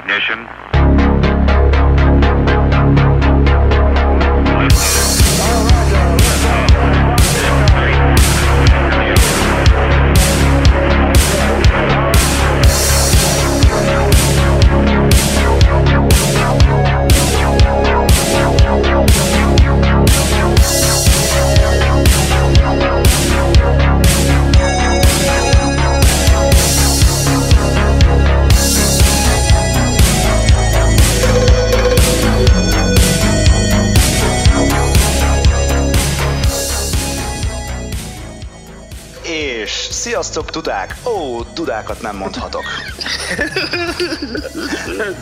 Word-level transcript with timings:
ignition. 0.00 0.69
Sziasztok, 40.30 40.62
Dudák! 40.62 40.96
Ó, 41.04 41.42
Dudákat 41.42 42.00
nem 42.00 42.16
mondhatok. 42.16 42.62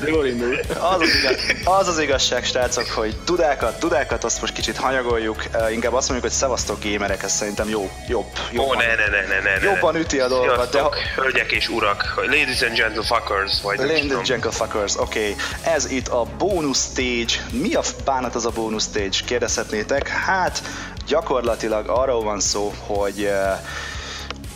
Jól 0.06 0.26
indul. 0.26 0.58
Az 0.68 1.00
az, 1.00 1.14
igaz, 1.14 1.36
az 1.64 1.88
az 1.88 1.98
igazság, 1.98 2.44
srácok, 2.44 2.90
hogy 2.90 3.16
Dudákat, 3.24 3.78
Dudákat 3.78 4.24
azt 4.24 4.40
most 4.40 4.52
kicsit 4.52 4.76
hanyagoljuk, 4.76 5.44
uh, 5.54 5.72
inkább 5.72 5.92
azt 5.92 6.08
mondjuk, 6.08 6.30
hogy 6.30 6.38
szevasztok 6.40 6.80
gémerek, 6.80 7.22
ez 7.22 7.32
szerintem 7.32 7.68
jó, 7.68 7.90
jobb, 8.08 8.24
Ó, 8.24 8.52
jobban, 8.52 8.76
ne, 8.76 8.86
ne, 8.86 8.94
ne, 8.94 9.26
ne, 9.26 9.40
ne, 9.40 9.58
ne. 9.58 9.70
jobban 9.70 9.96
üti 9.96 10.20
a 10.20 10.28
dolgot, 10.28 10.70
de 10.70 10.80
ha, 10.80 10.94
hölgyek 11.16 11.52
és 11.52 11.68
urak, 11.68 12.14
ladies 12.16 12.62
and 12.62 12.74
gentle 12.74 13.02
fuckers, 13.02 13.62
vagy 13.62 13.78
Ladies 13.78 14.12
and 14.12 14.26
Gentle 14.26 14.50
Fuckers, 14.50 14.96
oké. 14.96 15.18
Okay. 15.18 15.74
Ez 15.74 15.90
itt 15.90 16.08
a 16.08 16.26
bonus 16.38 16.78
stage. 16.78 17.48
Mi 17.50 17.74
a 17.74 17.82
bánat 18.04 18.34
az 18.34 18.46
a 18.46 18.50
bonus 18.50 18.82
stage? 18.82 19.18
Kérdezhetnétek. 19.26 20.08
Hát 20.08 20.62
gyakorlatilag 21.06 21.88
arról 21.88 22.22
van 22.22 22.40
szó, 22.40 22.74
hogy 22.86 23.24
eh, 23.24 23.58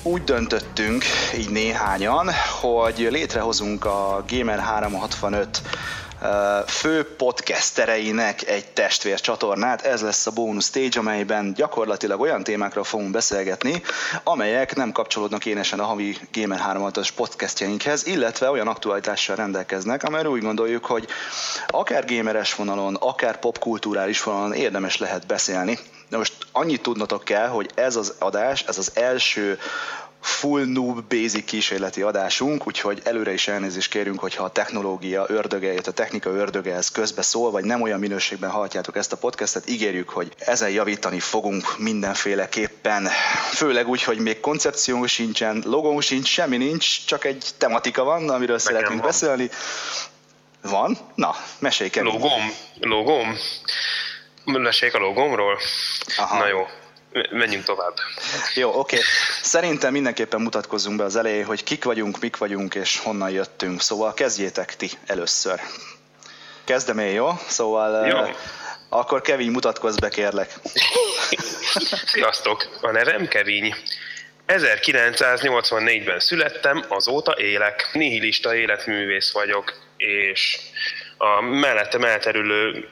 úgy 0.03 0.25
döntöttünk, 0.25 1.05
így 1.37 1.51
néhányan, 1.51 2.31
hogy 2.61 3.09
létrehozunk 3.11 3.85
a 3.85 4.25
Gamer 4.29 4.59
365 4.59 5.63
ö, 6.23 6.59
fő 6.67 7.15
podcastereinek 7.17 8.49
egy 8.49 8.67
testvér 8.67 9.21
csatornát. 9.21 9.83
Ez 9.83 10.01
lesz 10.01 10.27
a 10.27 10.31
bonus 10.31 10.65
stage, 10.65 10.99
amelyben 10.99 11.53
gyakorlatilag 11.55 12.21
olyan 12.21 12.45
témákról 12.45 12.85
fogunk 12.85 13.11
beszélgetni, 13.11 13.83
amelyek 14.23 14.75
nem 14.75 14.93
kapcsolódnak 14.93 15.47
énesen 15.47 15.81
a 15.81 15.85
havi 15.85 16.17
Gamer 16.33 16.61
365-ös 16.69 17.09
podcastjeinkhez, 17.17 18.07
illetve 18.07 18.51
olyan 18.51 18.69
aktualitással 18.69 19.37
rendelkeznek, 19.37 20.03
amelyre 20.03 20.29
úgy 20.29 20.43
gondoljuk, 20.43 20.85
hogy 20.85 21.07
akár 21.67 22.05
gameres 22.05 22.55
vonalon, 22.55 22.95
akár 22.95 23.39
popkulturális 23.39 24.23
vonalon 24.23 24.53
érdemes 24.53 24.99
lehet 24.99 25.27
beszélni. 25.27 25.79
De 26.13 26.19
most 26.19 26.33
annyit 26.53 26.83
tudnotok 26.83 27.25
kell, 27.25 27.49
hogy 27.49 27.71
ez 27.75 27.97
az 27.97 28.15
adás, 28.19 28.63
ez 28.63 28.79
az 28.79 28.91
első 28.95 29.59
full 30.21 30.65
noob 30.65 31.03
basic 31.09 31.45
kísérleti 31.45 32.03
adásunk, 32.03 32.67
úgyhogy 32.67 33.01
előre 33.05 33.33
is 33.33 33.49
elnézést 33.49 33.91
kérünk, 33.91 34.21
hogyha 34.21 34.45
a 34.45 34.51
technológia 34.51 35.25
ördöge, 35.29 35.75
a 35.87 35.91
technika 35.91 36.31
ördöge 36.31 36.75
ez 36.75 36.91
közbe 36.91 37.23
szól, 37.23 37.51
vagy 37.51 37.65
nem 37.65 37.83
olyan 37.83 37.99
minőségben 37.99 38.51
hallhatjátok 38.51 38.97
ezt 38.97 39.13
a 39.13 39.17
podcastet, 39.17 39.69
ígérjük, 39.69 40.09
hogy 40.09 40.33
ezen 40.39 40.71
javítani 40.71 41.21
fogunk 41.21 41.79
mindenféleképpen. 41.79 43.09
Főleg 43.53 43.89
úgy, 43.89 44.03
hogy 44.03 44.19
még 44.19 44.41
koncepciónk 44.41 45.07
sincsen, 45.07 45.63
logónk 45.67 46.03
sincs, 46.03 46.29
semmi 46.29 46.57
nincs, 46.57 47.05
csak 47.05 47.25
egy 47.25 47.47
tematika 47.59 48.05
van, 48.05 48.29
amiről 48.29 48.59
szeretnénk 48.59 49.01
van. 49.01 49.07
beszélni. 49.07 49.51
Van? 50.63 50.99
Na, 51.15 51.35
mesélj 51.59 51.91
Kevin. 51.91 52.13
Logóm? 52.13 52.53
Logóm? 52.81 53.37
Meséljek 54.45 54.97
a 54.97 55.01
logómról? 55.01 55.59
Aha. 56.17 56.39
Na 56.39 56.47
jó, 56.47 56.67
me- 57.13 57.31
menjünk 57.31 57.65
tovább. 57.65 57.95
Jó, 58.55 58.79
oké. 58.79 58.99
Szerintem 59.43 59.93
mindenképpen 59.93 60.41
mutatkozzunk 60.41 60.97
be 60.97 61.05
az 61.05 61.17
elején, 61.17 61.45
hogy 61.45 61.65
kik 61.65 61.85
vagyunk, 61.85 62.21
mik 62.21 62.37
vagyunk 62.37 62.75
és 62.75 62.99
honnan 62.99 63.31
jöttünk. 63.31 63.81
Szóval 63.81 64.15
kezdjétek 64.15 64.77
ti 64.77 64.91
először. 65.07 65.61
Kezdem 66.65 66.99
én, 66.99 67.13
jó? 67.13 67.31
Szóval 67.49 68.07
Jó. 68.07 68.21
uh, 68.21 68.29
akkor 68.89 69.21
Kevin, 69.21 69.51
mutatkozz 69.51 69.97
be, 69.97 70.09
kérlek. 70.09 70.53
Sziasztok, 72.13 72.79
a 72.81 72.91
nevem 72.91 73.29
Kevin. 73.29 73.75
1984-ben 74.47 76.21
születtem, 76.21 76.85
azóta 76.89 77.35
élek. 77.39 77.89
Nihilista 77.93 78.55
életművész 78.55 79.33
vagyok, 79.33 79.75
és 79.97 80.59
a 81.17 81.41
mellettem 81.41 82.05
elterülő 82.05 82.89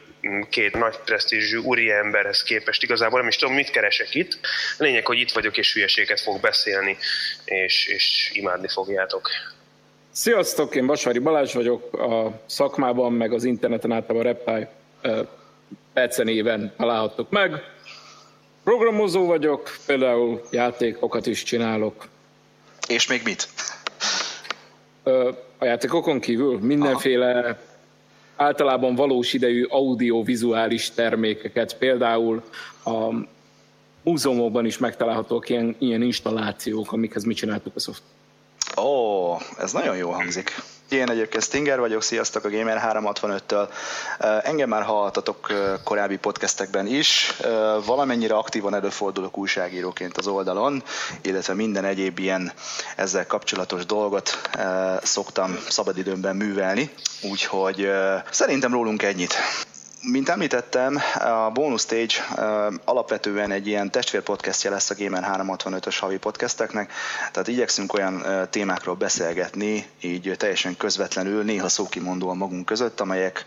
két 0.49 0.79
nagy 0.79 0.97
presztízsű 1.05 1.57
úri 1.57 1.91
emberhez 1.91 2.43
képest 2.43 2.83
igazából 2.83 3.19
nem 3.19 3.29
is 3.29 3.37
tudom, 3.37 3.55
mit 3.55 3.71
keresek 3.71 4.15
itt. 4.15 4.39
Lényeg, 4.79 5.07
hogy 5.07 5.19
itt 5.19 5.33
vagyok, 5.33 5.57
és 5.57 5.73
hülyeséget 5.73 6.21
fog 6.21 6.41
beszélni, 6.41 6.97
és, 7.45 7.87
és 7.87 8.31
imádni 8.33 8.69
fogjátok. 8.69 9.29
Sziasztok, 10.11 10.75
én 10.75 10.87
Vasvári 10.87 11.19
Balázs 11.19 11.55
vagyok, 11.55 11.93
a 11.93 12.41
szakmában, 12.47 13.13
meg 13.13 13.33
az 13.33 13.45
interneten 13.45 13.93
általában 13.93 14.23
Reptile 14.23 14.73
Pece 15.93 16.23
néven 16.23 16.75
találhattok 16.77 17.31
meg. 17.31 17.53
Programozó 18.65 19.27
vagyok, 19.27 19.77
például 19.87 20.43
játékokat 20.51 21.27
is 21.27 21.43
csinálok. 21.43 22.09
És 22.89 23.07
még 23.07 23.21
mit? 23.25 23.49
A 25.59 25.65
játékokon 25.65 26.21
kívül 26.21 26.59
mindenféle 26.59 27.61
általában 28.41 28.95
valós 28.95 29.33
idejű 29.33 29.65
audiovizuális 29.65 30.91
termékeket, 30.91 31.77
például 31.77 32.43
a 32.85 33.15
múzeumokban 34.03 34.67
is 34.67 34.79
megtalálhatók 34.79 35.49
ilyen, 35.49 35.77
ilyen 35.79 36.03
installációk, 36.03 36.93
amikhez 36.93 37.25
mi 37.25 37.35
csináltuk 37.35 37.77
a 37.77 37.81
szoft. 37.81 38.03
Ó, 38.77 39.37
ez 39.59 39.73
nagyon 39.73 39.97
jó 39.97 40.11
hangzik. 40.11 40.55
Én 40.91 41.11
egyébként 41.11 41.43
Stinger 41.45 41.79
vagyok, 41.79 42.03
sziasztok 42.03 42.45
a 42.45 42.51
Gamer 42.51 42.83
365-től. 42.93 43.69
Uh, 44.21 44.49
Engem 44.49 44.69
már 44.69 44.83
hallhatatok 44.83 45.53
korábbi 45.85 46.17
podcastekben 46.17 46.87
is. 46.87 47.33
Valamennyire 47.85 48.35
aktívan 48.35 48.75
előfordulok 48.75 49.39
újságíróként 49.39 50.17
az 50.17 50.27
oldalon, 50.27 50.83
illetve 51.23 51.55
minden 51.55 51.85
egyéb 51.85 52.19
ilyen 52.19 52.53
ezzel 52.97 53.27
kapcsolatos 53.27 53.87
dolgot 53.87 54.41
szoktam 55.03 55.59
szabadidőmben 55.69 56.37
művelni. 56.37 56.91
Úgyhogy 57.23 57.91
szerintem 58.31 58.73
rólunk 58.73 59.03
ennyit. 59.03 59.35
Mint 60.03 60.29
említettem, 60.29 61.01
a 61.15 61.51
Bonus 61.51 61.81
Stage 61.81 62.15
alapvetően 62.85 63.51
egy 63.51 63.67
ilyen 63.67 63.91
testvérpodcastja 63.91 64.71
lesz 64.71 64.91
a 64.91 64.95
Gamer 64.99 65.25
365-ös 65.33 65.97
havi 66.01 66.17
podcasteknek, 66.17 66.93
tehát 67.33 67.49
igyekszünk 67.49 67.93
olyan 67.93 68.25
témákról 68.51 68.95
beszélgetni, 68.95 69.87
így 70.01 70.35
teljesen 70.37 70.77
közvetlenül, 70.77 71.43
néha 71.43 71.69
szókimondóan 71.69 72.37
magunk 72.37 72.67
között, 72.67 73.01
amelyek 73.01 73.45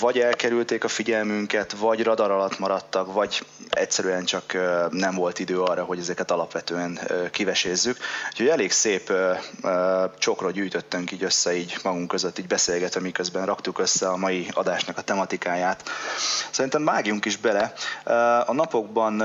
vagy 0.00 0.18
elkerülték 0.18 0.84
a 0.84 0.88
figyelmünket, 0.88 1.72
vagy 1.72 2.02
radar 2.02 2.30
alatt 2.30 2.58
maradtak, 2.58 3.12
vagy 3.12 3.46
egyszerűen 3.70 4.24
csak 4.24 4.52
nem 4.90 5.14
volt 5.14 5.38
idő 5.38 5.62
arra, 5.62 5.84
hogy 5.84 5.98
ezeket 5.98 6.30
alapvetően 6.30 6.98
kivesézzük. 7.30 7.98
Úgyhogy 8.30 8.48
elég 8.48 8.72
szép 8.72 9.12
csokra 10.18 10.50
gyűjtöttünk 10.50 11.12
így 11.12 11.24
össze 11.24 11.56
így 11.56 11.76
magunk 11.82 12.08
között, 12.08 12.38
így 12.38 12.46
beszélgetve, 12.46 13.00
miközben 13.00 13.46
raktuk 13.46 13.78
össze 13.78 14.08
a 14.08 14.16
mai 14.16 14.48
adásnak 14.52 14.98
a 14.98 15.02
tematikáját. 15.02 15.90
Szerintem 16.50 16.84
vágjunk 16.84 17.24
is 17.24 17.36
bele. 17.36 17.72
A 18.46 18.52
napokban 18.52 19.22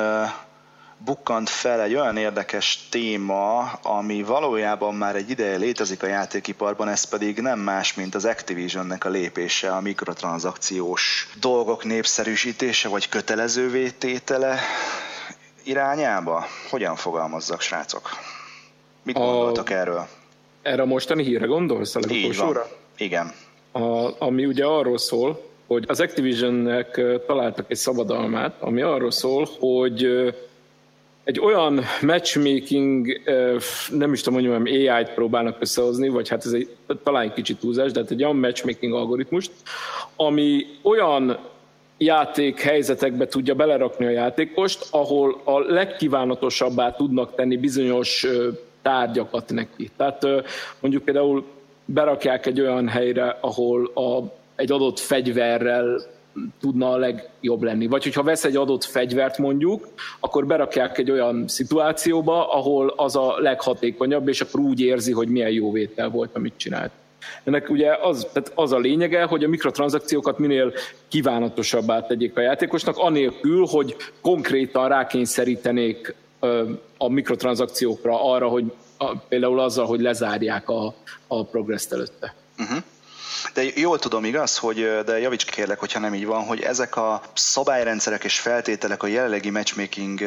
bukkant 1.05 1.49
fel 1.49 1.81
egy 1.81 1.95
olyan 1.95 2.17
érdekes 2.17 2.87
téma, 2.89 3.59
ami 3.71 4.23
valójában 4.23 4.95
már 4.95 5.15
egy 5.15 5.29
ideje 5.29 5.57
létezik 5.57 6.03
a 6.03 6.07
játékiparban, 6.07 6.87
ez 6.87 7.03
pedig 7.03 7.39
nem 7.39 7.59
más, 7.59 7.93
mint 7.93 8.15
az 8.15 8.25
Activisionnek 8.25 9.05
a 9.05 9.09
lépése, 9.09 9.75
a 9.75 9.81
mikrotranszakciós 9.81 11.29
dolgok 11.39 11.83
népszerűsítése, 11.83 12.89
vagy 12.89 13.09
kötelezővé 13.09 13.89
tétele 13.89 14.59
irányába. 15.63 16.45
Hogyan 16.69 16.95
fogalmazzak, 16.95 17.61
srácok? 17.61 18.09
Mit 19.03 19.15
A- 19.15 19.19
gondoltok 19.19 19.69
erről? 19.69 20.07
Erre 20.61 20.81
a 20.81 20.85
mostani 20.85 21.23
hírre 21.23 21.45
gondolsz? 21.45 21.95
A 21.95 21.99
Így 22.09 22.37
van. 22.37 22.57
Igen. 22.97 23.33
a, 23.71 24.15
ami 24.25 24.45
ugye 24.45 24.65
arról 24.65 24.97
szól, 24.97 25.47
hogy 25.67 25.83
az 25.87 25.99
Activisionnek 25.99 27.01
találtak 27.27 27.65
egy 27.71 27.77
szabadalmát, 27.77 28.55
ami 28.59 28.81
arról 28.81 29.11
szól, 29.11 29.49
hogy 29.59 30.07
egy 31.29 31.39
olyan 31.39 31.81
matchmaking, 32.01 33.21
nem 33.89 34.13
is 34.13 34.21
tudom, 34.21 34.41
mondjam, 34.41 34.63
AI-t 34.63 35.13
próbálnak 35.13 35.57
összehozni, 35.59 36.07
vagy 36.07 36.29
hát 36.29 36.45
ez 36.45 36.51
egy, 36.51 36.69
talán 37.03 37.23
egy 37.23 37.33
kicsit 37.33 37.59
túlzás, 37.59 37.91
de 37.91 37.99
hát 37.99 38.11
egy 38.11 38.23
olyan 38.23 38.35
matchmaking 38.35 38.93
algoritmust, 38.93 39.51
ami 40.15 40.65
olyan 40.81 41.37
játék 41.97 42.59
helyzetekbe 42.59 43.27
tudja 43.27 43.53
belerakni 43.55 44.05
a 44.05 44.09
játékost, 44.09 44.87
ahol 44.91 45.41
a 45.43 45.59
legkívánatosabbá 45.59 46.91
tudnak 46.91 47.35
tenni 47.35 47.57
bizonyos 47.57 48.27
tárgyakat 48.81 49.51
neki. 49.51 49.89
Tehát 49.97 50.25
mondjuk 50.79 51.03
például 51.03 51.43
berakják 51.85 52.45
egy 52.45 52.61
olyan 52.61 52.87
helyre, 52.87 53.37
ahol 53.41 53.85
a, 53.85 54.33
egy 54.55 54.71
adott 54.71 54.99
fegyverrel 54.99 56.01
tudna 56.61 56.91
a 56.91 56.97
legjobb 56.97 57.61
lenni. 57.61 57.87
Vagy 57.87 58.03
hogyha 58.03 58.23
vesz 58.23 58.43
egy 58.43 58.55
adott 58.55 58.83
fegyvert 58.83 59.37
mondjuk, 59.37 59.87
akkor 60.19 60.45
berakják 60.45 60.97
egy 60.97 61.11
olyan 61.11 61.47
szituációba, 61.47 62.53
ahol 62.53 62.93
az 62.95 63.15
a 63.15 63.35
leghatékonyabb, 63.37 64.27
és 64.27 64.41
akkor 64.41 64.59
úgy 64.59 64.79
érzi, 64.79 65.11
hogy 65.11 65.27
milyen 65.27 65.51
jó 65.51 65.71
vétel 65.71 66.09
volt, 66.09 66.35
amit 66.35 66.53
csinált. 66.57 66.91
Ennek 67.43 67.69
ugye 67.69 67.95
az, 68.01 68.27
tehát 68.33 68.51
az 68.55 68.71
a 68.71 68.77
lényege, 68.77 69.23
hogy 69.23 69.43
a 69.43 69.47
mikrotranszakciókat 69.47 70.37
minél 70.37 70.73
kívánatosabbá 71.07 72.05
tegyék 72.05 72.37
a 72.37 72.41
játékosnak, 72.41 72.97
anélkül, 72.97 73.65
hogy 73.65 73.95
konkrétan 74.21 74.87
rákényszerítenék 74.87 76.15
a 76.97 77.09
mikrotranszakciókra 77.09 78.31
arra, 78.31 78.47
hogy 78.47 78.71
például 79.27 79.59
azzal, 79.59 79.85
hogy 79.85 80.01
lezárják 80.01 80.69
a, 80.69 80.93
a 81.27 81.45
progresszt 81.45 81.93
előtte. 81.93 82.33
Uh-huh. 82.57 82.83
De 83.53 83.63
jól 83.75 83.99
tudom, 83.99 84.25
igaz, 84.25 84.57
hogy, 84.57 85.03
de 85.05 85.19
javíts 85.19 85.45
kérlek, 85.45 85.79
hogyha 85.79 85.99
nem 85.99 86.13
így 86.13 86.25
van, 86.25 86.45
hogy 86.45 86.61
ezek 86.61 86.95
a 86.95 87.21
szabályrendszerek 87.33 88.23
és 88.23 88.39
feltételek 88.39 89.03
a 89.03 89.07
jelenlegi 89.07 89.49
matchmaking 89.49 90.21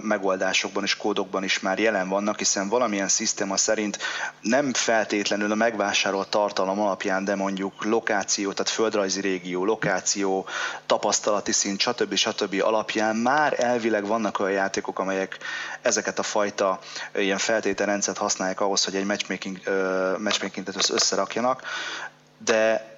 megoldásokban 0.00 0.82
és 0.82 0.96
kódokban 0.96 1.44
is 1.44 1.60
már 1.60 1.78
jelen 1.78 2.08
vannak, 2.08 2.38
hiszen 2.38 2.68
valamilyen 2.68 3.08
szisztéma 3.08 3.56
szerint 3.56 3.98
nem 4.40 4.72
feltétlenül 4.72 5.50
a 5.50 5.54
megvásárolt 5.54 6.28
tartalom 6.28 6.80
alapján, 6.80 7.24
de 7.24 7.34
mondjuk 7.34 7.84
lokáció, 7.84 8.52
tehát 8.52 8.72
földrajzi 8.72 9.20
régió, 9.20 9.64
lokáció, 9.64 10.46
tapasztalati 10.86 11.52
szint, 11.52 11.80
stb. 11.80 12.14
stb. 12.14 12.62
alapján 12.62 13.16
már 13.16 13.54
elvileg 13.56 14.06
vannak 14.06 14.38
olyan 14.38 14.52
játékok, 14.52 14.98
amelyek 14.98 15.38
ezeket 15.82 16.18
a 16.18 16.22
fajta 16.22 16.78
ilyen 17.14 17.38
feltételrendszert 17.38 18.18
használják 18.18 18.60
ahhoz, 18.60 18.84
hogy 18.84 18.96
egy 18.96 19.04
matchmaking, 19.04 19.60
matchmaking-et 20.18 20.90
összerakjanak 20.90 21.62
de 22.44 22.90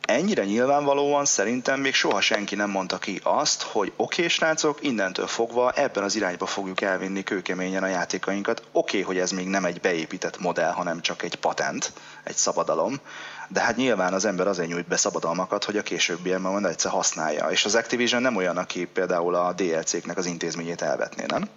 ennyire 0.00 0.44
nyilvánvalóan 0.44 1.24
szerintem 1.24 1.80
még 1.80 1.94
soha 1.94 2.20
senki 2.20 2.54
nem 2.54 2.70
mondta 2.70 2.98
ki 2.98 3.20
azt, 3.22 3.62
hogy 3.62 3.92
oké, 3.96 4.02
okay, 4.16 4.28
srácok, 4.28 4.78
innentől 4.82 5.26
fogva 5.26 5.72
ebben 5.72 6.02
az 6.02 6.16
irányba 6.16 6.46
fogjuk 6.46 6.80
elvinni 6.80 7.22
kőkeményen 7.22 7.82
a 7.82 7.86
játékainkat. 7.86 8.62
Oké, 8.72 9.00
hogy 9.00 9.18
ez 9.18 9.30
még 9.30 9.46
nem 9.46 9.64
egy 9.64 9.80
beépített 9.80 10.38
modell, 10.38 10.70
hanem 10.70 11.00
csak 11.00 11.22
egy 11.22 11.34
patent, 11.34 11.92
egy 12.24 12.36
szabadalom, 12.36 13.00
de 13.48 13.60
hát 13.60 13.76
nyilván 13.76 14.12
az 14.12 14.24
ember 14.24 14.46
azért 14.46 14.68
nyújt 14.68 14.88
be 14.88 14.96
szabadalmakat, 14.96 15.64
hogy 15.64 15.76
a 15.76 15.82
későbbiekben 15.82 16.52
majd 16.52 16.64
egyszer 16.64 16.90
használja. 16.90 17.46
És 17.46 17.64
az 17.64 17.74
Activision 17.74 18.22
nem 18.22 18.36
olyan, 18.36 18.56
aki 18.56 18.84
például 18.84 19.34
a 19.34 19.52
DLC-knek 19.52 20.16
az 20.16 20.26
intézményét 20.26 20.82
elvetné, 20.82 21.24
nem? 21.26 21.48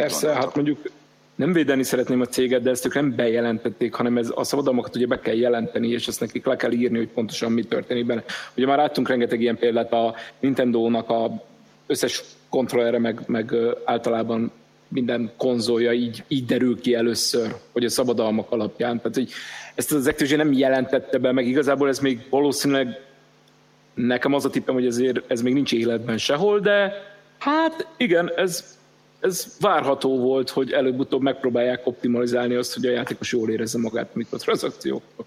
Persze, 0.00 0.32
hát 0.32 0.54
mondjuk 0.54 0.90
nem 1.34 1.52
védeni 1.52 1.82
szeretném 1.82 2.20
a 2.20 2.26
céget, 2.26 2.62
de 2.62 2.70
ezt 2.70 2.86
ők 2.86 2.94
nem 2.94 3.14
bejelentették, 3.14 3.94
hanem 3.94 4.18
ez 4.18 4.32
a 4.34 4.44
szabadalmakat 4.44 4.96
ugye 4.96 5.06
be 5.06 5.20
kell 5.20 5.34
jelenteni, 5.34 5.88
és 5.88 6.08
ezt 6.08 6.20
nekik 6.20 6.46
le 6.46 6.56
kell 6.56 6.72
írni, 6.72 6.98
hogy 6.98 7.08
pontosan 7.08 7.52
mi 7.52 7.62
történik 7.62 8.06
benne. 8.06 8.24
Ugye 8.56 8.66
már 8.66 8.76
láttunk 8.76 9.08
rengeteg 9.08 9.40
ilyen 9.40 9.58
példát 9.58 9.92
a 9.92 10.14
Nintendo-nak 10.40 11.10
a 11.10 11.44
összes 11.86 12.22
kontrollerre, 12.48 12.98
meg, 12.98 13.20
meg 13.26 13.54
általában 13.84 14.52
minden 14.88 15.30
konzolja 15.36 15.92
így, 15.92 16.24
így 16.28 16.44
derül 16.44 16.80
ki 16.80 16.94
először, 16.94 17.54
hogy 17.72 17.84
a 17.84 17.88
szabadalmak 17.88 18.50
alapján. 18.50 18.96
Tehát, 18.96 19.14
hogy 19.14 19.30
ezt 19.74 19.92
az 19.92 20.06
Activision 20.06 20.38
nem 20.38 20.52
jelentette 20.52 21.18
be, 21.18 21.32
meg 21.32 21.46
igazából 21.46 21.88
ez 21.88 21.98
még 21.98 22.26
valószínűleg 22.30 23.00
nekem 23.94 24.34
az 24.34 24.44
a 24.44 24.50
tippem, 24.50 24.74
hogy 24.74 24.86
ezért 24.86 25.30
ez 25.30 25.42
még 25.42 25.52
nincs 25.52 25.72
életben 25.72 26.18
sehol, 26.18 26.60
de 26.60 26.92
hát 27.38 27.86
igen, 27.96 28.32
ez 28.36 28.77
ez 29.20 29.56
várható 29.60 30.18
volt, 30.18 30.50
hogy 30.50 30.72
előbb-utóbb 30.72 31.22
megpróbálják 31.22 31.86
optimalizálni 31.86 32.54
azt, 32.54 32.74
hogy 32.74 32.86
a 32.86 32.90
játékos 32.90 33.32
jól 33.32 33.50
érezze 33.50 33.78
magát 33.78 34.14
mikrotranszakciókkal. 34.14 35.26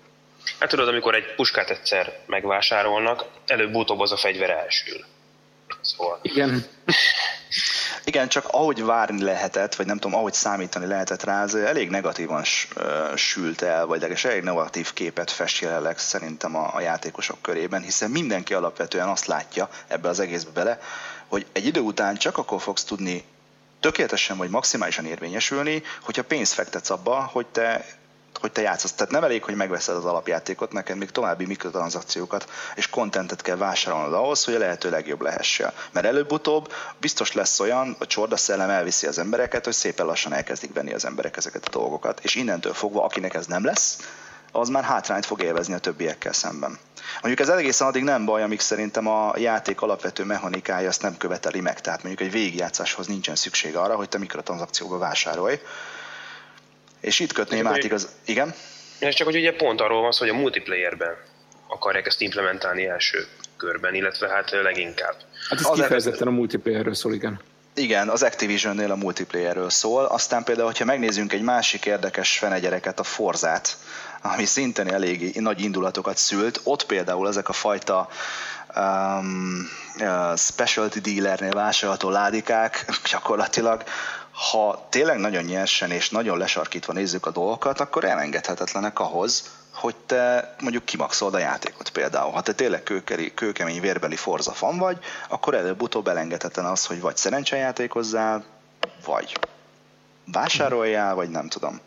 Hát 0.60 0.70
tudod, 0.70 0.88
amikor 0.88 1.16
egy 1.16 1.36
puskát 1.36 1.70
egyszer 1.70 2.20
megvásárolnak, 2.26 3.26
előbb-utóbb 3.48 4.00
az 4.00 4.12
a 4.12 4.18
fegyver 4.18 4.50
elsül. 4.50 5.06
Szóval. 5.82 6.20
Igen. 6.22 6.66
Igen, 8.06 8.28
csak 8.28 8.48
ahogy 8.48 8.84
várni 8.84 9.24
lehetett, 9.24 9.76
vagy 9.76 9.86
nem 9.86 9.98
tudom, 9.98 10.18
ahogy 10.18 10.34
számítani 10.34 10.86
lehetett 10.86 11.24
rá, 11.24 11.44
az 11.44 11.56
elég 11.56 11.90
negatívan 11.90 12.44
sült 13.16 13.62
el, 13.62 13.86
vagy 13.86 14.00
legalábbis 14.00 14.26
elég 14.26 14.44
negatív 14.44 14.94
képet 14.94 15.32
fest 15.32 15.62
jelenleg 15.62 15.98
szerintem 15.98 16.56
a, 16.56 16.76
a 16.76 16.82
játékosok 16.82 17.42
körében, 17.42 17.82
hiszen 17.82 18.10
mindenki 18.12 18.54
alapvetően 18.54 19.08
azt 19.08 19.26
látja 19.26 19.70
ebbe 19.88 20.10
az 20.10 20.20
egészbe 20.20 20.52
bele, 20.52 20.80
hogy 21.28 21.46
egy 21.52 21.66
idő 21.66 21.80
után 21.80 22.16
csak 22.16 22.38
akkor 22.38 22.62
fogsz 22.62 22.84
tudni 22.84 23.24
tökéletesen 23.82 24.38
vagy 24.38 24.50
maximálisan 24.50 25.06
érvényesülni, 25.06 25.84
hogyha 26.02 26.24
pénzt 26.24 26.54
fektetsz 26.54 26.90
abba, 26.90 27.30
hogy 27.32 27.46
te 27.46 27.86
hogy 28.40 28.52
te 28.52 28.62
játszasz. 28.62 28.92
Tehát 28.92 29.12
nem 29.12 29.24
elég, 29.24 29.44
hogy 29.44 29.56
megveszed 29.56 29.96
az 29.96 30.06
alapjátékot, 30.06 30.72
neked 30.72 30.98
még 30.98 31.10
további 31.10 31.46
mikrotranszakciókat 31.46 32.50
és 32.76 32.90
kontentet 32.90 33.42
kell 33.42 33.56
vásárolnod 33.56 34.14
ahhoz, 34.14 34.44
hogy 34.44 34.54
a 34.54 34.60
lehető 34.60 34.90
legjobb 34.90 35.22
lehessél. 35.22 35.74
Mert 35.92 36.06
előbb-utóbb 36.06 36.74
biztos 37.00 37.34
lesz 37.34 37.60
olyan, 37.60 37.96
a 38.00 38.06
csorda 38.06 38.38
szellem 38.38 38.70
elviszi 38.70 39.08
az 39.08 39.18
embereket, 39.18 39.64
hogy 39.64 39.74
szépen 39.74 40.06
lassan 40.06 40.34
elkezdik 40.34 40.74
venni 40.74 40.94
az 40.94 41.06
emberek 41.06 41.38
ezeket 41.38 41.66
a 41.66 41.70
dolgokat. 41.70 42.20
És 42.24 42.36
innentől 42.36 42.74
fogva, 42.74 43.04
akinek 43.04 43.34
ez 43.34 43.46
nem 43.46 43.66
lesz, 43.66 43.98
az 44.52 44.70
már 44.70 44.84
hátrányt 44.84 45.26
fog 45.26 45.42
élvezni 45.42 45.74
a 45.74 45.78
többiekkel 45.78 46.34
szemben. 46.34 46.80
Mondjuk 47.22 47.48
ez 47.48 47.56
egészen 47.56 47.88
addig 47.88 48.04
nem 48.04 48.26
baj, 48.26 48.44
amíg 48.44 48.60
szerintem 48.60 49.08
a 49.08 49.34
játék 49.38 49.82
alapvető 49.82 50.24
mechanikája 50.24 50.88
azt 50.88 51.02
nem 51.02 51.18
követeli 51.18 51.60
meg. 51.60 51.82
Tehát 51.82 52.04
mondjuk 52.04 52.28
egy 52.28 52.34
végigjátszáshoz 52.34 53.08
nincsen 53.08 53.36
szükség 53.36 53.76
arra, 53.76 53.96
hogy 53.96 54.10
te 54.10 54.18
mikrotranszakcióba 54.18 54.98
vásárolj. 54.98 55.60
És 57.00 57.20
itt 57.20 57.34
kötném 57.34 57.68
át 57.68 57.84
igaz... 57.84 58.10
Igen? 58.26 58.54
Ez 59.00 59.16
csak, 59.16 59.28
hogy 59.28 59.36
ugye 59.36 59.54
pont 59.56 59.82
arról 59.82 60.02
van 60.02 60.12
szó, 60.12 60.26
hogy 60.26 60.36
a 60.36 60.40
multiplayerben 60.40 61.16
akarják 61.68 62.06
ezt 62.06 62.22
implementálni 62.22 62.86
első 62.86 63.28
körben, 63.58 63.96
illetve 63.96 64.30
hát 64.30 64.52
leginkább. 64.52 65.16
Hát 65.50 65.60
ez 65.60 65.70
kifejezetten 65.74 66.28
a 66.28 66.32
multiplayerről 66.32 66.94
szól, 66.94 67.14
igen. 67.14 67.40
Igen, 67.74 68.10
az 68.10 68.24
Activision-nél 68.24 68.92
a 68.92 68.96
multiplayerről 68.96 69.70
szól. 69.70 70.06
Aztán 70.06 70.44
például, 70.44 70.68
hogyha 70.68 70.86
megnézzünk 70.86 71.34
egy 71.34 71.42
másik 71.42 71.86
érdekes 71.86 72.38
fenegyereket, 72.38 73.00
a 73.00 73.04
Forzát, 73.04 73.78
ami 74.22 74.46
szintén 74.46 74.88
elég 74.88 75.40
nagy 75.40 75.62
indulatokat 75.62 76.18
szült, 76.18 76.62
ott 76.64 76.86
például 76.86 77.28
ezek 77.28 77.50
a 77.50 77.54
fajta 77.54 78.08
um, 78.76 79.70
uh, 80.00 80.38
specialty 80.38 81.00
dealernél 81.00 81.54
vásárolható 81.54 82.10
ládikák 82.10 82.86
gyakorlatilag 83.12 83.84
ha 84.50 84.88
tényleg 84.90 85.18
nagyon 85.18 85.44
nyersen 85.44 85.92
és 85.92 86.10
nagyon 86.10 86.38
lesarkítva 86.38 86.94
nézzük 86.94 87.26
a 87.26 87.32
dolgokat, 87.32 87.80
akkor 87.80 88.04
elengedhetetlenek 88.04 89.00
ahhoz, 89.00 89.44
hogy 89.74 89.96
te 89.96 90.56
mondjuk 90.62 90.86
kimaxolod 90.86 91.34
a 91.34 91.38
játékot 91.38 91.90
például. 91.90 92.32
Ha 92.32 92.42
te 92.42 92.54
tényleg 92.54 92.84
kőkeri, 92.84 93.34
kőkemény 93.34 93.82
vérbeli 93.82 94.16
Forza 94.16 94.52
fan 94.52 94.78
vagy, 94.78 94.98
akkor 95.30 95.54
előbb-utóbb 95.54 96.08
elengedhetetlen 96.08 96.72
az, 96.72 96.86
hogy 96.86 97.02
vagy 97.02 97.18
szerencsejátékozzál, 97.18 98.44
vagy 99.06 99.40
vásároljál, 100.26 101.16
vagy 101.16 101.30
nem 101.30 101.48
tudom. 101.48 101.80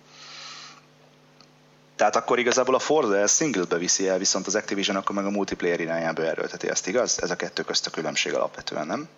Tehát 1.97 2.17
akkor 2.17 2.39
igazából 2.39 2.75
a 2.75 2.79
Forza 2.79 3.17
el 3.17 3.27
single-be 3.27 3.77
viszi 3.77 4.09
el, 4.09 4.19
viszont 4.19 4.47
az 4.47 4.55
Activision 4.55 4.97
akkor 4.97 5.15
meg 5.15 5.25
a 5.25 5.31
multiplayer 5.31 5.81
irányába 5.81 6.23
erőlteti 6.23 6.69
ezt, 6.69 6.89
igaz? 6.89 7.23
Ez 7.23 7.31
a 7.31 7.37
kettő 7.37 7.63
közt 7.63 7.87
a 7.87 7.91
különbség 7.91 8.35
alapvetően, 8.35 8.87
nem? 8.87 9.09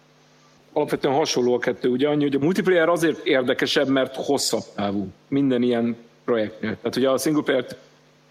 Alapvetően 0.72 1.14
hasonló 1.14 1.54
a 1.54 1.58
kettő, 1.58 1.88
ugye 1.88 2.08
annyi, 2.08 2.22
hogy 2.22 2.34
a 2.34 2.38
multiplayer 2.38 2.88
azért 2.88 3.26
érdekesebb, 3.26 3.88
mert 3.88 4.14
hosszabb 4.14 4.64
távú 4.74 5.08
minden 5.28 5.62
ilyen 5.62 5.96
projektnél. 6.24 6.76
Tehát 6.76 6.96
ugye 6.96 7.10
a 7.10 7.18
single 7.18 7.42
player-t 7.42 7.76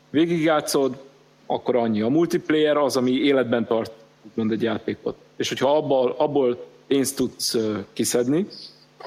végigjátszod, 0.09 0.97
akkor 1.45 1.75
annyi. 1.75 2.01
A 2.01 2.09
multiplayer 2.09 2.77
az, 2.77 2.97
ami 2.97 3.11
életben 3.11 3.65
tart 3.65 3.91
úgymond 4.21 4.51
egy 4.51 4.61
játékot. 4.61 5.15
És 5.35 5.47
hogyha 5.47 5.77
abból, 5.77 6.15
abból 6.17 6.65
pénzt 6.87 7.15
tudsz 7.15 7.57
kiszedni, 7.93 8.47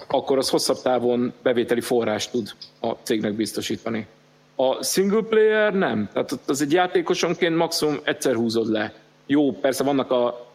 akkor 0.08 0.38
az 0.38 0.48
hosszabb 0.48 0.82
távon 0.82 1.32
bevételi 1.42 1.80
forrás 1.80 2.30
tud 2.30 2.52
a 2.80 2.92
cégnek 3.02 3.32
biztosítani. 3.32 4.06
A 4.60 4.82
single 4.82 5.22
player 5.22 5.72
nem. 5.74 6.08
Tehát 6.12 6.38
az 6.46 6.62
egy 6.62 6.72
játékosonként 6.72 7.56
maximum 7.56 7.98
egyszer 8.02 8.34
húzod 8.34 8.68
le. 8.70 8.94
Jó, 9.26 9.52
persze 9.52 9.84
vannak 9.84 10.10
a 10.10 10.46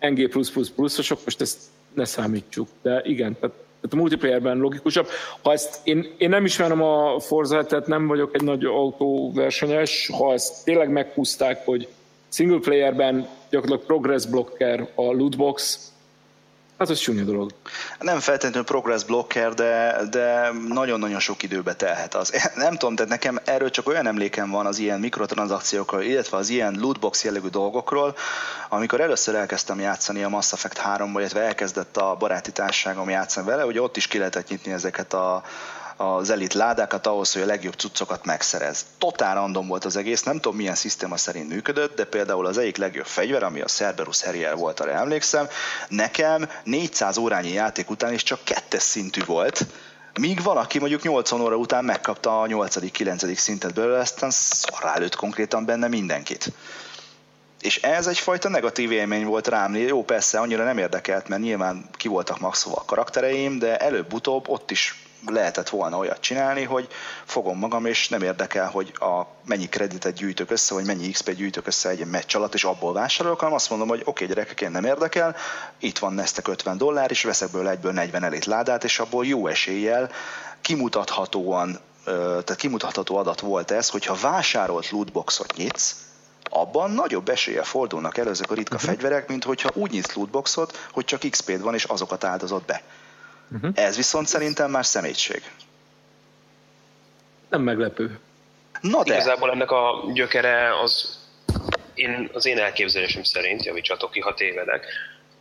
NG++ 0.00 0.28
pluszosok, 0.74 1.18
most 1.24 1.40
ezt 1.40 1.58
ne 1.94 2.04
számítsuk, 2.04 2.68
de 2.82 3.00
igen, 3.04 3.36
tehát, 3.40 3.56
tehát 3.56 3.90
a 3.90 3.96
multiplayerben 3.96 4.58
logikusabb. 4.58 5.08
Ha 5.42 5.52
ezt, 5.52 5.80
én, 5.86 6.14
én 6.18 6.28
nem 6.28 6.44
ismerem 6.44 6.82
a 6.82 7.20
Forza, 7.20 7.64
tehát 7.64 7.86
nem 7.86 8.06
vagyok 8.06 8.34
egy 8.34 8.42
nagy 8.42 8.64
autóversenyes, 8.64 10.10
ha 10.18 10.32
ezt 10.32 10.64
tényleg 10.64 10.90
meghúzták, 10.90 11.64
hogy 11.64 11.88
single 12.28 12.58
playerben 12.58 13.28
gyakorlatilag 13.50 13.86
progress 13.86 14.26
blocker 14.26 14.88
a 14.94 15.02
lootbox, 15.02 15.91
Hát 16.78 16.90
ez 16.90 16.98
csúnya 16.98 17.24
dolog. 17.24 17.50
Nem 18.00 18.20
feltétlenül 18.20 18.64
progress 18.64 19.04
blocker, 19.04 19.54
de, 19.54 20.00
de 20.10 20.50
nagyon-nagyon 20.68 21.20
sok 21.20 21.42
időbe 21.42 21.74
telhet 21.74 22.14
az. 22.14 22.32
Nem 22.54 22.76
tudom, 22.76 22.94
de 22.94 23.04
nekem 23.04 23.38
erről 23.44 23.70
csak 23.70 23.88
olyan 23.88 24.06
emlékem 24.06 24.50
van 24.50 24.66
az 24.66 24.78
ilyen 24.78 25.00
mikrotranszakciókról, 25.00 26.02
illetve 26.02 26.36
az 26.36 26.48
ilyen 26.48 26.76
lootbox 26.80 27.24
jellegű 27.24 27.48
dolgokról, 27.48 28.16
amikor 28.68 29.00
először 29.00 29.34
elkezdtem 29.34 29.80
játszani 29.80 30.22
a 30.22 30.28
Mass 30.28 30.52
Effect 30.52 30.78
3 30.78 31.18
illetve 31.18 31.40
elkezdett 31.40 31.96
a 31.96 32.16
baráti 32.18 32.52
társágom 32.52 33.08
játszani 33.08 33.46
vele, 33.46 33.62
hogy 33.62 33.78
ott 33.78 33.96
is 33.96 34.06
ki 34.06 34.18
lehetett 34.18 34.48
nyitni 34.48 34.72
ezeket 34.72 35.12
a 35.12 35.42
az 35.96 36.30
elit 36.30 36.52
ládákat 36.52 37.06
ahhoz, 37.06 37.32
hogy 37.32 37.42
a 37.42 37.46
legjobb 37.46 37.74
cuccokat 37.74 38.24
megszerez. 38.24 38.86
Totál 38.98 39.34
random 39.34 39.66
volt 39.66 39.84
az 39.84 39.96
egész, 39.96 40.22
nem 40.22 40.40
tudom 40.40 40.56
milyen 40.56 40.74
szisztéma 40.74 41.16
szerint 41.16 41.48
működött, 41.48 41.96
de 41.96 42.04
például 42.04 42.46
az 42.46 42.58
egyik 42.58 42.76
legjobb 42.76 43.06
fegyver, 43.06 43.42
ami 43.42 43.60
a 43.60 43.66
Cerberus 43.66 44.22
Harrier 44.22 44.56
volt, 44.56 44.80
arra 44.80 44.92
emlékszem, 44.92 45.48
nekem 45.88 46.48
400 46.64 47.16
órányi 47.16 47.52
játék 47.52 47.90
után 47.90 48.12
is 48.12 48.22
csak 48.22 48.44
kettes 48.44 48.82
szintű 48.82 49.24
volt, 49.24 49.66
Míg 50.20 50.42
valaki 50.42 50.78
mondjuk 50.78 51.02
80 51.02 51.40
óra 51.40 51.56
után 51.56 51.84
megkapta 51.84 52.40
a 52.40 52.46
8.-9. 52.46 53.34
szintet 53.34 53.74
belőle, 53.74 53.98
aztán 53.98 54.30
szarrá 54.30 54.96
lőtt 54.98 55.14
konkrétan 55.14 55.64
benne 55.64 55.88
mindenkit. 55.88 56.52
És 57.60 57.82
ez 57.82 58.06
egyfajta 58.06 58.48
negatív 58.48 58.92
élmény 58.92 59.24
volt 59.24 59.48
rám. 59.48 59.76
Jó, 59.76 60.04
persze, 60.04 60.40
annyira 60.40 60.64
nem 60.64 60.78
érdekelt, 60.78 61.28
mert 61.28 61.42
nyilván 61.42 61.88
ki 61.92 62.08
voltak 62.08 62.40
maxolva 62.40 62.78
a 62.78 62.84
karaktereim, 62.84 63.58
de 63.58 63.76
előbb-utóbb 63.76 64.48
ott 64.48 64.70
is 64.70 65.02
lehetett 65.26 65.68
volna 65.68 65.96
olyat 65.96 66.20
csinálni, 66.20 66.62
hogy 66.62 66.88
fogom 67.24 67.58
magam, 67.58 67.86
és 67.86 68.08
nem 68.08 68.22
érdekel, 68.22 68.70
hogy 68.70 68.92
a 68.94 69.26
mennyi 69.44 69.68
kreditet 69.68 70.14
gyűjtök 70.14 70.50
össze, 70.50 70.74
vagy 70.74 70.84
mennyi 70.84 71.10
XP 71.10 71.30
gyűjtök 71.30 71.66
össze 71.66 71.88
egy 71.88 72.06
meccs 72.06 72.36
alatt, 72.36 72.54
és 72.54 72.64
abból 72.64 72.92
vásárolok, 72.92 73.38
hanem 73.38 73.54
azt 73.54 73.70
mondom, 73.70 73.88
hogy 73.88 74.00
oké, 74.00 74.10
okay, 74.10 74.26
gyerekek, 74.26 74.60
én 74.60 74.70
nem 74.70 74.84
érdekel, 74.84 75.36
itt 75.78 75.98
van 75.98 76.12
Nestek 76.12 76.48
50 76.48 76.76
dollár, 76.76 77.10
és 77.10 77.22
veszek 77.22 77.50
belőle 77.50 77.70
egyből 77.70 77.92
40 77.92 78.24
elit 78.24 78.44
ládát, 78.44 78.84
és 78.84 78.98
abból 78.98 79.26
jó 79.26 79.46
eséllyel 79.46 80.10
kimutathatóan, 80.60 81.78
tehát 82.04 82.56
kimutatható 82.56 83.16
adat 83.16 83.40
volt 83.40 83.70
ez, 83.70 83.88
hogyha 83.88 84.14
vásárolt 84.20 84.90
lootboxot 84.90 85.56
nyitsz, 85.56 85.96
abban 86.50 86.90
nagyobb 86.90 87.28
esélye 87.28 87.62
fordulnak 87.62 88.18
elő 88.18 88.30
ezek 88.30 88.50
a 88.50 88.54
ritka 88.54 88.74
uh-huh. 88.74 88.90
fegyverek, 88.90 89.28
mint 89.28 89.44
hogyha 89.44 89.70
úgy 89.74 89.90
nyitsz 89.90 90.14
lootboxot, 90.14 90.88
hogy 90.92 91.04
csak 91.04 91.20
XP-d 91.30 91.60
van, 91.60 91.74
és 91.74 91.84
azokat 91.84 92.24
áldozott 92.24 92.64
be. 92.64 92.82
Uh-huh. 93.54 93.70
Ez 93.74 93.96
viszont 93.96 94.26
szerintem 94.26 94.70
már 94.70 94.86
szemétség. 94.86 95.42
Nem 97.48 97.62
meglepő. 97.62 98.18
Na 98.80 99.02
de. 99.02 99.14
Igazából 99.14 99.50
ennek 99.50 99.70
a 99.70 100.10
gyökere 100.12 100.80
az 100.80 101.20
én, 101.94 102.30
az 102.32 102.46
én 102.46 102.58
elképzelésem 102.58 103.22
szerint, 103.22 103.64
javítsatok 103.64 104.10
ki, 104.10 104.20
ha 104.20 104.34
tévedek, 104.34 104.86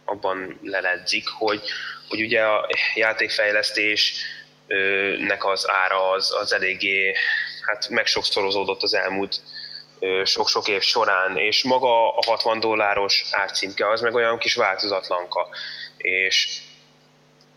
abban 0.06 0.60
leledzik, 0.64 1.28
hogy, 1.28 1.62
hogy 2.10 2.22
ugye 2.22 2.44
a 2.44 2.70
játékfejlesztésnek 2.96 5.46
az 5.46 5.70
ára 5.70 6.10
az, 6.10 6.34
az 6.42 6.54
eléggé 6.54 7.14
hát 7.66 7.90
megsokszorozódott 7.90 8.84
az 8.84 8.94
elmúlt 8.94 9.42
sok-sok 10.24 10.68
év 10.68 10.82
során, 10.82 11.38
és 11.38 11.64
maga 11.64 12.16
a 12.16 12.24
60 12.26 12.60
dolláros 12.60 13.26
árcímke 13.32 13.90
az 13.90 14.02
meg 14.02 14.14
olyan 14.14 14.38
kis 14.38 14.56
változatlanka. 14.56 15.48
És 15.98 16.62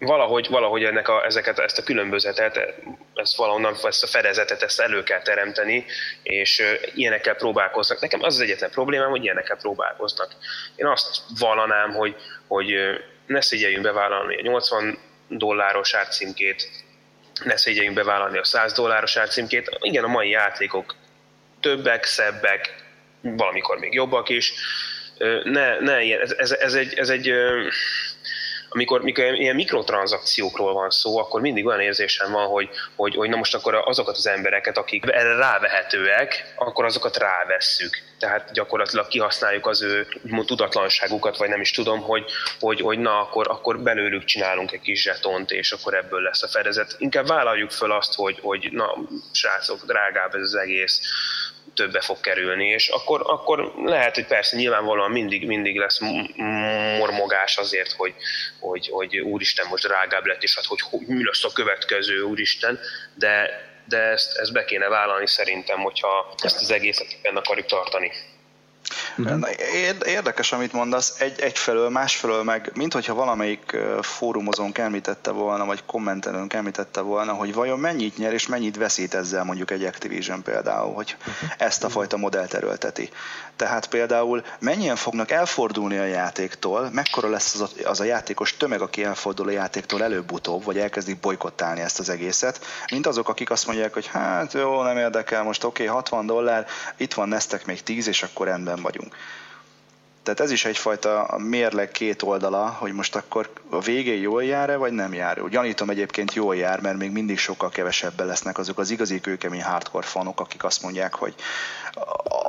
valahogy, 0.04 0.48
valahogy 0.50 0.84
ennek 0.84 1.08
a, 1.08 1.24
ezeket, 1.24 1.58
ezt 1.58 1.78
a 1.78 1.82
különbözetet, 1.82 2.74
ezt 3.14 3.36
valahonnan, 3.36 3.76
ezt 3.82 4.02
a 4.02 4.06
fedezetet, 4.06 4.62
ezt 4.62 4.80
elő 4.80 5.02
kell 5.02 5.22
teremteni, 5.22 5.84
és 6.22 6.62
ilyenekkel 6.94 7.34
próbálkoznak. 7.34 8.00
Nekem 8.00 8.22
az 8.22 8.34
az 8.34 8.40
egyetlen 8.40 8.70
problémám, 8.70 9.10
hogy 9.10 9.24
ilyenekkel 9.24 9.56
próbálkoznak. 9.56 10.32
Én 10.76 10.86
azt 10.86 11.22
vallanám, 11.38 11.92
hogy, 11.92 12.16
hogy 12.46 12.74
ne 13.26 13.40
szégyeljünk 13.40 13.82
bevállalni 13.82 14.36
a 14.36 14.42
80 14.42 14.98
dolláros 15.28 15.94
árcímkét, 15.94 16.68
ne 17.44 17.56
szégyeljünk 17.56 17.96
bevállalni 17.96 18.38
a 18.38 18.44
100 18.44 18.72
dolláros 18.72 19.16
árcímkét. 19.16 19.78
Igen, 19.80 20.04
a 20.04 20.08
mai 20.08 20.28
játékok 20.28 20.94
többek, 21.60 22.04
szebbek, 22.04 22.74
valamikor 23.20 23.78
még 23.78 23.94
jobbak 23.94 24.28
is. 24.28 24.52
Ne, 25.44 25.80
ne 25.80 25.96
ez, 26.20 26.32
ez, 26.32 26.52
ez, 26.52 26.74
egy, 26.74 26.94
ez 26.94 27.08
egy 27.08 27.34
amikor, 28.74 29.00
amikor 29.00 29.24
ilyen 29.24 29.54
mikrotranszakciókról 29.54 30.72
van 30.72 30.90
szó, 30.90 31.18
akkor 31.18 31.40
mindig 31.40 31.66
olyan 31.66 31.80
érzésem 31.80 32.32
van, 32.32 32.46
hogy, 32.46 32.68
hogy, 32.96 33.14
hogy 33.14 33.28
na 33.28 33.36
most 33.36 33.54
akkor 33.54 33.74
azokat 33.84 34.16
az 34.16 34.26
embereket, 34.26 34.78
akik 34.78 35.04
erre 35.06 35.36
rávehetőek, 35.36 36.54
akkor 36.56 36.84
azokat 36.84 37.16
rávesszük. 37.16 38.02
Tehát 38.18 38.52
gyakorlatilag 38.52 39.08
kihasználjuk 39.08 39.66
az 39.66 39.82
ő 39.82 40.06
tudatlanságukat, 40.44 41.36
vagy 41.36 41.48
nem 41.48 41.60
is 41.60 41.70
tudom, 41.70 42.00
hogy, 42.00 42.24
hogy, 42.60 42.80
hogy 42.80 42.98
na, 42.98 43.20
akkor, 43.20 43.46
akkor 43.48 43.78
belőlük 43.78 44.24
csinálunk 44.24 44.72
egy 44.72 44.80
kis 44.80 45.02
zsetont, 45.02 45.50
és 45.50 45.72
akkor 45.72 45.94
ebből 45.94 46.20
lesz 46.20 46.42
a 46.42 46.48
fedezet. 46.48 46.94
Inkább 46.98 47.26
vállaljuk 47.26 47.70
föl 47.70 47.92
azt, 47.92 48.14
hogy, 48.14 48.38
hogy 48.42 48.68
na, 48.72 48.94
srácok, 49.32 49.84
drágább 49.84 50.34
ez 50.34 50.40
az 50.40 50.54
egész, 50.54 51.00
többe 51.74 52.00
fog 52.00 52.20
kerülni, 52.20 52.68
és 52.68 52.88
akkor, 52.88 53.22
akkor 53.26 53.72
lehet, 53.84 54.14
hogy 54.14 54.26
persze 54.26 54.56
nyilvánvalóan 54.56 55.10
mindig, 55.10 55.46
mindig 55.46 55.76
lesz 55.76 55.98
mormogás 56.98 57.56
azért, 57.56 57.92
hogy, 57.92 58.14
hogy, 58.60 58.88
hogy 58.88 59.18
úristen 59.18 59.66
most 59.70 59.86
drágább 59.86 60.26
lett, 60.26 60.42
és 60.42 60.54
hát 60.54 60.64
hogy, 60.64 60.80
hogy 60.80 61.06
mi 61.06 61.24
lesz 61.24 61.44
a 61.44 61.52
következő 61.52 62.22
úristen, 62.22 62.80
de, 63.14 63.50
de 63.88 63.98
ezt, 63.98 64.38
ezt 64.38 64.52
be 64.52 64.64
kéne 64.64 64.88
vállalni 64.88 65.26
szerintem, 65.26 65.80
hogyha 65.80 66.34
ezt 66.42 66.60
az 66.60 66.70
egészet 66.70 67.18
benne 67.22 67.38
akarjuk 67.38 67.66
tartani. 67.66 68.12
Uh-huh. 69.16 69.48
Érdekes, 70.06 70.52
amit 70.52 70.72
mondasz, 70.72 71.20
egy, 71.20 71.40
egyfelől, 71.40 71.88
másfelől 71.88 72.42
meg, 72.42 72.70
mint 72.74 72.92
hogyha 72.92 73.14
valamelyik 73.14 73.76
fórumozón 74.00 74.72
említette 74.74 75.30
volna, 75.30 75.64
vagy 75.64 75.82
kommentelőnk 75.86 76.52
említette 76.52 77.00
volna, 77.00 77.32
hogy 77.32 77.54
vajon 77.54 77.78
mennyit 77.78 78.16
nyer 78.16 78.32
és 78.32 78.46
mennyit 78.46 78.76
veszít 78.76 79.14
ezzel 79.14 79.44
mondjuk 79.44 79.70
egy 79.70 79.84
Activision 79.84 80.42
például, 80.42 80.94
hogy 80.94 81.16
uh-huh. 81.18 81.50
ezt 81.58 81.84
a 81.84 81.88
fajta 81.88 82.16
modellt 82.16 82.54
erőlteti. 82.54 83.10
Tehát 83.56 83.86
például 83.86 84.44
mennyien 84.58 84.96
fognak 84.96 85.30
elfordulni 85.30 85.98
a 85.98 86.04
játéktól, 86.04 86.90
mekkora 86.92 87.28
lesz 87.28 87.54
az 87.54 87.60
a, 87.60 87.88
az 87.88 88.00
a 88.00 88.04
játékos 88.04 88.56
tömeg, 88.56 88.80
aki 88.80 89.04
elfordul 89.04 89.48
a 89.48 89.50
játéktól 89.50 90.02
előbb-utóbb, 90.02 90.64
vagy 90.64 90.78
elkezdik 90.78 91.20
bolykottálni 91.20 91.80
ezt 91.80 91.98
az 91.98 92.08
egészet, 92.08 92.60
mint 92.90 93.06
azok, 93.06 93.28
akik 93.28 93.50
azt 93.50 93.66
mondják, 93.66 93.92
hogy 93.92 94.06
hát 94.06 94.52
jó, 94.52 94.82
nem 94.82 94.96
érdekel, 94.96 95.42
most 95.42 95.64
oké, 95.64 95.82
okay, 95.82 95.94
60 95.94 96.26
dollár, 96.26 96.66
itt 96.96 97.14
van 97.14 97.28
Nestek 97.28 97.66
még 97.66 97.82
10, 97.82 98.06
és 98.06 98.22
akkor 98.22 98.46
rendben 98.46 98.82
vagyunk. 98.82 99.16
Tehát 100.24 100.40
ez 100.40 100.50
is 100.50 100.64
egyfajta 100.64 101.36
mérleg 101.38 101.90
két 101.90 102.22
oldala, 102.22 102.66
hogy 102.66 102.92
most 102.92 103.16
akkor 103.16 103.50
a 103.70 103.80
végén 103.80 104.20
jól 104.20 104.44
jár-e, 104.44 104.76
vagy 104.76 104.92
nem 104.92 105.14
jár. 105.14 105.48
Gyanítom 105.48 105.90
egyébként 105.90 106.34
jól 106.34 106.56
jár, 106.56 106.80
mert 106.80 106.96
még 106.96 107.10
mindig 107.10 107.38
sokkal 107.38 107.68
kevesebben 107.68 108.26
lesznek 108.26 108.58
azok 108.58 108.78
az 108.78 108.90
igazi 108.90 109.20
kőkemény 109.20 109.62
hardcore 109.62 110.06
fanok, 110.06 110.40
akik 110.40 110.64
azt 110.64 110.82
mondják, 110.82 111.14
hogy 111.14 111.34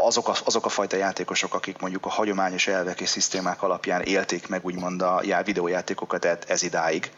azok 0.05 0.27
a, 0.27 0.34
azok 0.46 0.65
a 0.65 0.70
fajta 0.70 0.98
játékosok, 0.98 1.53
akik 1.53 1.77
mondjuk 1.77 2.05
a 2.05 2.10
hagyományos 2.10 2.67
elvek 2.67 3.01
és 3.01 3.10
szisztémák 3.10 3.63
alapján 3.63 4.01
élték 4.01 4.48
meg 4.48 4.65
úgymond 4.65 5.01
a 5.01 5.22
videójátékokat 5.44 6.25
ez 6.48 6.63
idáig, 6.63 7.12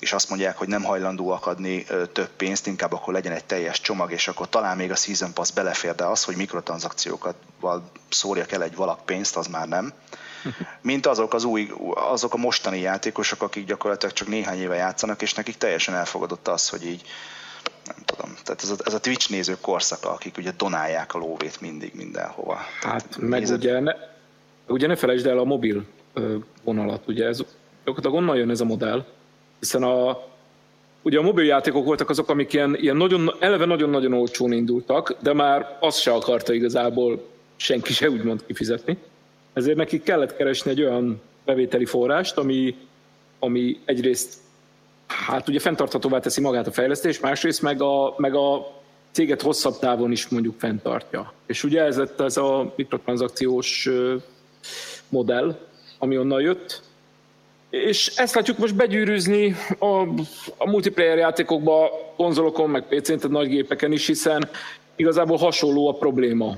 és 0.00 0.12
azt 0.12 0.28
mondják, 0.28 0.56
hogy 0.56 0.68
nem 0.68 0.82
hajlandóak 0.82 1.46
adni 1.46 1.86
több 2.12 2.28
pénzt, 2.36 2.66
inkább 2.66 2.92
akkor 2.92 3.14
legyen 3.14 3.32
egy 3.32 3.44
teljes 3.44 3.80
csomag, 3.80 4.12
és 4.12 4.28
akkor 4.28 4.48
talán 4.48 4.76
még 4.76 4.90
a 4.90 4.96
Season 4.96 5.32
Pass 5.32 5.50
belefér, 5.50 5.94
de 5.94 6.04
az, 6.04 6.24
hogy 6.24 6.36
mikrotranszakciókat 6.36 7.34
szórjak 8.08 8.52
el 8.52 8.62
egy 8.62 8.74
valak 8.74 9.04
pénzt, 9.04 9.36
az 9.36 9.46
már 9.46 9.68
nem. 9.68 9.92
Mint 10.80 11.06
azok 11.06 11.34
az 11.34 11.44
új, 11.44 11.70
azok 11.94 12.34
a 12.34 12.36
mostani 12.36 12.80
játékosok, 12.80 13.42
akik 13.42 13.66
gyakorlatilag 13.66 14.14
csak 14.14 14.28
néhány 14.28 14.58
éve 14.58 14.74
játszanak, 14.74 15.22
és 15.22 15.34
nekik 15.34 15.56
teljesen 15.56 15.94
elfogadott 15.94 16.48
az, 16.48 16.68
hogy 16.68 16.86
így 16.86 17.02
nem 17.86 17.96
tudom, 18.04 18.34
tehát 18.42 18.62
ez 18.62 18.70
a, 18.70 18.74
ez 18.84 18.94
a 18.94 19.00
Twitch 19.00 19.30
néző 19.30 19.56
korszaka, 19.60 20.12
akik 20.12 20.36
ugye 20.36 20.52
donálják 20.56 21.14
a 21.14 21.18
lóvét 21.18 21.60
mindig 21.60 21.92
mindenhova. 21.94 22.54
Hát 22.54 22.80
tehát 22.80 23.16
meg 23.18 23.40
nézed... 23.40 23.58
ugye, 23.58 23.80
ne, 23.80 23.92
ugye 24.66 24.86
ne 24.86 24.96
felejtsd 24.96 25.26
el 25.26 25.38
a 25.38 25.44
mobil 25.44 25.84
vonalat, 26.64 27.02
ugye 27.06 27.26
ez 27.26 27.38
gyakorlatilag 27.84 28.16
onnan 28.16 28.36
jön 28.36 28.50
ez 28.50 28.60
a 28.60 28.64
modell, 28.64 29.04
hiszen 29.58 29.82
a, 29.82 30.22
ugye 31.02 31.18
a 31.18 31.22
mobiljátékok 31.22 31.84
voltak 31.84 32.10
azok, 32.10 32.28
amik 32.28 32.52
ilyen, 32.52 32.76
ilyen 32.80 32.96
nagyon, 32.96 33.34
eleve 33.38 33.64
nagyon-nagyon 33.64 34.12
olcsón 34.12 34.52
indultak, 34.52 35.16
de 35.20 35.32
már 35.32 35.76
azt 35.80 36.00
se 36.00 36.12
akarta 36.12 36.52
igazából 36.52 37.26
senki 37.56 37.92
se 37.92 38.10
úgymond 38.10 38.44
kifizetni. 38.46 38.98
Ezért 39.52 39.76
nekik 39.76 40.02
kellett 40.02 40.36
keresni 40.36 40.70
egy 40.70 40.82
olyan 40.82 41.20
bevételi 41.44 41.84
forrást, 41.84 42.36
ami, 42.36 42.76
ami 43.38 43.78
egyrészt 43.84 44.34
hát 45.06 45.48
ugye 45.48 45.58
fenntarthatóvá 45.58 46.20
teszi 46.20 46.40
magát 46.40 46.66
a 46.66 46.72
fejlesztés, 46.72 47.20
másrészt 47.20 47.62
meg 47.62 47.82
a, 47.82 48.14
meg 48.16 48.34
a 48.34 48.76
céget 49.10 49.42
hosszabb 49.42 49.78
távon 49.78 50.12
is 50.12 50.28
mondjuk 50.28 50.58
fenntartja. 50.58 51.32
És 51.46 51.64
ugye 51.64 51.82
ez 51.82 51.96
lett 51.96 52.20
ez 52.20 52.36
a 52.36 52.72
mikrotranszakciós 52.76 53.88
modell, 55.08 55.58
ami 55.98 56.18
onnan 56.18 56.40
jött, 56.40 56.82
és 57.70 58.12
ezt 58.16 58.34
látjuk 58.34 58.58
most 58.58 58.74
begyűrűzni 58.74 59.56
a, 59.78 60.02
a 60.56 60.68
multiplayer 60.68 61.18
játékokba, 61.18 61.90
konzolokon, 62.16 62.70
meg 62.70 62.82
PC-n, 62.82 63.14
tehát 63.14 63.28
nagy 63.28 63.48
gépeken 63.48 63.92
is, 63.92 64.06
hiszen 64.06 64.48
igazából 64.96 65.36
hasonló 65.36 65.88
a 65.88 65.92
probléma. 65.92 66.56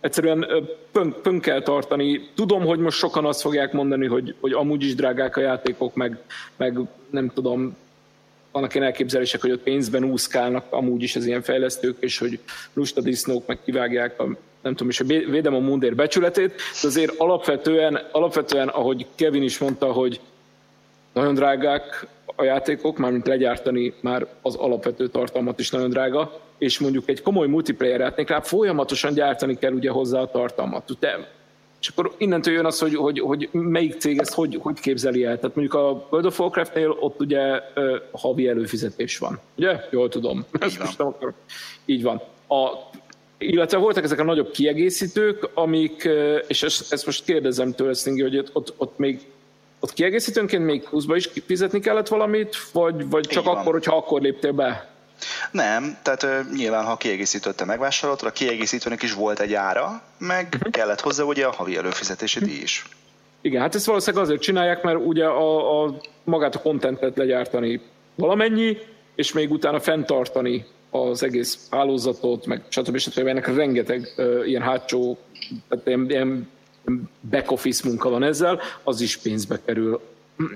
Egyszerűen 0.00 0.46
pön, 0.92 1.14
pön 1.22 1.40
kell 1.40 1.62
tartani. 1.62 2.28
Tudom, 2.34 2.64
hogy 2.64 2.78
most 2.78 2.98
sokan 2.98 3.24
azt 3.24 3.40
fogják 3.40 3.72
mondani, 3.72 4.06
hogy, 4.06 4.34
hogy 4.40 4.52
amúgy 4.52 4.84
is 4.84 4.94
drágák 4.94 5.36
a 5.36 5.40
játékok, 5.40 5.94
meg, 5.94 6.18
meg 6.56 6.78
nem 7.10 7.30
tudom, 7.34 7.76
vannak 8.52 8.74
ilyen 8.74 8.86
elképzelések, 8.86 9.40
hogy 9.40 9.50
ott 9.50 9.62
pénzben 9.62 10.04
úszkálnak 10.04 10.72
amúgy 10.72 11.02
is 11.02 11.16
az 11.16 11.26
ilyen 11.26 11.42
fejlesztők, 11.42 11.96
és 12.00 12.18
hogy 12.18 12.38
lusta 12.72 13.00
disznók 13.00 13.46
meg 13.46 13.58
kivágják 13.64 14.20
a 14.20 14.36
nem 14.62 14.72
tudom 14.72 14.88
is, 14.88 14.98
hogy 14.98 15.30
védem 15.30 15.54
a 15.54 15.58
mundér 15.58 15.94
becsületét, 15.94 16.48
de 16.82 16.86
azért 16.86 17.14
alapvetően, 17.18 18.00
alapvetően, 18.12 18.68
ahogy 18.68 19.06
Kevin 19.14 19.42
is 19.42 19.58
mondta, 19.58 19.92
hogy 19.92 20.20
nagyon 21.12 21.34
drágák 21.34 22.06
a 22.36 22.44
játékok, 22.44 22.98
mármint 22.98 23.26
legyártani 23.26 23.94
már 24.00 24.26
az 24.42 24.54
alapvető 24.54 25.08
tartalmat 25.08 25.58
is 25.58 25.70
nagyon 25.70 25.90
drága, 25.90 26.40
és 26.58 26.78
mondjuk 26.78 27.08
egy 27.08 27.22
komoly 27.22 27.46
multiplayer 27.46 28.00
játéknál 28.00 28.42
folyamatosan 28.42 29.14
gyártani 29.14 29.58
kell 29.58 29.72
ugye 29.72 29.90
hozzá 29.90 30.20
a 30.20 30.30
tartalmat. 30.30 30.98
De 30.98 31.28
és 31.80 31.88
akkor 31.88 32.14
innentől 32.16 32.54
jön 32.54 32.64
az, 32.64 32.78
hogy, 32.78 32.94
hogy, 32.94 33.20
hogy 33.20 33.48
melyik 33.52 34.00
cég 34.00 34.18
ezt 34.18 34.34
hogy, 34.34 34.58
hogy 34.60 34.80
képzeli 34.80 35.24
el. 35.24 35.38
Tehát 35.38 35.56
mondjuk 35.56 35.74
a 35.74 36.06
World 36.10 36.26
of 36.26 36.40
Warcraft-nél 36.40 36.90
ott 36.90 37.20
ugye 37.20 37.60
havi 38.12 38.48
előfizetés 38.48 39.18
van. 39.18 39.40
Ugye? 39.56 39.80
Jól 39.90 40.08
tudom. 40.08 40.44
Így 40.66 40.76
van. 40.76 40.84
Most 40.86 41.00
akar. 41.00 41.32
Így 41.84 42.02
van. 42.02 42.22
A, 42.48 42.90
illetve 43.40 43.78
voltak 43.78 44.04
ezek 44.04 44.18
a 44.18 44.24
nagyobb 44.24 44.50
kiegészítők, 44.50 45.48
amik, 45.54 46.08
és 46.46 46.62
ezt, 46.62 46.92
ezt 46.92 47.06
most 47.06 47.24
kérdezem 47.24 47.72
tőle, 47.72 47.92
Stingy, 47.92 48.20
hogy 48.20 48.50
ott, 48.52 48.74
ott 48.76 48.98
még 48.98 49.20
ott 49.80 49.92
kiegészítőnként 49.92 50.64
még 50.64 50.82
pluszba 50.82 51.16
is 51.16 51.28
fizetni 51.46 51.80
kellett 51.80 52.08
valamit, 52.08 52.56
vagy, 52.72 53.08
vagy 53.10 53.26
csak 53.26 53.46
akkor, 53.46 53.72
hogyha 53.72 53.96
akkor 53.96 54.20
léptél 54.20 54.52
be? 54.52 54.88
Nem, 55.50 55.98
tehát 56.02 56.22
uh, 56.22 56.56
nyilván, 56.56 56.84
ha 56.84 56.96
kiegészítőtte 56.96 57.64
megvásároltad, 57.64 58.28
a 58.28 58.32
kiegészítőnek 58.32 59.02
is 59.02 59.12
volt 59.12 59.40
egy 59.40 59.54
ára, 59.54 60.02
meg 60.18 60.48
uh-huh. 60.54 60.72
kellett 60.72 61.00
hozzá 61.00 61.22
ugye 61.22 61.46
a 61.46 61.50
havi 61.50 61.76
előfizetésed 61.76 62.42
uh-huh. 62.42 62.62
is. 62.62 62.84
Igen, 63.40 63.60
hát 63.60 63.74
ezt 63.74 63.86
valószínűleg 63.86 64.24
azért 64.24 64.40
csinálják, 64.40 64.82
mert 64.82 64.98
ugye 65.04 65.24
a, 65.24 65.82
a 65.84 65.96
magát 66.24 66.54
a 66.54 66.60
kontentet 66.60 67.16
legyártani 67.16 67.80
valamennyi, 68.14 68.78
és 69.14 69.32
még 69.32 69.50
utána 69.50 69.80
fenntartani 69.80 70.66
az 70.90 71.22
egész 71.22 71.66
hálózatot, 71.70 72.46
meg 72.46 72.62
stb. 72.68 72.96
stb. 72.96 73.26
Ennek 73.26 73.54
rengeteg 73.54 74.14
uh, 74.16 74.48
ilyen 74.48 74.62
hátsó, 74.62 75.18
tehát 75.68 75.86
ilyen, 75.86 76.06
ilyen 76.10 76.48
back 77.30 77.50
office 77.50 77.88
munka 77.88 78.10
van 78.10 78.22
ezzel, 78.22 78.60
az 78.82 79.00
is 79.00 79.16
pénzbe 79.16 79.60
kerül. 79.64 80.00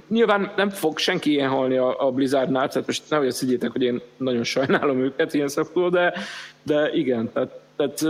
Nyilván 0.08 0.52
nem 0.56 0.70
fog 0.70 0.98
senki 0.98 1.30
ilyen 1.30 1.48
halni 1.48 1.76
a, 1.76 2.06
a 2.06 2.10
Blizzardnál, 2.10 2.68
tehát 2.68 2.86
most 2.86 3.02
nehogy 3.08 3.26
azt 3.26 3.40
higgyétek, 3.40 3.70
hogy 3.70 3.82
én 3.82 4.00
nagyon 4.16 4.44
sajnálom 4.44 5.00
őket 5.00 5.34
ilyen 5.34 5.48
szempontból, 5.48 5.90
de, 5.90 6.14
de 6.62 6.90
igen, 6.92 7.32
tehát, 7.32 7.60
tehát 7.76 8.00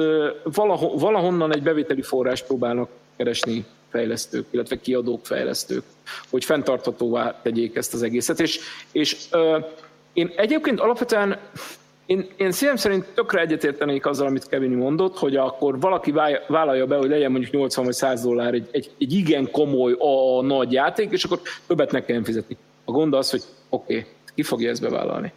valaho, 0.42 0.98
valahonnan 0.98 1.54
egy 1.54 1.62
bevételi 1.62 2.02
forrás 2.02 2.42
próbálnak 2.42 2.88
keresni 3.16 3.64
fejlesztők, 3.90 4.46
illetve 4.50 4.80
kiadók, 4.80 5.26
fejlesztők, 5.26 5.82
hogy 6.30 6.44
fenntarthatóvá 6.44 7.40
tegyék 7.42 7.76
ezt 7.76 7.94
az 7.94 8.02
egészet. 8.02 8.40
És, 8.40 8.60
és 8.92 9.16
ö, 9.30 9.58
én 10.12 10.32
egyébként 10.36 10.80
alapvetően 10.80 11.38
én, 12.06 12.28
én 12.36 12.52
szívem 12.52 12.76
szerint 12.76 13.04
tökre 13.14 13.40
egyetértenék 13.40 14.06
azzal, 14.06 14.26
amit 14.26 14.48
Kevin 14.48 14.70
mondott, 14.70 15.18
hogy 15.18 15.36
akkor 15.36 15.80
valaki 15.80 16.12
vállalja 16.48 16.86
be, 16.86 16.96
hogy 16.96 17.08
legyen 17.08 17.30
mondjuk 17.30 17.52
80 17.52 17.84
vagy 17.84 17.94
100 17.94 18.22
dollár 18.22 18.54
egy, 18.54 18.68
egy, 18.72 18.90
egy 18.98 19.12
igen 19.12 19.50
komoly, 19.50 19.96
a, 19.98 20.42
nagy 20.42 20.72
játék, 20.72 21.12
és 21.12 21.24
akkor 21.24 21.40
többet 21.66 21.92
ne 21.92 22.04
kelljen 22.04 22.24
fizetni. 22.24 22.56
A 22.84 22.90
gond 22.90 23.14
az, 23.14 23.30
hogy 23.30 23.42
oké, 23.68 23.98
okay, 23.98 24.10
ki 24.34 24.42
fogja 24.42 24.70
ezt 24.70 24.80
bevállalni? 24.80 25.32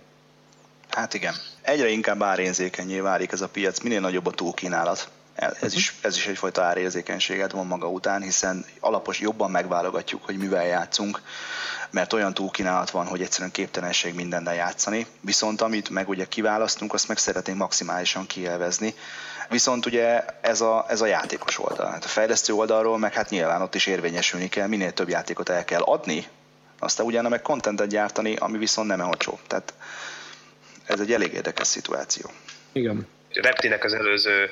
Hát 0.89 1.13
igen. 1.13 1.33
Egyre 1.61 1.89
inkább 1.89 2.21
árérzékenyé 2.21 2.99
válik 2.99 3.31
ez 3.31 3.41
a 3.41 3.47
piac, 3.47 3.79
minél 3.79 3.99
nagyobb 3.99 4.25
a 4.25 4.31
túlkínálat. 4.31 5.09
Ez 5.37 5.73
is, 5.73 5.95
ez 6.01 6.15
is 6.15 6.27
egyfajta 6.27 6.63
árérzékenységet 6.63 7.51
von 7.51 7.67
maga 7.67 7.89
után, 7.89 8.21
hiszen 8.21 8.65
alapos 8.79 9.19
jobban 9.19 9.51
megválogatjuk, 9.51 10.25
hogy 10.25 10.37
mivel 10.37 10.65
játszunk, 10.65 11.21
mert 11.89 12.13
olyan 12.13 12.33
túlkínálat 12.33 12.89
van, 12.89 13.07
hogy 13.07 13.21
egyszerűen 13.21 13.51
képtelenség 13.51 14.13
mindennel 14.13 14.55
játszani. 14.55 15.07
Viszont 15.21 15.61
amit 15.61 15.89
meg 15.89 16.09
ugye 16.09 16.25
kiválasztunk, 16.25 16.93
azt 16.93 17.07
meg 17.07 17.17
szeretnénk 17.17 17.59
maximálisan 17.59 18.25
kielvezni. 18.25 18.93
Viszont 19.49 19.85
ugye 19.85 20.25
ez 20.41 20.61
a, 20.61 20.85
ez 20.87 21.01
a 21.01 21.05
játékos 21.05 21.59
oldal. 21.59 21.91
Hát 21.91 22.05
a 22.05 22.07
fejlesztő 22.07 22.53
oldalról 22.53 22.97
meg 22.97 23.13
hát 23.13 23.29
nyilván 23.29 23.61
ott 23.61 23.75
is 23.75 23.85
érvényesülni 23.85 24.49
kell, 24.49 24.67
minél 24.67 24.93
több 24.93 25.09
játékot 25.09 25.49
el 25.49 25.65
kell 25.65 25.81
adni, 25.81 26.27
aztán 26.79 27.05
utána 27.05 27.29
meg 27.29 27.41
kontentet 27.41 27.87
gyártani, 27.87 28.35
ami 28.35 28.57
viszont 28.57 28.87
nem 28.87 29.07
olcsó. 29.07 29.39
Tehát 29.47 29.73
ez 30.85 30.99
egy 30.99 31.13
elég 31.13 31.33
érdekes 31.33 31.67
szituáció. 31.67 32.31
Igen. 32.71 33.07
Reptinek 33.41 33.83
az 33.83 33.93
előző 33.93 34.49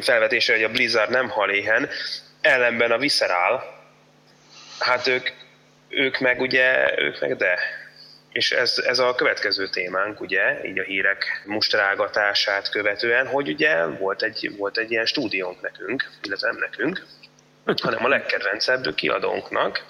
felvetése, 0.00 0.52
hogy 0.52 0.62
a 0.62 0.70
Blizzard 0.70 1.10
nem 1.10 1.28
hal 1.28 1.50
éhen, 1.50 1.88
ellenben 2.40 2.90
a 2.90 2.98
Visceral, 2.98 3.76
hát 4.78 5.06
ők 5.06 5.30
ők 5.88 6.18
meg 6.18 6.40
ugye, 6.40 6.94
ők 6.98 7.20
meg 7.20 7.36
de. 7.36 7.58
És 8.32 8.50
ez, 8.50 8.78
ez 8.86 8.98
a 8.98 9.14
következő 9.14 9.68
témánk, 9.68 10.20
ugye, 10.20 10.64
így 10.64 10.78
a 10.78 10.82
hírek 10.82 11.42
mustrálgatását 11.44 12.70
követően, 12.70 13.26
hogy 13.26 13.48
ugye 13.48 13.86
volt 13.86 14.22
egy, 14.22 14.56
volt 14.56 14.78
egy 14.78 14.90
ilyen 14.90 15.06
stúdiónk 15.06 15.60
nekünk, 15.60 16.10
illetve 16.22 16.50
nem 16.50 16.58
nekünk, 16.58 17.06
hanem 17.82 18.04
a 18.04 18.08
legkedvencebb 18.08 18.94
kiadónknak, 18.94 19.84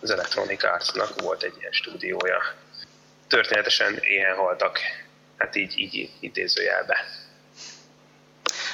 az 0.00 0.10
Electronic 0.10 0.64
Arts-nak 0.64 1.20
volt 1.20 1.42
egy 1.42 1.54
ilyen 1.58 1.72
stúdiója. 1.72 2.42
Történetesen 3.28 3.98
éhen 4.00 4.36
haltak, 4.36 4.78
hát 5.42 5.56
így, 5.56 5.78
így 5.78 6.10
idézőjelbe. 6.20 6.96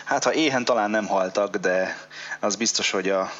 Hát 0.04 0.24
ha 0.24 0.32
éhen 0.32 0.64
talán 0.64 0.90
nem 0.90 1.06
haltak, 1.06 1.56
de 1.56 1.96
az 2.40 2.56
biztos, 2.56 2.90
hogy 2.90 3.08
a, 3.08 3.30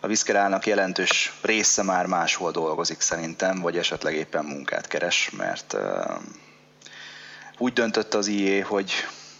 a 0.00 0.06
Viszkerának 0.06 0.66
jelentős 0.66 1.32
része 1.42 1.82
már 1.82 2.06
máshol 2.06 2.50
dolgozik 2.50 3.00
szerintem, 3.00 3.60
vagy 3.60 3.78
esetleg 3.78 4.14
éppen 4.14 4.44
munkát 4.44 4.86
keres, 4.86 5.30
mert 5.30 5.72
uh, 5.72 5.80
úgy 7.58 7.72
döntött 7.72 8.14
az 8.14 8.26
IE, 8.26 8.64
hogy 8.64 8.92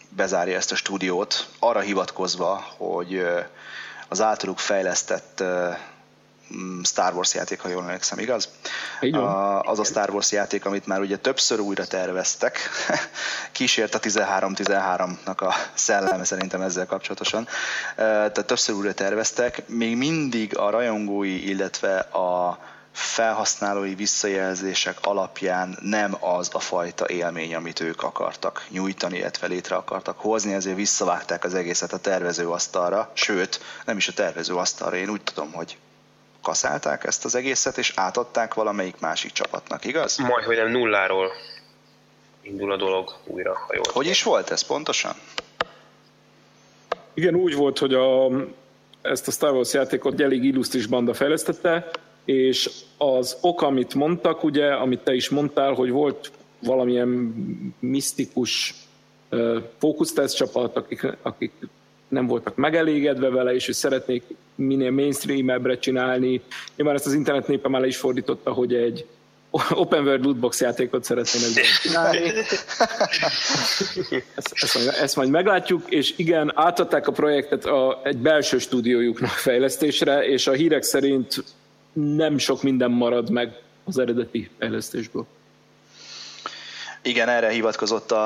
bezárja 0.09 0.57
ezt 0.57 0.73
a 0.73 0.77
stúdiót, 0.77 1.49
arra 1.59 1.81
hivatkozva, 1.81 2.55
hogy 2.77 3.15
uh, 3.15 3.45
az 4.09 4.21
általuk 4.21 4.59
fejlesztett 4.59 5.41
uh, 5.41 5.77
Star 6.83 7.15
Wars 7.15 7.35
játék, 7.35 7.61
ha 7.61 7.69
jól 7.69 7.83
emlékszem, 7.83 8.19
igaz? 8.19 8.49
A, 9.01 9.61
az 9.61 9.79
a 9.79 9.85
Star 9.85 10.11
Wars 10.11 10.33
játék, 10.33 10.65
amit 10.65 10.87
már 10.87 11.01
ugye 11.01 11.17
többször 11.17 11.61
újra 11.61 11.87
terveztek, 11.87 12.59
kísért 13.53 13.95
a 13.95 14.01
13-13-nak 14.01 15.37
a 15.37 15.55
szelleme 15.75 16.25
szerintem 16.25 16.61
ezzel 16.61 16.87
kapcsolatosan, 16.87 17.49
tehát 17.97 18.45
többször 18.47 18.75
újra 18.75 18.95
terveztek, 18.95 19.69
még 19.69 19.97
mindig 19.97 20.57
a 20.57 20.71
rajongói, 20.71 21.49
illetve 21.49 21.99
a 21.99 22.59
felhasználói 22.95 23.95
visszajelzések 23.95 24.99
alapján 25.03 25.79
nem 25.83 26.17
az 26.21 26.51
a 26.53 26.59
fajta 26.59 27.09
élmény, 27.09 27.55
amit 27.55 27.81
ők 27.81 28.03
akartak 28.03 28.67
nyújtani, 28.69 29.19
illetve 29.19 29.47
létre 29.47 29.77
akartak 29.77 30.19
hozni, 30.19 30.53
ezért 30.53 30.77
visszavágták 30.77 31.45
az 31.45 31.55
egészet 31.55 31.93
a 31.93 31.99
tervezőasztalra, 31.99 33.11
sőt, 33.13 33.61
nem 33.85 33.97
is 33.97 34.09
a 34.09 34.13
tervezőasztalra, 34.13 34.97
én 34.97 35.09
úgy 35.09 35.23
tudom, 35.23 35.53
hogy 35.53 35.79
kaszálták 36.45 37.05
ezt 37.05 37.25
az 37.25 37.35
egészet, 37.35 37.79
és 37.79 37.93
átadták 37.97 38.55
valamelyik 38.55 39.01
másik 39.01 39.33
csapatnak, 39.33 39.85
igaz? 39.85 40.17
Majd, 40.17 40.45
hogy 40.45 40.57
nem 40.57 40.71
nulláról 40.71 41.31
indul 42.43 42.73
a 42.73 42.77
dolog 42.77 43.11
újra, 43.25 43.55
ha 43.67 43.75
jól 43.75 43.85
Hogy 43.93 44.07
is 44.07 44.23
volt 44.23 44.51
ez 44.51 44.63
pontosan? 44.63 45.15
Igen, 47.15 47.35
úgy 47.35 47.55
volt, 47.55 47.79
hogy 47.79 47.95
a, 47.95 48.31
ezt 49.03 49.29
a 49.29 49.31
Star 49.31 49.53
Wars 49.53 49.73
játékot 49.73 50.21
elég 50.21 50.45
illusztris 50.45 50.87
banda 50.87 51.15
fejlesztette, 51.15 51.91
és 52.25 52.71
az 52.99 53.37
ok, 53.41 53.63
amit 53.63 53.95
mondtak, 53.95 54.45
ugye, 54.45 54.73
amit 54.73 55.01
te 55.01 55.15
is 55.15 55.29
mondtál, 55.29 55.73
hogy 55.73 55.91
volt 55.91 56.31
valamilyen 56.59 57.09
misztikus 57.79 58.75
fókusztesz 59.79 60.35
csapat, 60.35 60.77
akik, 60.77 61.07
akik 61.23 61.53
nem 62.09 62.27
voltak 62.27 62.57
megelégedve 62.57 63.29
vele, 63.29 63.55
és 63.55 63.67
hogy 63.67 63.75
szeretnék 63.75 64.23
minél 64.55 64.91
mainstream-ebbre 64.91 65.79
csinálni. 65.79 66.41
Nyilván 66.77 66.97
ezt 66.97 67.07
az 67.07 67.13
internet 67.13 67.49
népe 67.49 67.69
már 67.69 67.85
is 67.85 67.97
fordította, 67.97 68.53
hogy 68.53 68.75
egy 68.75 69.07
open 69.71 70.05
world 70.05 70.25
lootbox 70.25 70.61
játékot 70.61 71.05
szeretnének 71.05 71.65
csinálni. 71.83 72.19
Ezt, 74.35 74.53
ezt, 74.53 74.75
majd, 74.75 74.89
ezt 75.01 75.17
majd 75.17 75.31
meglátjuk, 75.31 75.91
és 75.91 76.15
igen, 76.17 76.53
átadták 76.55 77.07
a 77.07 77.13
projektet 77.13 77.65
a, 77.65 78.01
egy 78.05 78.17
belső 78.17 78.59
stúdiójuknak 78.59 79.31
fejlesztésre, 79.31 80.27
és 80.27 80.47
a 80.47 80.53
hírek 80.53 80.83
szerint 80.83 81.45
nem 81.93 82.39
sok 82.39 82.63
minden 82.63 82.91
marad 82.91 83.31
meg 83.31 83.53
az 83.85 83.99
eredeti 83.99 84.51
fejlesztésből. 84.59 85.27
Igen, 87.07 87.29
erre 87.29 87.49
hivatkozott 87.49 88.13
a, 88.13 88.23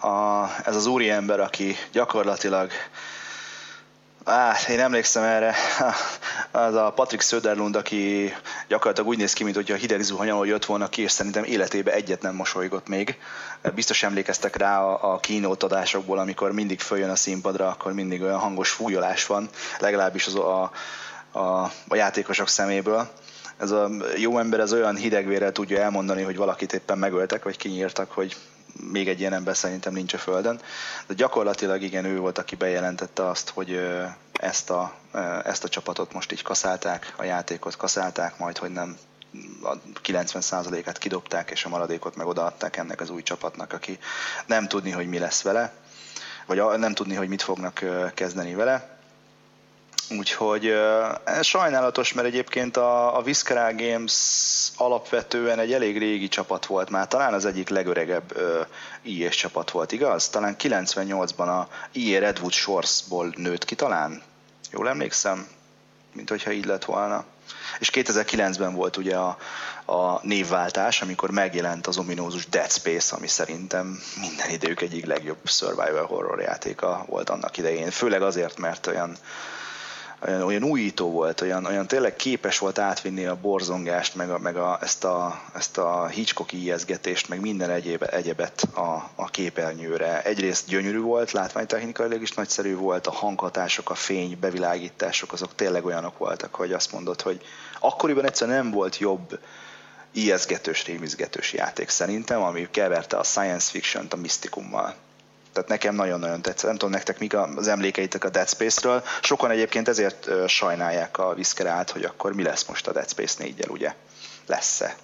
a, 0.00 0.50
ez 0.64 0.76
az 0.76 0.86
úriember, 0.86 1.40
aki 1.40 1.76
gyakorlatilag 1.92 2.70
Á, 4.24 4.56
én 4.68 4.80
emlékszem 4.80 5.22
erre, 5.22 5.54
az 6.50 6.74
a 6.74 6.92
Patrick 6.94 7.22
Söderlund, 7.22 7.76
aki 7.76 8.32
gyakorlatilag 8.68 9.08
úgy 9.08 9.18
néz 9.18 9.32
ki, 9.32 9.44
mint 9.44 9.56
hogyha 9.56 9.74
hideg 9.74 10.00
zuhanyalól 10.00 10.46
jött 10.46 10.64
volna 10.64 10.88
ki, 10.88 11.02
és 11.02 11.10
szerintem 11.10 11.44
életébe 11.44 11.92
egyet 11.92 12.22
nem 12.22 12.34
mosolygott 12.34 12.88
még. 12.88 13.18
Biztos 13.74 14.02
emlékeztek 14.02 14.56
rá 14.56 14.82
a, 14.82 15.12
a 15.12 15.20
keynote 15.20 15.66
adásokból, 15.66 16.18
amikor 16.18 16.52
mindig 16.52 16.80
följön 16.80 17.10
a 17.10 17.16
színpadra, 17.16 17.68
akkor 17.68 17.92
mindig 17.92 18.22
olyan 18.22 18.38
hangos 18.38 18.70
fújolás 18.70 19.26
van, 19.26 19.48
legalábbis 19.78 20.26
az 20.26 20.34
a, 20.34 20.70
a, 21.32 21.40
a 21.88 21.94
játékosok 21.94 22.48
szeméből. 22.48 23.08
Ez 23.56 23.70
a 23.70 23.90
jó 24.16 24.38
ember 24.38 24.60
az 24.60 24.72
olyan 24.72 24.96
hidegvérrel 24.96 25.52
tudja 25.52 25.80
elmondani, 25.80 26.22
hogy 26.22 26.36
valakit 26.36 26.72
éppen 26.72 26.98
megöltek, 26.98 27.44
vagy 27.44 27.56
kinyírtak, 27.56 28.10
hogy 28.10 28.36
még 28.90 29.08
egy 29.08 29.20
ilyen 29.20 29.32
ember 29.32 29.56
szerintem 29.56 29.92
nincs 29.92 30.14
a 30.14 30.18
Földön. 30.18 30.60
De 31.06 31.14
gyakorlatilag 31.14 31.82
igen, 31.82 32.04
ő 32.04 32.18
volt, 32.18 32.38
aki 32.38 32.56
bejelentette 32.56 33.28
azt, 33.28 33.48
hogy 33.48 33.80
ezt 34.32 34.70
a, 34.70 34.94
ezt 35.44 35.64
a 35.64 35.68
csapatot 35.68 36.12
most 36.12 36.32
így 36.32 36.42
kaszálták, 36.42 37.14
a 37.16 37.24
játékot 37.24 37.76
kaszálták, 37.76 38.38
majd 38.38 38.58
hogy 38.58 38.70
nem 38.70 38.96
a 39.62 39.76
90%-át 40.04 40.98
kidobták, 40.98 41.50
és 41.50 41.64
a 41.64 41.68
maradékot 41.68 42.16
meg 42.16 42.26
odaadták 42.26 42.76
ennek 42.76 43.00
az 43.00 43.10
új 43.10 43.22
csapatnak, 43.22 43.72
aki 43.72 43.98
nem 44.46 44.68
tudni, 44.68 44.90
hogy 44.90 45.08
mi 45.08 45.18
lesz 45.18 45.42
vele, 45.42 45.72
vagy 46.46 46.78
nem 46.78 46.94
tudni, 46.94 47.14
hogy 47.14 47.28
mit 47.28 47.42
fognak 47.42 47.84
kezdeni 48.14 48.54
vele. 48.54 49.00
Úgyhogy 50.10 50.74
sajnálatos, 51.42 52.12
mert 52.12 52.26
egyébként 52.26 52.76
a, 52.76 53.16
a 53.16 53.22
Viscera 53.22 53.74
Games 53.74 54.12
alapvetően 54.76 55.58
egy 55.58 55.72
elég 55.72 55.98
régi 55.98 56.28
csapat 56.28 56.66
volt 56.66 56.90
már, 56.90 57.08
talán 57.08 57.34
az 57.34 57.44
egyik 57.44 57.68
legöregebb 57.68 58.36
uh, 59.04 59.28
csapat 59.28 59.70
volt, 59.70 59.92
igaz? 59.92 60.28
Talán 60.28 60.56
98-ban 60.58 61.46
a 61.60 61.68
EA 61.92 62.20
Redwood 62.20 62.52
Shores-ból 62.52 63.32
nőtt 63.36 63.64
ki 63.64 63.74
talán, 63.74 64.22
jól 64.70 64.88
emlékszem, 64.88 65.46
mint 66.12 66.28
hogyha 66.28 66.50
így 66.50 66.64
lett 66.64 66.84
volna. 66.84 67.24
És 67.78 67.90
2009-ben 67.92 68.74
volt 68.74 68.96
ugye 68.96 69.16
a, 69.16 69.38
a 69.84 70.26
névváltás, 70.26 71.02
amikor 71.02 71.30
megjelent 71.30 71.86
az 71.86 71.98
ominózus 71.98 72.46
Dead 72.46 72.70
Space, 72.70 73.16
ami 73.16 73.26
szerintem 73.26 74.02
minden 74.20 74.50
idők 74.50 74.80
egyik 74.80 75.06
legjobb 75.06 75.38
survival 75.44 76.06
horror 76.06 76.40
játéka 76.40 77.04
volt 77.08 77.30
annak 77.30 77.56
idején. 77.58 77.90
Főleg 77.90 78.22
azért, 78.22 78.58
mert 78.58 78.86
olyan 78.86 79.16
olyan, 80.26 80.42
olyan 80.42 80.62
újító 80.62 81.10
volt, 81.10 81.40
olyan, 81.40 81.64
olyan 81.64 81.86
tényleg 81.86 82.16
képes 82.16 82.58
volt 82.58 82.78
átvinni 82.78 83.24
a 83.24 83.40
borzongást, 83.40 84.14
meg, 84.14 84.30
a, 84.30 84.38
meg 84.38 84.56
a, 84.56 84.78
ezt, 84.82 85.04
a, 85.04 85.42
ezt 85.54 85.78
a 85.78 86.06
Hitchcock 86.06 86.52
ijeszgetést, 86.52 87.28
meg 87.28 87.40
minden 87.40 87.70
egyéb, 87.70 88.06
egyebet 88.10 88.62
a, 88.74 89.10
a 89.14 89.30
képernyőre. 89.30 90.22
Egyrészt 90.22 90.66
gyönyörű 90.66 91.00
volt, 91.00 91.32
látványtechnikailag 91.32 92.22
is 92.22 92.32
nagyszerű 92.32 92.76
volt, 92.76 93.06
a 93.06 93.12
hanghatások, 93.12 93.90
a 93.90 93.94
fény, 93.94 94.38
bevilágítások, 94.40 95.32
azok 95.32 95.54
tényleg 95.54 95.84
olyanok 95.84 96.18
voltak, 96.18 96.54
hogy 96.54 96.72
azt 96.72 96.92
mondod, 96.92 97.20
hogy 97.20 97.40
akkoriban 97.80 98.24
egyszerűen 98.24 98.62
nem 98.62 98.72
volt 98.72 98.98
jobb 98.98 99.38
ijeszgetős, 100.12 100.84
rémizgetős 100.84 101.52
játék 101.52 101.88
szerintem, 101.88 102.42
ami 102.42 102.68
keverte 102.70 103.16
a 103.16 103.22
science 103.22 103.70
fiction-t 103.70 104.12
a 104.12 104.16
misztikummal. 104.16 104.94
Tehát 105.52 105.68
nekem 105.68 105.94
nagyon-nagyon 105.94 106.42
tetszett. 106.42 106.66
Nem 106.66 106.76
tudom 106.76 106.90
nektek 106.90 107.18
mik 107.18 107.34
az 107.34 107.68
emlékeitek 107.68 108.24
a 108.24 108.28
Dead 108.28 108.48
Space-ről. 108.48 109.02
Sokan 109.22 109.50
egyébként 109.50 109.88
ezért 109.88 110.48
sajnálják 110.48 111.18
a 111.18 111.34
Viscerát, 111.34 111.90
hogy 111.90 112.04
akkor 112.04 112.34
mi 112.34 112.42
lesz 112.42 112.64
most 112.64 112.86
a 112.86 112.92
Dead 112.92 113.08
Space 113.08 113.42
4 113.42 113.64
ugye? 113.68 113.94
Lesz-e? 114.46 114.96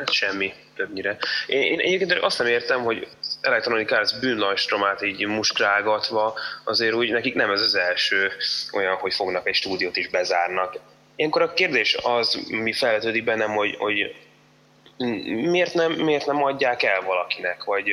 Hát 0.00 0.12
semmi, 0.12 0.52
többnyire. 0.76 1.18
Én, 1.46 1.62
én 1.62 1.80
egyébként 1.80 2.12
azt 2.12 2.38
nem 2.38 2.46
értem, 2.46 2.82
hogy 2.82 3.08
Electronic 3.40 3.92
Arts 3.92 4.18
bűnlajstromát 4.20 5.02
így 5.02 5.26
muskrágatva, 5.26 6.38
azért 6.64 6.94
úgy 6.94 7.10
nekik 7.10 7.34
nem 7.34 7.50
ez 7.50 7.60
az 7.60 7.74
első 7.74 8.32
olyan, 8.72 8.96
hogy 8.96 9.14
fognak 9.14 9.48
egy 9.48 9.54
stúdiót 9.54 9.96
is 9.96 10.08
bezárnak. 10.08 10.78
Ilyenkor 11.16 11.42
a 11.42 11.52
kérdés 11.52 11.96
az, 12.02 12.34
mi 12.48 12.72
felvetődik 12.72 13.24
bennem, 13.24 13.50
hogy, 13.50 13.76
hogy 13.76 14.14
miért 15.26 15.74
nem, 15.74 15.92
miért 15.92 16.26
nem 16.26 16.42
adják 16.42 16.82
el 16.82 17.00
valakinek, 17.00 17.64
vagy 17.64 17.90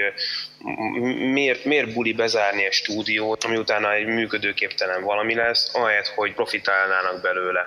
miért, 1.33 1.65
miért 1.65 1.93
buli 1.93 2.13
bezárni 2.13 2.65
egy 2.65 2.71
stúdiót, 2.71 3.43
ami 3.43 3.57
utána 3.57 3.93
egy 3.93 4.05
működőképtelen 4.05 5.03
valami 5.03 5.35
lesz, 5.35 5.75
ahelyett, 5.75 6.07
hogy 6.07 6.33
profitálnának 6.33 7.21
belőle. 7.21 7.65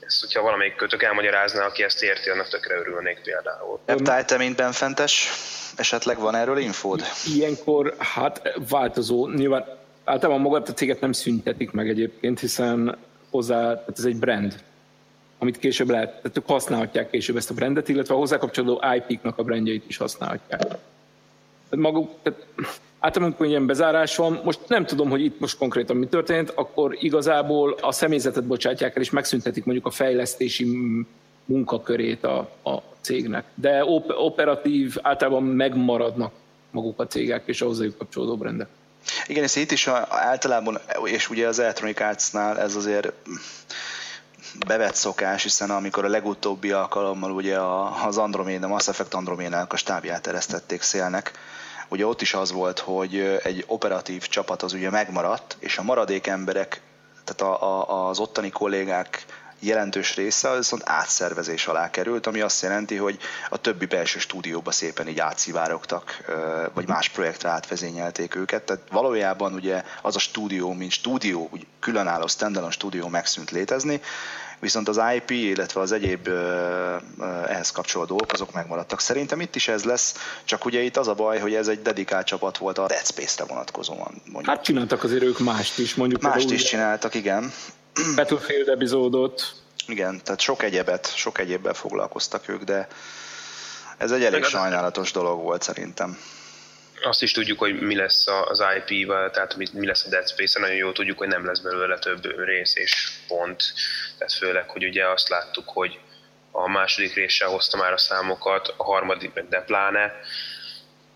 Ezt, 0.00 0.20
hogyha 0.20 0.42
valamelyik 0.42 0.74
kötök 0.74 1.02
elmagyarázná, 1.02 1.64
aki 1.64 1.82
ezt 1.82 2.02
érti, 2.02 2.30
annak 2.30 2.48
tökre 2.48 2.74
örülnék 2.74 3.20
például. 3.22 3.80
Reptile, 3.86 4.24
te 4.24 4.36
mint 4.36 4.56
benfentes, 4.56 5.30
esetleg 5.76 6.18
van 6.18 6.34
erről 6.34 6.58
infód? 6.58 7.02
Ilyenkor, 7.36 7.94
hát 7.98 8.58
változó. 8.68 9.28
Nyilván 9.28 9.64
általában 10.04 10.42
magát 10.42 10.68
a 10.68 10.72
céget 10.72 11.00
nem 11.00 11.12
szüntetik 11.12 11.70
meg 11.70 11.88
egyébként, 11.88 12.40
hiszen 12.40 12.98
hozzá, 13.30 13.60
tehát 13.60 13.98
ez 13.98 14.04
egy 14.04 14.16
brand, 14.16 14.62
amit 15.38 15.58
később 15.58 15.90
lehet, 15.90 16.08
tehát 16.08 16.36
ők 16.36 16.46
használhatják 16.46 17.10
később 17.10 17.36
ezt 17.36 17.50
a 17.50 17.54
brandet, 17.54 17.88
illetve 17.88 18.14
a 18.14 18.18
hozzá 18.18 18.36
kapcsolódó 18.36 18.82
IP-knak 18.96 19.38
a 19.38 19.42
brandjeit 19.42 19.84
is 19.88 19.96
használhatják. 19.96 20.62
Maguk, 21.70 22.10
tehát 22.22 22.46
általában, 22.98 23.22
amikor 23.22 23.46
ilyen 23.46 23.66
bezárás 23.66 24.16
van, 24.16 24.40
most 24.44 24.60
nem 24.66 24.86
tudom, 24.86 25.10
hogy 25.10 25.24
itt 25.24 25.40
most 25.40 25.58
konkrétan 25.58 25.96
mi 25.96 26.06
történt, 26.06 26.50
akkor 26.50 26.96
igazából 27.00 27.76
a 27.80 27.92
személyzetet 27.92 28.44
bocsátják 28.44 28.96
el, 28.96 29.02
és 29.02 29.10
megszüntetik 29.10 29.64
mondjuk 29.64 29.86
a 29.86 29.90
fejlesztési 29.90 30.66
munkakörét 31.44 32.24
a, 32.24 32.38
a 32.62 32.82
cégnek. 33.00 33.44
De 33.54 33.84
op- 33.84 34.14
operatív 34.16 34.96
általában 35.02 35.42
megmaradnak 35.42 36.32
maguk 36.70 37.00
a 37.00 37.06
cégek 37.06 37.42
és 37.46 37.60
a 37.60 37.66
hozzájuk 37.66 37.98
kapcsolódó 37.98 38.36
brendek. 38.36 38.68
Igen, 39.26 39.42
és 39.42 39.56
itt 39.56 39.70
is 39.70 39.88
általában, 40.08 40.78
és 41.04 41.30
ugye 41.30 41.46
az 41.46 41.58
Electronic 41.58 42.00
Arts-nál 42.00 42.58
ez 42.58 42.76
azért 42.76 43.12
bevett 44.66 44.94
szokás, 44.94 45.42
hiszen 45.42 45.70
amikor 45.70 46.04
a 46.04 46.08
legutóbbi 46.08 46.70
alkalommal 46.70 47.30
ugye 47.30 47.58
az 48.06 48.18
Andromeda, 48.18 48.68
Mass 48.68 48.88
Effect 48.88 49.14
Androménának 49.14 49.72
a 49.72 49.76
stábját 49.76 50.26
eresztették 50.26 50.82
szélnek, 50.82 51.32
ugye 51.88 52.06
ott 52.06 52.20
is 52.20 52.34
az 52.34 52.52
volt, 52.52 52.78
hogy 52.78 53.40
egy 53.42 53.64
operatív 53.66 54.26
csapat 54.26 54.62
az 54.62 54.72
ugye 54.72 54.90
megmaradt, 54.90 55.56
és 55.58 55.78
a 55.78 55.82
maradék 55.82 56.26
emberek, 56.26 56.80
tehát 57.24 57.54
a, 57.54 57.88
a, 57.88 58.08
az 58.08 58.18
ottani 58.18 58.50
kollégák 58.50 59.26
jelentős 59.60 60.16
része 60.16 60.56
viszont 60.56 60.82
átszervezés 60.84 61.66
alá 61.66 61.90
került, 61.90 62.26
ami 62.26 62.40
azt 62.40 62.62
jelenti, 62.62 62.96
hogy 62.96 63.18
a 63.48 63.56
többi 63.56 63.86
belső 63.86 64.18
stúdióba 64.18 64.70
szépen 64.70 65.08
így 65.08 65.18
átszivárogtak, 65.18 66.24
vagy 66.74 66.88
más 66.88 67.08
projektre 67.08 67.48
átvezényelték 67.48 68.34
őket. 68.34 68.62
Tehát 68.62 68.82
valójában 68.90 69.54
ugye 69.54 69.82
az 70.02 70.16
a 70.16 70.18
stúdió, 70.18 70.72
mint 70.72 70.90
stúdió, 70.90 71.48
úgy 71.52 71.66
különálló 71.80 72.26
standalone 72.26 72.72
stúdió 72.72 73.08
megszűnt 73.08 73.50
létezni, 73.50 74.00
viszont 74.60 74.88
az 74.88 75.00
IP, 75.14 75.30
illetve 75.30 75.80
az 75.80 75.92
egyéb 75.92 76.28
ehhez 77.46 77.70
kapcsolódó 77.70 78.08
dolgok, 78.08 78.32
azok 78.32 78.52
megmaradtak. 78.52 79.00
Szerintem 79.00 79.40
itt 79.40 79.56
is 79.56 79.68
ez 79.68 79.84
lesz, 79.84 80.14
csak 80.44 80.64
ugye 80.64 80.80
itt 80.80 80.96
az 80.96 81.08
a 81.08 81.14
baj, 81.14 81.38
hogy 81.38 81.54
ez 81.54 81.68
egy 81.68 81.82
dedikált 81.82 82.26
csapat 82.26 82.58
volt 82.58 82.78
a 82.78 82.86
Dead 82.86 83.06
Space-re 83.06 83.44
vonatkozóan. 83.48 84.22
Mondjuk. 84.24 84.46
Hát 84.46 84.64
csináltak 84.64 85.04
azért 85.04 85.22
ők 85.22 85.38
mást 85.38 85.78
is, 85.78 85.94
mondjuk. 85.94 86.22
Mást 86.22 86.50
is 86.50 86.62
csináltak, 86.62 87.14
igen. 87.14 87.52
Battlefield 88.14 88.68
epizódot. 88.68 89.52
Igen, 89.86 90.20
tehát 90.24 90.40
sok 90.40 90.62
egyebet, 90.62 91.14
sok 91.14 91.38
egyébben 91.38 91.74
foglalkoztak 91.74 92.48
ők, 92.48 92.62
de 92.62 92.88
ez 93.96 94.10
egy 94.10 94.24
elég 94.24 94.44
sajnálatos 94.44 95.12
dolog 95.12 95.42
volt 95.42 95.62
szerintem. 95.62 96.18
Azt 97.02 97.22
is 97.22 97.32
tudjuk, 97.32 97.58
hogy 97.58 97.80
mi 97.80 97.94
lesz 97.94 98.26
az 98.26 98.64
IP-vel, 98.76 99.30
tehát 99.30 99.56
mi 99.56 99.86
lesz 99.86 100.04
a 100.04 100.08
Dead 100.08 100.28
Space-en, 100.28 100.62
nagyon 100.62 100.76
jól 100.76 100.92
tudjuk, 100.92 101.18
hogy 101.18 101.28
nem 101.28 101.46
lesz 101.46 101.60
belőle 101.60 101.98
több 101.98 102.44
rész 102.44 102.76
és 102.76 103.10
pont. 103.28 103.62
Tehát 104.18 104.32
főleg, 104.32 104.68
hogy 104.68 104.84
ugye 104.84 105.08
azt 105.08 105.28
láttuk, 105.28 105.68
hogy 105.68 105.98
a 106.50 106.68
második 106.68 107.14
réssel 107.14 107.48
hozta 107.48 107.76
már 107.76 107.92
a 107.92 107.98
számokat, 107.98 108.74
a 108.76 108.84
harmadik 108.84 109.32
de 109.48 109.60
pláne. 109.60 110.12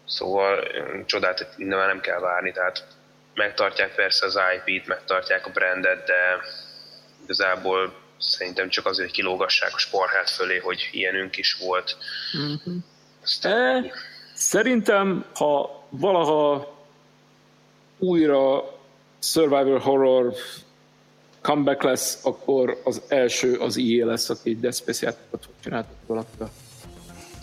Szóval 0.06 0.68
csodát 1.06 1.54
innen 1.56 1.78
már 1.78 1.86
nem 1.86 2.00
kell 2.00 2.18
várni, 2.18 2.52
tehát 2.52 2.86
megtartják 3.34 3.94
persze 3.94 4.26
az 4.26 4.38
IP-t, 4.64 4.86
megtartják 4.86 5.46
a 5.46 5.50
brandet, 5.50 6.06
de 6.06 6.40
igazából 7.22 7.94
szerintem 8.18 8.68
csak 8.68 8.86
azért, 8.86 9.08
hogy 9.08 9.16
kilógassák 9.16 9.74
a 9.74 9.78
sporhát 9.78 10.30
fölé, 10.30 10.58
hogy 10.58 10.88
ilyenünk 10.92 11.36
is 11.36 11.52
volt. 11.54 11.96
Mm-hmm. 12.36 12.76
Aztán... 13.22 13.84
E, 13.84 13.92
szerintem, 14.42 15.24
ha 15.34 15.84
valaha 15.88 16.74
újra 17.98 18.64
survival 19.18 19.78
horror 19.78 20.34
comeback 21.40 21.82
lesz, 21.82 22.24
akkor 22.24 22.80
az 22.84 23.02
első 23.08 23.54
az 23.54 23.76
IE 23.76 24.04
lesz, 24.04 24.30
aki 24.30 24.56
Death 24.56 24.76
Space 24.76 25.06
játékot 25.06 25.48
valakivel. 26.06 26.50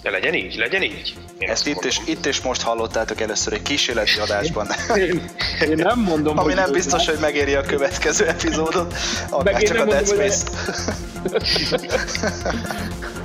De 0.02 0.10
legyen 0.10 0.34
így, 0.34 0.56
legyen 0.56 0.82
így. 0.82 1.14
Én 1.38 1.50
Ezt 1.50 1.68
itt 1.68 1.86
és, 1.86 2.00
itt 2.06 2.26
és 2.26 2.42
most 2.42 2.62
hallottátok 2.62 3.22
először 3.22 3.54
egy 3.54 3.62
kísérleti 3.62 4.20
adásban. 4.20 4.68
Én, 4.96 5.30
én 5.62 5.76
nem 5.76 6.00
mondom, 6.00 6.38
Ami 6.38 6.54
nem 6.54 6.72
biztos, 6.72 7.06
hogy 7.06 7.18
megéri 7.20 7.54
a 7.54 7.62
következő 7.62 8.28
epizódot, 8.28 8.94
akár 9.30 9.62
csak 9.62 9.78
a 9.78 9.86
Dead 9.86 10.08
Space. 10.08 10.46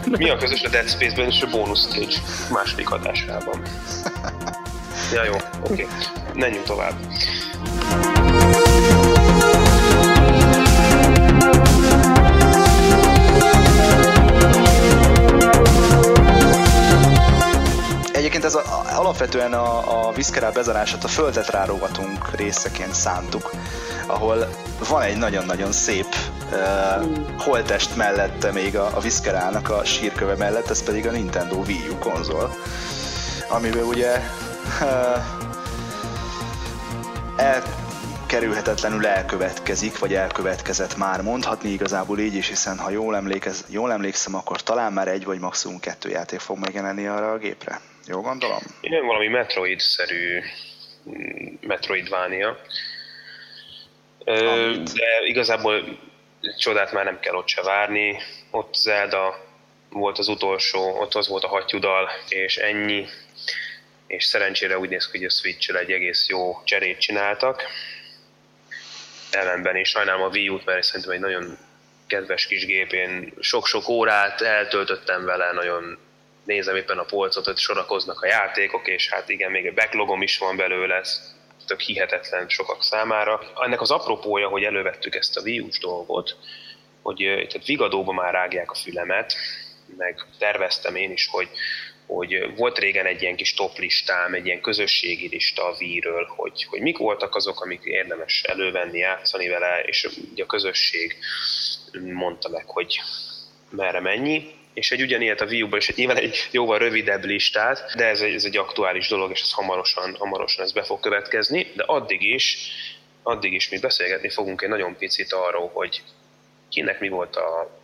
Mi 0.18 0.30
a 0.30 0.37
közös 0.37 0.62
a 0.62 0.68
Dead 0.68 0.88
Space-ben 0.88 1.26
és 1.26 1.42
a 1.42 1.46
bónusz 1.46 1.90
stage 1.90 2.16
második 2.52 2.90
adásában? 2.90 3.62
Ja 5.12 5.24
jó, 5.24 5.34
oké. 5.34 5.72
Okay. 5.72 5.87
Menjünk 6.34 6.64
tovább. 6.64 6.94
Alapvetően 19.35 19.66
a, 19.66 20.09
a 20.09 20.12
Viszkerá 20.12 20.51
bezárását 20.51 21.05
a 21.05 21.09
földet 21.09 21.51
rárogatunk 21.51 22.37
részeként 22.37 22.94
szántuk, 22.94 23.51
ahol 24.07 24.49
van 24.88 25.03
egy 25.03 25.16
nagyon-nagyon 25.16 25.73
szép 25.73 26.07
uh, 26.51 27.38
holtest 27.38 27.97
mellette 27.97 28.53
még 28.53 28.77
a, 28.77 28.97
a 28.97 29.01
Viszkerának 29.01 29.70
a 29.70 29.85
sírköve 29.85 30.37
mellett, 30.37 30.70
ez 30.70 30.83
pedig 30.83 31.07
a 31.07 31.11
Nintendo 31.11 31.57
Wii 31.57 31.88
U 31.90 31.99
konzol, 31.99 32.55
amiből 33.49 33.85
ugye 33.85 34.20
uh, 34.81 35.25
el 37.37 37.62
kerülhetetlenül 38.27 39.07
elkövetkezik, 39.07 39.99
vagy 39.99 40.14
elkövetkezett 40.14 40.97
már. 40.97 41.23
Mondhatni 41.23 41.68
igazából 41.68 42.18
így 42.18 42.35
is, 42.35 42.49
hiszen 42.49 42.79
ha 42.79 42.90
jól, 42.90 43.16
emlékez, 43.16 43.64
jól 43.68 43.92
emlékszem, 43.92 44.35
akkor 44.35 44.62
talán 44.62 44.92
már 44.92 45.09
egy 45.09 45.25
vagy 45.25 45.38
maximum 45.38 45.81
kettő 45.81 46.09
játék 46.09 46.40
fog 46.40 46.59
megjelenni 46.59 47.07
arra 47.07 47.31
a 47.31 47.38
gépre. 47.38 47.81
Jó 48.06 48.20
gondolom? 48.20 48.62
Igen, 48.80 49.06
valami 49.06 49.28
Metroid-szerű 49.28 50.40
mm, 51.08 51.54
Metroidvania. 51.60 52.60
Amit... 54.24 54.92
De 54.92 55.26
igazából 55.26 55.98
csodát 56.58 56.92
már 56.92 57.04
nem 57.04 57.20
kell 57.20 57.34
ott 57.34 57.48
se 57.48 57.62
várni. 57.62 58.20
Ott 58.50 58.74
Zelda 58.74 59.44
volt 59.88 60.18
az 60.18 60.28
utolsó, 60.28 61.00
ott 61.00 61.14
az 61.14 61.28
volt 61.28 61.44
a 61.44 61.48
hattyudal, 61.48 62.10
és 62.28 62.56
ennyi. 62.56 63.06
És 64.06 64.24
szerencsére 64.24 64.78
úgy 64.78 64.88
néz 64.88 65.10
ki, 65.10 65.18
hogy 65.18 65.26
a 65.26 65.30
switch 65.30 65.76
egy 65.76 65.92
egész 65.92 66.28
jó 66.28 66.62
cserét 66.64 66.98
csináltak. 66.98 67.62
Ellenben 69.30 69.76
és 69.76 69.88
sajnálom 69.88 70.22
a 70.22 70.28
Wii 70.28 70.48
U-t, 70.48 70.64
mert 70.64 70.82
szerintem 70.82 71.12
egy 71.12 71.20
nagyon 71.20 71.58
kedves 72.06 72.46
kis 72.46 72.66
gép. 72.66 72.92
Én 72.92 73.32
sok-sok 73.40 73.88
órát 73.88 74.40
eltöltöttem 74.40 75.24
vele, 75.24 75.52
nagyon 75.52 75.98
nézem 76.44 76.76
éppen 76.76 76.98
a 76.98 77.04
polcot, 77.04 77.44
hogy 77.44 77.57
sorakoznak 77.57 78.22
a 78.22 78.26
játékok, 78.26 78.88
és 78.88 79.09
hát 79.09 79.28
igen, 79.28 79.50
még 79.50 79.66
egy 79.66 79.74
backlogom 79.74 80.22
is 80.22 80.38
van 80.38 80.57
belőle, 80.57 81.04
tök 81.66 81.80
hihetetlen 81.80 82.48
sokak 82.48 82.83
számára. 82.83 83.40
Ennek 83.62 83.80
az 83.80 83.90
apropója, 83.90 84.48
hogy 84.48 84.64
elővettük 84.64 85.14
ezt 85.14 85.37
a 85.37 85.40
Wii 85.40 85.68
dolgot, 85.80 86.37
hogy 87.02 87.16
tehát 87.16 87.66
Vigadóba 87.66 88.12
már 88.12 88.33
rágják 88.33 88.70
a 88.70 88.74
fülemet, 88.74 89.35
meg 89.96 90.26
terveztem 90.38 90.96
én 90.96 91.11
is, 91.11 91.28
hogy, 91.30 91.48
hogy 92.07 92.57
volt 92.57 92.78
régen 92.78 93.07
egy 93.07 93.22
ilyen 93.22 93.37
kis 93.37 93.54
top 93.54 93.78
listám, 93.78 94.35
egy 94.35 94.46
ilyen 94.46 94.61
közösségi 94.61 95.28
lista 95.28 95.66
a 95.66 95.76
Wii-ről, 95.78 96.24
hogy, 96.37 96.64
hogy 96.64 96.80
mik 96.80 96.98
voltak 96.98 97.35
azok, 97.35 97.61
amik 97.61 97.85
érdemes 97.85 98.42
elővenni, 98.42 98.98
játszani 98.98 99.48
vele, 99.48 99.83
és 99.83 100.09
ugye 100.33 100.42
a 100.42 100.46
közösség 100.46 101.16
mondta 102.12 102.48
meg, 102.48 102.64
hogy 102.66 103.00
merre 103.70 104.00
mennyi, 104.00 104.54
és 104.74 104.90
egy 104.90 105.02
ugyanilyet 105.02 105.40
a 105.40 105.44
Wii 105.44 105.68
is 105.70 105.88
egy 105.88 105.96
nyilván 105.96 106.16
egy 106.16 106.48
jóval 106.50 106.78
rövidebb 106.78 107.24
listát, 107.24 107.92
de 107.96 108.04
ez 108.04 108.20
egy, 108.20 108.34
ez 108.34 108.44
egy 108.44 108.56
aktuális 108.56 109.08
dolog, 109.08 109.30
és 109.30 109.40
ez 109.40 109.50
hamarosan, 109.50 110.16
hamarosan 110.18 110.64
ez 110.64 110.72
be 110.72 110.82
fog 110.82 111.00
következni, 111.00 111.72
de 111.74 111.82
addig 111.87 112.22
is, 112.22 112.58
addig 113.22 113.52
is 113.52 113.68
mi 113.68 113.78
beszélgetni 113.78 114.30
fogunk 114.30 114.62
egy 114.62 114.68
nagyon 114.68 114.96
picit 114.96 115.32
arról, 115.32 115.70
hogy 115.72 116.02
kinek 116.68 117.00
mi 117.00 117.08
volt 117.08 117.37
a 117.37 117.78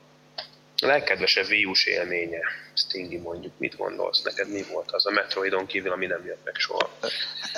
legkedvesebb 0.81 1.47
Wii 1.49 1.73
élménye. 1.85 2.41
Stingy 2.75 3.21
mondjuk, 3.21 3.53
mit 3.59 3.77
gondolsz? 3.77 4.23
Neked 4.23 4.51
mi 4.51 4.63
volt 4.73 4.91
az 4.91 5.07
a 5.07 5.11
Metroidon 5.11 5.67
kívül, 5.67 5.93
ami 5.93 6.07
nem 6.07 6.25
jött 6.27 6.45
meg 6.45 6.55
soha? 6.57 6.91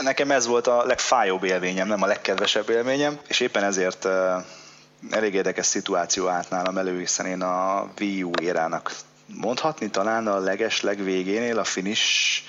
Nekem 0.01 0.31
ez 0.31 0.47
volt 0.47 0.67
a 0.67 0.85
legfájóbb 0.85 1.45
élményem, 1.45 1.89
nem 1.89 2.03
a 2.03 2.07
legkedvesebb 2.07 2.69
élményem, 2.71 3.21
és 3.29 3.41
éppen 3.41 3.65
ezért 3.65 4.09
elég 5.11 5.35
érdekes 5.35 5.67
szituáció 5.67 6.27
állt 6.27 6.51
nálam 6.51 6.79
elő, 6.79 6.99
hiszen 6.99 7.27
én 7.27 7.43
a 7.43 7.91
Wii 8.01 8.23
U 8.23 8.31
érának 8.43 8.93
mondhatni 9.37 9.91
talán 9.91 10.27
a 10.27 10.39
leges 10.39 10.81
legvégénél 10.81 11.59
a 11.59 11.65
finish 11.65 12.43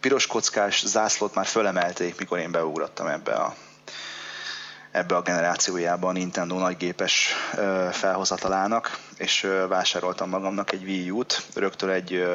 piros 0.00 0.26
kockás 0.26 0.86
zászlót 0.86 1.34
már 1.34 1.46
fölemelték, 1.46 2.18
mikor 2.18 2.38
én 2.38 2.50
beugrottam 2.50 3.06
ebbe 3.06 3.32
a 3.32 3.54
ebbe 4.90 5.16
a 5.16 5.22
generációjában 5.22 6.10
a 6.10 6.12
Nintendo 6.12 6.58
nagygépes 6.58 7.34
felhozatalának, 7.90 8.98
és 9.16 9.48
vásároltam 9.68 10.28
magamnak 10.28 10.72
egy 10.72 10.82
Wii 10.82 11.10
U-t, 11.10 11.42
rögtön 11.54 11.88
egy 11.88 12.26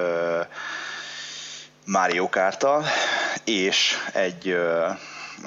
Mario 1.86 2.30
Kart-tal, 2.30 2.86
és 3.44 3.96
egy 4.14 4.58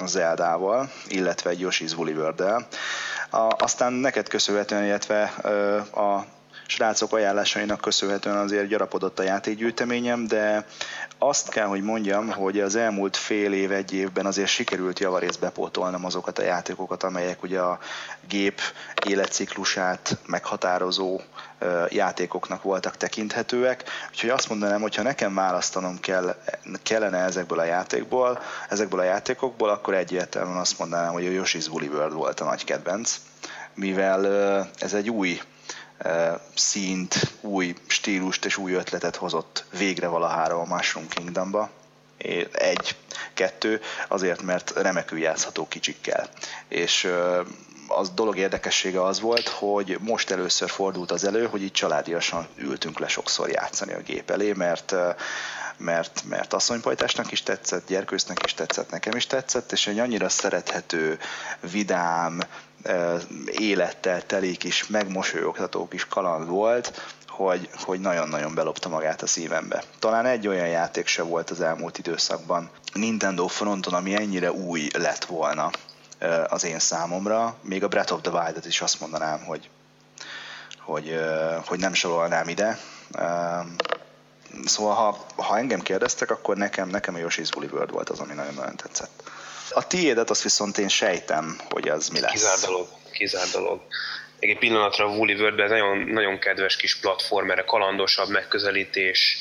Zeldával, 0.05 0.91
illetve 1.07 1.49
egy 1.49 1.59
Yoshi's 1.61 1.95
Woolly 1.95 2.13
World-del. 2.13 2.67
Aztán 3.57 3.93
neked 3.93 4.27
köszönhetően, 4.27 4.83
illetve 4.83 5.23
a 5.93 6.25
srácok 6.65 7.13
ajánlásainak 7.13 7.81
köszönhetően 7.81 8.37
azért 8.37 8.67
gyarapodott 8.67 9.19
a 9.19 9.23
játékgyűjteményem, 9.23 10.27
de 10.27 10.65
azt 11.17 11.49
kell, 11.49 11.65
hogy 11.65 11.81
mondjam, 11.81 12.31
hogy 12.31 12.59
az 12.59 12.75
elmúlt 12.75 13.17
fél 13.17 13.53
év, 13.53 13.71
egy 13.71 13.93
évben 13.93 14.25
azért 14.25 14.47
sikerült 14.47 14.99
javarészt 14.99 15.39
bepótolnom 15.39 16.05
azokat 16.05 16.39
a 16.39 16.43
játékokat, 16.43 17.03
amelyek 17.03 17.43
ugye 17.43 17.59
a 17.59 17.79
gép 18.27 18.61
életciklusát 19.05 20.17
meghatározó 20.25 21.21
játékoknak 21.89 22.63
voltak 22.63 22.97
tekinthetőek. 22.97 23.83
Úgyhogy 24.11 24.29
azt 24.29 24.49
mondanám, 24.49 24.81
hogy 24.81 24.95
ha 24.95 25.01
nekem 25.01 25.33
választanom 25.33 25.99
kell, 25.99 26.35
kellene 26.83 27.17
ezekből 27.17 27.59
a 27.59 27.63
játékból, 27.63 28.39
ezekből 28.69 28.99
a 28.99 29.03
játékokból, 29.03 29.69
akkor 29.69 29.93
egyértelműen 29.93 30.57
azt 30.57 30.79
mondanám, 30.79 31.11
hogy 31.11 31.25
a 31.25 31.29
Yoshi's 31.29 31.69
Woolly 31.69 31.87
World 31.87 32.13
volt 32.13 32.39
a 32.39 32.45
nagy 32.45 32.63
kedvenc, 32.63 33.19
mivel 33.73 34.25
ez 34.79 34.93
egy 34.93 35.09
új 35.09 35.41
színt, 36.55 37.31
új 37.41 37.75
stílust 37.87 38.45
és 38.45 38.57
új 38.57 38.73
ötletet 38.73 39.15
hozott 39.15 39.63
végre 39.77 40.07
valahára 40.07 40.59
a 40.59 40.65
Mushroom 40.65 41.07
Kingdomba. 41.07 41.69
Egy, 42.51 42.95
kettő, 43.33 43.81
azért, 44.07 44.41
mert 44.41 44.71
remekül 44.75 45.19
játszható 45.19 45.67
kicsikkel. 45.67 46.29
És 46.67 47.07
az 47.87 48.09
dolog 48.09 48.37
érdekessége 48.37 49.03
az 49.03 49.19
volt, 49.19 49.47
hogy 49.47 49.97
most 50.01 50.31
először 50.31 50.69
fordult 50.69 51.11
az 51.11 51.23
elő, 51.23 51.45
hogy 51.45 51.61
így 51.61 51.71
családiasan 51.71 52.47
ültünk 52.55 52.99
le 52.99 53.07
sokszor 53.07 53.49
játszani 53.49 53.93
a 53.93 54.01
gép 54.01 54.29
elé, 54.29 54.53
mert 54.53 54.95
mert, 55.77 56.23
mert 56.29 56.53
asszonypajtásnak 56.53 57.31
is 57.31 57.43
tetszett, 57.43 57.87
gyerkősznek 57.87 58.39
is 58.45 58.53
tetszett, 58.53 58.89
nekem 58.89 59.15
is 59.15 59.27
tetszett, 59.27 59.71
és 59.71 59.87
egy 59.87 59.99
annyira 59.99 60.29
szerethető, 60.29 61.19
vidám, 61.71 62.41
élettel 63.45 64.25
telik 64.25 64.63
is, 64.63 64.87
megmosolyogtató 64.87 65.87
kis 65.87 66.07
kaland 66.07 66.47
volt, 66.47 67.01
hogy, 67.27 67.69
hogy 67.73 67.99
nagyon-nagyon 67.99 68.55
belopta 68.55 68.89
magát 68.89 69.21
a 69.21 69.27
szívembe. 69.27 69.83
Talán 69.99 70.25
egy 70.25 70.47
olyan 70.47 70.67
játék 70.67 71.07
se 71.07 71.21
volt 71.21 71.49
az 71.49 71.61
elmúlt 71.61 71.97
időszakban 71.97 72.69
Nintendo 72.93 73.47
fronton, 73.47 73.93
ami 73.93 74.15
ennyire 74.15 74.51
új 74.51 74.87
lett 74.97 75.25
volna 75.25 75.69
az 76.47 76.63
én 76.63 76.79
számomra. 76.79 77.55
Még 77.61 77.83
a 77.83 77.87
Breath 77.87 78.13
of 78.13 78.21
the 78.21 78.31
Wild-et 78.31 78.65
is 78.65 78.81
azt 78.81 78.99
mondanám, 78.99 79.43
hogy, 79.43 79.69
hogy, 80.79 81.19
hogy 81.65 81.79
nem 81.79 81.93
sorolnám 81.93 82.47
ide. 82.47 82.79
Szóval 84.65 84.93
ha, 84.93 85.25
ha 85.43 85.57
engem 85.57 85.79
kérdeztek, 85.79 86.31
akkor 86.31 86.57
nekem, 86.57 86.89
nekem 86.89 87.15
a 87.15 87.17
Yoshi's 87.17 87.55
Woolly 87.55 87.69
World 87.71 87.91
volt 87.91 88.09
az, 88.09 88.19
ami 88.19 88.33
nagyon-nagyon 88.33 88.75
tetszett. 88.75 89.23
A 89.73 89.87
tiédet 89.87 90.29
azt 90.29 90.43
viszont 90.43 90.77
én 90.77 90.87
sejtem, 90.87 91.59
hogy 91.69 91.87
az 91.89 92.09
mi 92.09 92.19
lesz. 92.19 92.31
Kizár 92.31 92.57
dolog, 92.59 92.87
kizár 93.11 93.47
dolog. 93.47 93.81
Egy 94.39 94.57
pillanatra 94.57 95.05
a 95.05 95.09
Woolly 95.09 95.33
world 95.33 95.69
nagyon, 95.69 95.97
nagyon 95.97 96.39
kedves 96.39 96.75
kis 96.75 96.99
platformer, 96.99 97.65
kalandosabb 97.65 98.29
megközelítés 98.29 99.37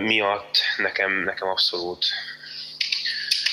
miatt 0.00 0.58
nekem, 0.76 1.22
nekem 1.24 1.48
abszolút 1.48 2.04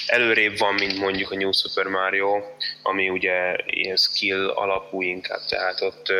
előrébb 0.07 0.57
van, 0.57 0.73
mint 0.73 0.97
mondjuk 0.97 1.31
a 1.31 1.35
New 1.35 1.51
Super 1.51 1.85
Mario, 1.85 2.41
ami 2.83 3.09
ugye 3.09 3.55
ilyen 3.65 3.95
skill 3.95 4.47
alapú 4.47 5.01
inkább, 5.01 5.45
tehát 5.49 5.81
ott 5.81 6.13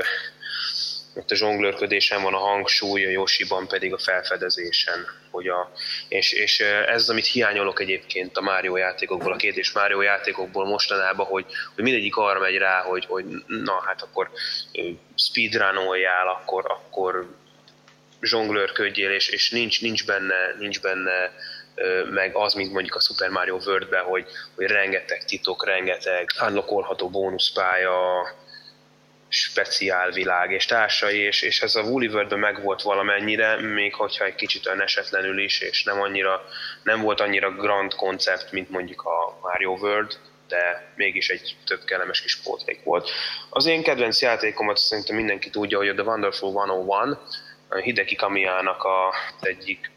ott 1.17 1.31
a 1.31 1.35
zsonglőrködésen 1.35 2.21
van 2.21 2.33
a 2.33 2.37
hangsúly, 2.37 3.05
a 3.05 3.09
Yoshiban 3.09 3.67
pedig 3.67 3.93
a 3.93 3.97
felfedezésen. 3.97 5.05
Hogy 5.31 5.47
a, 5.47 5.71
és, 6.07 6.31
és 6.31 6.59
ez 6.87 7.09
amit 7.09 7.25
hiányolok 7.25 7.79
egyébként 7.79 8.37
a 8.37 8.41
Mario 8.41 8.75
játékokból, 8.75 9.33
a 9.33 9.35
két 9.35 9.57
és 9.57 9.71
Mario 9.71 10.01
játékokból 10.01 10.65
mostanában, 10.65 11.25
hogy, 11.25 11.45
hogy 11.75 11.83
mindegyik 11.83 12.15
arra 12.15 12.39
megy 12.39 12.57
rá, 12.57 12.81
hogy, 12.81 13.05
hogy 13.05 13.25
na 13.47 13.83
hát 13.85 14.01
akkor 14.01 14.29
speedrunoljál, 15.15 16.27
akkor, 16.27 16.65
akkor 16.67 17.27
zsonglőrködjél, 18.21 19.11
és, 19.11 19.29
és 19.29 19.51
nincs, 19.51 19.81
nincs, 19.81 20.05
benne, 20.05 20.55
nincs 20.59 20.81
benne 20.81 21.31
meg 22.09 22.35
az, 22.35 22.53
mint 22.53 22.71
mondjuk 22.71 22.95
a 22.95 23.01
Super 23.01 23.29
Mario 23.29 23.57
World-ben, 23.65 24.03
hogy, 24.03 24.25
hogy 24.55 24.65
rengeteg 24.65 25.25
titok, 25.25 25.65
rengeteg 25.65 26.29
unlockolható 26.47 27.09
bónuszpálya, 27.09 28.27
speciál 29.29 30.11
világ 30.11 30.51
és 30.51 30.65
társai, 30.65 31.17
és, 31.17 31.41
és 31.41 31.61
ez 31.61 31.75
a 31.75 31.81
Woolly 31.81 32.07
world 32.07 32.37
meg 32.37 32.61
volt 32.61 32.81
valamennyire, 32.81 33.61
még 33.61 33.93
hogyha 33.93 34.25
egy 34.25 34.35
kicsit 34.35 34.67
esetlenül 34.67 35.39
is, 35.39 35.59
és 35.59 35.83
nem, 35.83 36.01
annyira, 36.01 36.41
nem 36.83 37.01
volt 37.01 37.19
annyira 37.19 37.51
grand 37.51 37.93
koncept, 37.93 38.51
mint 38.51 38.69
mondjuk 38.69 39.01
a 39.01 39.37
Mario 39.41 39.71
World, 39.71 40.19
de 40.47 40.91
mégis 40.95 41.29
egy 41.29 41.55
tök 41.65 41.85
kellemes 41.85 42.21
kis 42.21 42.41
pótlék 42.41 42.83
volt. 42.83 43.09
Az 43.49 43.65
én 43.65 43.83
kedvenc 43.83 44.21
játékomat 44.21 44.77
szerintem 44.77 45.15
mindenki 45.15 45.49
tudja, 45.49 45.77
hogy 45.77 45.89
a 45.89 45.93
The 45.93 46.03
Wonderful 46.03 46.51
101, 46.51 47.17
a 47.69 47.75
Hideki 47.75 48.15
Kamiának 48.15 48.83
a 48.83 49.13
egyik 49.41 49.91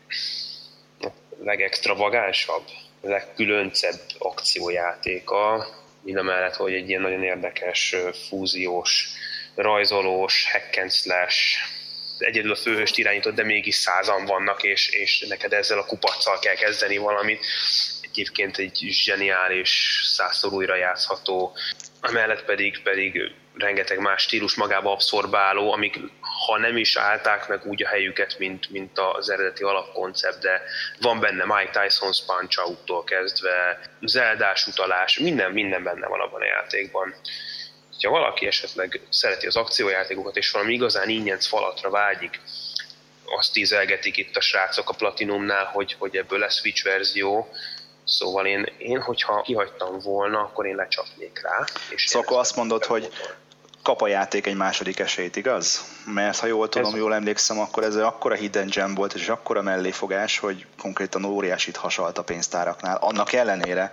legextravagánsabb, 1.42 2.62
legkülöncebb 3.02 4.00
akciójátéka, 4.18 5.66
mind 6.02 6.18
a 6.18 6.22
mellett, 6.22 6.54
hogy 6.54 6.72
egy 6.72 6.88
ilyen 6.88 7.00
nagyon 7.00 7.22
érdekes 7.22 7.96
fúziós, 8.28 9.08
rajzolós, 9.54 10.50
hack 10.52 10.76
and 10.76 10.92
slash, 10.92 11.38
egyedül 12.18 12.50
a 12.50 12.56
főhőst 12.56 12.98
irányított, 12.98 13.34
de 13.34 13.42
mégis 13.42 13.74
százan 13.74 14.24
vannak, 14.24 14.62
és, 14.62 14.88
és 14.88 15.24
neked 15.28 15.52
ezzel 15.52 15.78
a 15.78 15.86
kupacsal 15.86 16.38
kell 16.38 16.54
kezdeni 16.54 16.96
valamit. 16.96 17.46
Egyébként 18.00 18.56
egy 18.56 18.78
zseniális, 18.90 20.00
százszor 20.04 20.52
újra 20.52 20.76
játszható 20.76 21.56
emellett 22.00 22.44
pedig, 22.44 22.82
pedig 22.82 23.32
rengeteg 23.54 23.98
más 23.98 24.22
stílus 24.22 24.54
magába 24.54 24.92
abszorbáló, 24.92 25.72
amik 25.72 25.98
ha 26.46 26.58
nem 26.58 26.76
is 26.76 26.96
állták 26.96 27.48
meg 27.48 27.66
úgy 27.66 27.82
a 27.82 27.88
helyüket, 27.88 28.38
mint, 28.38 28.70
mint 28.70 28.98
az 28.98 29.30
eredeti 29.30 29.62
alapkoncept, 29.62 30.40
de 30.40 30.62
van 31.00 31.20
benne 31.20 31.44
Mike 31.44 31.70
Tyson's 31.72 32.18
punch 32.26 32.58
out 32.58 33.04
kezdve, 33.04 33.80
Zeldás 34.00 34.66
utalás, 34.66 35.18
minden, 35.18 35.52
minden 35.52 35.82
benne 35.82 36.06
van 36.06 36.20
abban 36.20 36.40
a 36.40 36.44
játékban. 36.44 37.14
Ha 38.02 38.10
valaki 38.10 38.46
esetleg 38.46 39.00
szereti 39.10 39.46
az 39.46 39.56
akciójátékokat, 39.56 40.36
és 40.36 40.50
valami 40.50 40.72
igazán 40.72 41.08
ingyenc 41.08 41.46
falatra 41.46 41.90
vágyik, 41.90 42.40
azt 43.24 43.52
tízelgetik 43.52 44.16
itt 44.16 44.36
a 44.36 44.40
srácok 44.40 44.88
a 44.88 44.94
Platinumnál, 44.94 45.64
hogy, 45.64 45.96
hogy 45.98 46.16
ebből 46.16 46.38
lesz 46.38 46.58
Switch 46.58 46.84
verzió, 46.84 47.48
Szóval 48.04 48.46
én, 48.46 48.66
én, 48.78 49.00
hogyha 49.00 49.42
kihagytam 49.42 49.98
volna, 49.98 50.38
akkor 50.38 50.66
én 50.66 50.74
lecsapnék 50.74 51.40
rá. 51.42 51.64
És 51.88 52.06
szóval 52.06 52.26
akkor 52.26 52.38
azt 52.38 52.56
mondod, 52.56 52.84
hogy 52.84 53.10
kap 53.82 54.02
a 54.02 54.06
játék 54.06 54.46
egy 54.46 54.56
második 54.56 54.98
esélyt, 54.98 55.36
igaz? 55.36 55.84
Mert 56.04 56.38
ha 56.38 56.46
jól 56.46 56.68
tudom, 56.68 56.92
ez... 56.92 56.98
jól 56.98 57.14
emlékszem, 57.14 57.58
akkor 57.60 57.82
ez 57.82 57.96
akkora 57.96 58.34
hidden 58.34 58.66
gem 58.66 58.94
volt, 58.94 59.14
és 59.14 59.28
akkora 59.28 59.62
melléfogás, 59.62 60.38
hogy 60.38 60.66
konkrétan 60.78 61.24
óriásit 61.24 61.76
hasalt 61.76 62.18
a 62.18 62.22
pénztáraknál, 62.22 62.96
annak 62.96 63.32
ellenére, 63.32 63.92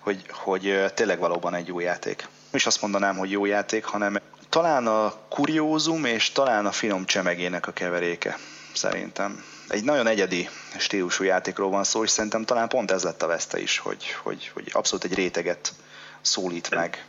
hogy, 0.00 0.24
hogy 0.30 0.84
tényleg 0.94 1.18
valóban 1.18 1.54
egy 1.54 1.66
jó 1.66 1.80
játék. 1.80 2.16
Nem 2.18 2.28
is 2.52 2.66
azt 2.66 2.82
mondanám, 2.82 3.16
hogy 3.16 3.30
jó 3.30 3.44
játék, 3.44 3.84
hanem 3.84 4.20
talán 4.48 4.86
a 4.86 5.14
kuriózum 5.28 6.04
és 6.04 6.32
talán 6.32 6.66
a 6.66 6.72
finom 6.72 7.04
csemegének 7.04 7.66
a 7.66 7.72
keveréke, 7.72 8.38
szerintem. 8.72 9.44
Egy 9.68 9.84
nagyon 9.84 10.06
egyedi 10.06 10.48
stílusú 10.78 11.24
játékról 11.24 11.70
van 11.70 11.84
szó, 11.84 12.02
és 12.02 12.10
szerintem 12.10 12.44
talán 12.44 12.68
pont 12.68 12.90
ez 12.90 13.02
lett 13.02 13.22
a 13.22 13.26
veszte 13.26 13.60
is, 13.60 13.78
hogy, 13.78 14.16
hogy, 14.22 14.50
hogy 14.54 14.70
abszolút 14.72 15.04
egy 15.04 15.14
réteget 15.14 15.72
szólít 16.20 16.70
meg 16.70 17.04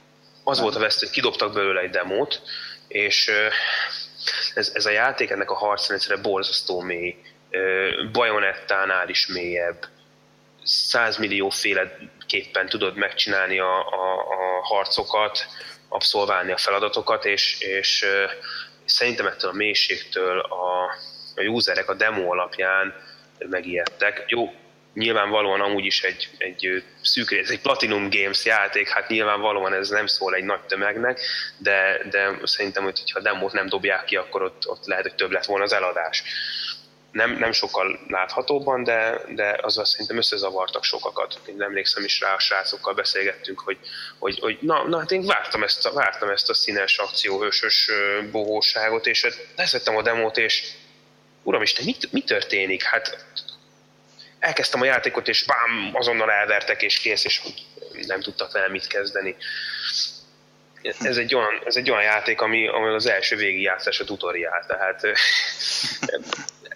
az 0.47 0.60
volt 0.60 0.75
a 0.75 0.79
vesztő, 0.79 1.05
hogy 1.05 1.15
kidobtak 1.15 1.53
belőle 1.53 1.81
egy 1.81 1.89
demót, 1.89 2.41
és 2.88 3.31
ez, 4.53 4.71
ez 4.73 4.86
a 4.86 4.89
játék, 4.89 5.29
ennek 5.29 5.51
a 5.51 5.55
harcrendszere 5.55 6.21
borzasztó 6.21 6.79
mély, 6.79 7.15
bajonettánál 8.12 9.10
is 9.10 9.27
mélyebb, 9.27 9.86
százmillió 10.63 11.49
féleképpen 11.49 12.69
tudod 12.69 12.95
megcsinálni 12.95 13.60
a, 13.60 13.77
a, 13.77 14.19
a 14.19 14.62
harcokat, 14.62 15.47
abszolválni 15.89 16.51
a 16.51 16.58
feladatokat, 16.58 17.25
és, 17.25 17.60
és 17.60 18.05
szerintem 18.86 19.27
ettől 19.27 19.49
a 19.49 19.53
mélységtől 19.53 20.39
a, 20.39 20.84
a 21.36 21.41
userek 21.41 21.89
a 21.89 21.93
demo 21.93 22.31
alapján 22.31 22.93
megijedtek. 23.39 24.23
Jó, 24.27 24.53
nyilvánvalóan 24.95 25.62
amúgy 25.62 25.86
is 25.86 26.03
egy, 26.03 26.29
egy 26.38 26.84
szűk, 27.01 27.31
ez 27.31 27.49
egy 27.49 27.62
Platinum 27.62 28.10
Games 28.10 28.45
játék, 28.45 28.89
hát 28.89 29.10
nyilvánvalóan 29.10 29.73
ez 29.73 29.89
nem 29.89 30.08
szól 30.08 30.36
egy 30.36 30.43
nagy 30.43 30.62
tömegnek, 30.62 31.19
de, 31.58 32.01
de 32.10 32.38
szerintem, 32.43 32.84
hogy 32.84 33.12
ha 33.12 33.19
demót 33.19 33.53
nem 33.53 33.67
dobják 33.67 34.03
ki, 34.03 34.15
akkor 34.15 34.41
ott, 34.41 34.67
ott 34.67 34.86
lehet, 34.86 35.03
hogy 35.03 35.15
több 35.15 35.31
lett 35.31 35.45
volna 35.45 35.63
az 35.63 35.73
eladás. 35.73 36.23
Nem, 37.12 37.31
nem 37.31 37.51
sokkal 37.51 37.99
láthatóban, 38.08 38.84
de, 38.84 39.21
de 39.29 39.58
azzal 39.62 39.86
szerintem 39.86 40.17
összezavartak 40.17 40.84
sokakat. 40.84 41.39
Én 41.45 41.62
emlékszem 41.62 42.03
is 42.03 42.19
rá, 42.19 42.34
a 42.34 42.39
srácokkal 42.39 42.93
beszélgettünk, 42.93 43.60
hogy, 43.60 43.77
hogy, 44.19 44.39
hogy 44.39 44.58
na, 44.62 44.88
na, 44.88 44.99
hát 44.99 45.12
én 45.12 45.25
vártam 45.25 45.63
ezt 45.63 45.86
a, 45.86 45.93
vártam 45.93 46.29
ezt 46.29 46.49
a 46.49 46.53
színes 46.53 46.97
akcióhősös 46.97 47.89
bohóságot, 48.31 49.08
és 49.08 49.27
leszettem 49.55 49.97
a 49.97 50.01
demót, 50.01 50.38
és 50.38 50.63
uramisten, 51.43 51.86
mi, 51.86 51.95
mi 52.12 52.21
történik? 52.21 52.84
Hát 52.84 53.25
elkezdtem 54.45 54.81
a 54.81 54.86
játékot, 54.86 55.27
és 55.27 55.43
bám, 55.45 55.89
azonnal 55.93 56.31
elvertek, 56.31 56.81
és 56.81 56.99
kész, 56.99 57.25
és 57.25 57.41
nem 58.08 58.21
tudtak 58.21 58.51
vele 58.51 58.69
mit 58.69 58.88
kezdeni. 58.88 59.36
Ez 60.99 61.17
egy 61.17 61.36
olyan, 61.36 61.62
ez 61.65 61.75
egy 61.75 61.89
olyan 61.89 62.03
játék, 62.03 62.41
ami, 62.41 62.67
ami 62.67 62.93
az 62.93 63.05
első 63.05 63.36
végi 63.36 63.62
játszás 63.62 63.99
a 63.99 64.03
tutoriál, 64.03 64.65
tehát 64.67 65.01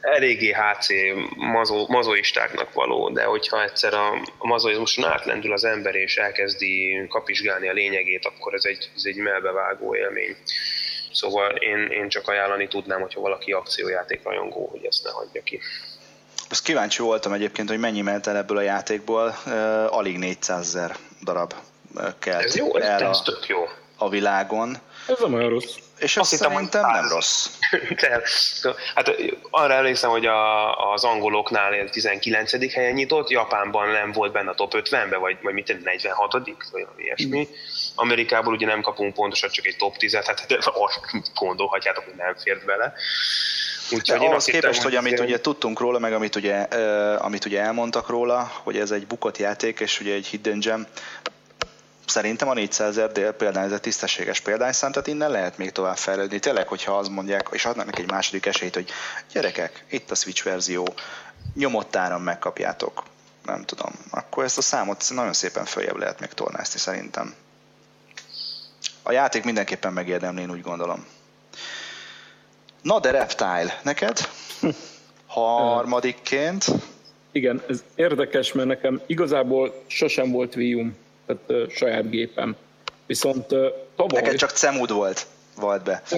eléggé 0.02 0.54
HC 0.54 0.88
mazó, 1.36 1.88
mazoistáknak 1.88 2.74
való, 2.74 3.10
de 3.10 3.24
hogyha 3.24 3.64
egyszer 3.64 3.94
a, 3.94 4.14
a 4.38 4.48
mazoizmuson 4.48 5.06
átlendül 5.06 5.54
az 5.54 5.64
ember 5.64 5.96
és 5.96 6.18
elkezdi 6.18 7.06
kapizsgálni 7.10 7.70
a 7.70 7.74
lényegét, 7.74 8.26
akkor 8.26 8.54
ez 8.54 8.66
egy, 8.66 8.90
ez 8.96 9.04
egy 9.06 9.16
melbevágó 9.16 9.96
élmény. 9.96 10.36
Szóval 11.12 11.56
én, 11.56 11.88
én 11.92 12.10
csak 12.10 12.28
ajánlani 12.28 12.68
tudnám, 12.68 13.02
hogyha 13.02 13.22
valaki 13.22 13.52
akciójáték 13.52 14.24
rajongó, 14.24 14.68
hogy 14.68 14.86
ezt 14.86 15.04
ne 15.04 15.10
hagyja 15.10 15.44
ki. 15.44 15.60
Azt 16.50 16.64
kíváncsi 16.64 17.02
voltam 17.02 17.34
egyébként, 17.34 17.70
hogy 17.70 17.80
mennyi 17.80 18.02
ment 18.02 18.28
el 18.28 18.38
ebből 18.38 18.58
a 18.58 18.62
játékból. 18.62 19.38
Uh, 19.46 19.98
alig 19.98 20.18
400 20.18 20.60
ezer 20.60 20.96
darab 21.24 21.54
kell 22.20 22.42
ez 22.42 22.56
jó, 22.56 22.76
el 22.76 23.04
ez, 23.04 23.18
a, 23.26 23.38
jó. 23.48 23.68
a 23.98 24.10
világon. 24.10 24.78
Ez 25.08 25.20
nem 25.20 25.34
olyan 25.34 25.50
rossz. 25.50 25.76
És 25.98 26.18
azt, 26.18 26.34
azt 26.34 26.42
szerintem 26.42 26.82
nem 26.92 27.08
rossz. 27.08 27.48
hát 28.96 29.16
arra 29.50 29.74
emlékszem, 29.74 30.10
hogy 30.10 30.26
a, 30.26 30.92
az 30.92 31.04
angoloknál 31.04 31.90
19. 31.90 32.74
helyen 32.74 32.94
nyitott, 32.94 33.30
Japánban 33.30 33.90
nem 33.90 34.12
volt 34.12 34.32
benne 34.32 34.50
a 34.50 34.54
top 34.54 34.74
50-be, 34.76 35.18
vagy, 35.18 35.38
vagy 35.42 35.54
mit 35.54 35.84
46 35.84 36.32
vagy 36.32 36.88
ilyesmi. 36.98 37.40
Mm. 37.40 37.54
Amerikából 37.96 38.54
ugye 38.54 38.66
nem 38.66 38.82
kapunk 38.82 39.14
pontosan 39.14 39.50
csak 39.50 39.66
egy 39.66 39.76
top 39.78 39.96
10-et, 40.00 40.24
hát 40.26 40.46
gondolhatjátok, 41.36 42.04
hogy 42.04 42.16
nem 42.16 42.36
fért 42.36 42.66
bele. 42.66 42.94
Úgyhogy 43.92 44.26
ahhoz 44.26 44.46
képest, 44.46 44.82
hogy 44.82 44.96
amit 44.96 45.20
ugye 45.20 45.42
tudtunk 45.42 45.80
róla, 45.80 46.00
meg 46.00 46.14
amit 46.14 46.36
ugye, 46.36 46.68
uh, 46.72 47.26
amit 47.26 47.46
ugye 47.46 47.62
elmondtak 47.62 48.10
róla, 48.10 48.52
hogy 48.64 48.78
ez 48.78 48.92
egy 48.92 49.08
bukott 49.08 49.38
játék, 49.38 49.80
és 49.80 50.00
ugye 50.00 50.14
egy 50.14 50.28
hidden 50.28 50.60
gem, 50.60 50.88
szerintem 52.10 52.50
a 52.50 52.54
400 52.54 52.98
ezer 52.98 53.32
példány 53.32 53.66
ez 53.66 53.72
egy 53.72 53.82
tisztességes 53.82 54.40
példányszám, 54.40 54.92
tehát 54.92 55.08
innen 55.08 55.32
lehet 55.32 55.58
még 55.58 55.72
tovább 55.72 55.98
fejlődni. 55.98 56.40
Tényleg, 56.40 56.68
hogyha 56.68 56.98
azt 56.98 57.10
mondják, 57.10 57.50
és 57.52 57.66
adnak 57.66 57.86
neki 57.86 58.02
egy 58.02 58.12
második 58.12 58.46
esélyt, 58.46 58.74
hogy 58.74 58.92
gyerekek, 59.34 59.86
itt 59.90 60.12
a 60.12 60.16
Switch 60.16 60.44
verzió, 60.44 60.94
nyomott 61.54 61.98
megkapjátok, 62.24 63.04
nem 63.46 63.66
tudom, 63.66 63.92
akkor 64.10 64.44
ezt 64.44 64.58
a 64.58 64.62
számot 64.62 65.04
nagyon 65.10 65.34
szépen 65.34 65.66
följebb 65.66 65.98
lehet 65.98 66.20
még 66.20 66.30
tornászni 66.30 66.80
szerintem. 66.80 67.34
A 69.04 69.12
játék 69.12 69.44
mindenképpen 69.44 69.94
megérdemli, 69.94 70.42
én 70.42 70.52
úgy 70.52 70.62
gondolom. 70.62 71.06
Na 72.82 73.00
de 73.00 73.12
Reptile, 73.12 73.80
neked? 73.84 74.18
Harmadikként? 75.28 76.66
Igen, 77.32 77.62
ez 77.68 77.84
érdekes, 77.96 78.54
mert 78.54 78.68
nekem 78.68 79.02
igazából 79.06 79.84
sosem 79.88 80.32
volt 80.32 80.56
U, 80.56 80.92
tehát 81.26 81.42
uh, 81.48 81.70
saját 81.70 82.10
gépem. 82.10 82.56
Viszont 83.06 83.52
uh, 83.52 83.66
tavaly... 83.96 84.22
Neked 84.22 84.38
csak 84.38 84.50
Cemud 84.50 84.92
volt, 84.92 85.28
volt 85.56 85.84
be. 85.84 86.04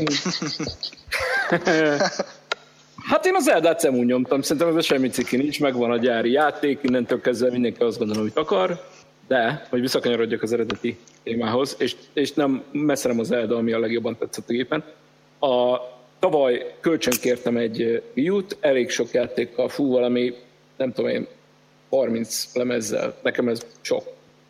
hát 3.10 3.26
én 3.26 3.36
az 3.36 3.50
Eldát 3.50 3.80
Cemud 3.80 4.06
nyomtam, 4.06 4.42
szerintem 4.42 4.78
ez 4.78 4.86
semmi 4.86 5.10
ciki 5.10 5.38
nincs, 5.38 5.60
megvan 5.60 5.92
a 5.92 5.98
gyári 5.98 6.32
játék, 6.32 6.80
innentől 6.82 7.22
kezdve 7.22 7.52
mindenki 7.52 7.84
azt 7.84 7.98
gondolom, 7.98 8.22
hogy 8.22 8.32
akar, 8.36 8.86
de, 9.28 9.68
hogy 9.70 9.82
visszakanyarodjak 9.82 10.42
az 10.42 10.54
eredeti 10.54 11.00
témához, 11.24 11.76
és, 11.80 11.96
és 12.14 12.34
nem 12.34 12.64
messze 12.72 13.08
nem 13.08 13.20
az 13.20 13.32
Elda, 13.32 13.56
ami 13.56 13.72
a 13.72 13.80
legjobban 13.80 14.18
tetszett 14.18 14.50
a 14.50 14.54
gépen. 14.54 14.84
A, 15.40 15.76
Tavaly 16.22 16.74
kölcsönkértem 16.80 17.58
egy 17.58 18.04
Wii 18.16 18.44
elég 18.60 18.90
sok 18.90 19.12
játékkal, 19.12 19.70
fú, 19.70 19.92
valami, 19.92 20.34
nem 20.78 20.94
tudom 20.94 21.10
én, 21.10 21.28
30 21.90 22.56
lemezzel, 22.56 23.18
nekem 23.24 23.48
ez 23.48 23.66
sok. 23.82 24.04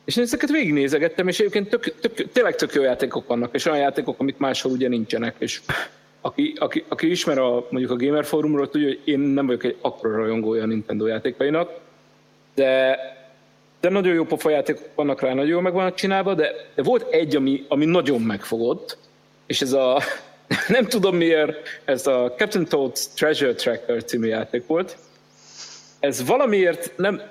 És 0.05 0.15
én 0.15 0.23
ezeket 0.23 0.49
végignézegettem, 0.49 1.27
és 1.27 1.39
egyébként 1.39 1.69
tök, 1.69 1.99
tök, 1.99 2.31
tényleg 2.31 2.55
tök 2.55 2.73
jó 2.73 2.81
játékok 2.81 3.27
vannak, 3.27 3.55
és 3.55 3.65
olyan 3.65 3.77
játékok, 3.77 4.19
amik 4.19 4.37
máshol 4.37 4.71
ugye 4.71 4.87
nincsenek, 4.87 5.35
és 5.37 5.61
aki, 6.21 6.53
aki, 6.59 6.83
aki 6.87 7.09
ismer 7.09 7.37
a, 7.37 7.67
mondjuk 7.69 7.91
a 7.91 8.05
Gamer 8.05 8.25
Forumról, 8.25 8.69
tudja, 8.69 8.87
hogy 8.87 9.01
én 9.03 9.19
nem 9.19 9.45
vagyok 9.45 9.63
egy 9.63 9.77
akkora 9.81 10.15
rajongója 10.15 10.63
a 10.63 10.65
Nintendo 10.65 11.05
játékainak, 11.05 11.79
de, 12.55 12.99
de 13.81 13.89
nagyon 13.89 14.13
jó 14.13 14.23
pofa 14.23 14.49
játékok 14.49 14.89
vannak 14.95 15.21
rá, 15.21 15.33
nagyon 15.33 15.49
jól 15.49 15.61
meg 15.61 15.73
vannak 15.73 15.95
csinálva, 15.95 16.33
de, 16.33 16.51
de 16.75 16.83
volt 16.83 17.13
egy, 17.13 17.35
ami, 17.35 17.65
ami 17.67 17.85
nagyon 17.85 18.21
megfogott, 18.21 18.97
és 19.45 19.61
ez 19.61 19.73
a 19.73 20.01
nem 20.67 20.85
tudom 20.85 21.15
miért, 21.15 21.81
ez 21.85 22.07
a 22.07 22.33
Captain 22.37 22.67
Toad's 22.69 23.03
Treasure 23.15 23.53
Tracker 23.53 24.03
című 24.03 24.27
játék 24.27 24.67
volt. 24.67 24.97
Ez 25.99 26.25
valamiért 26.25 26.97
nem, 26.97 27.21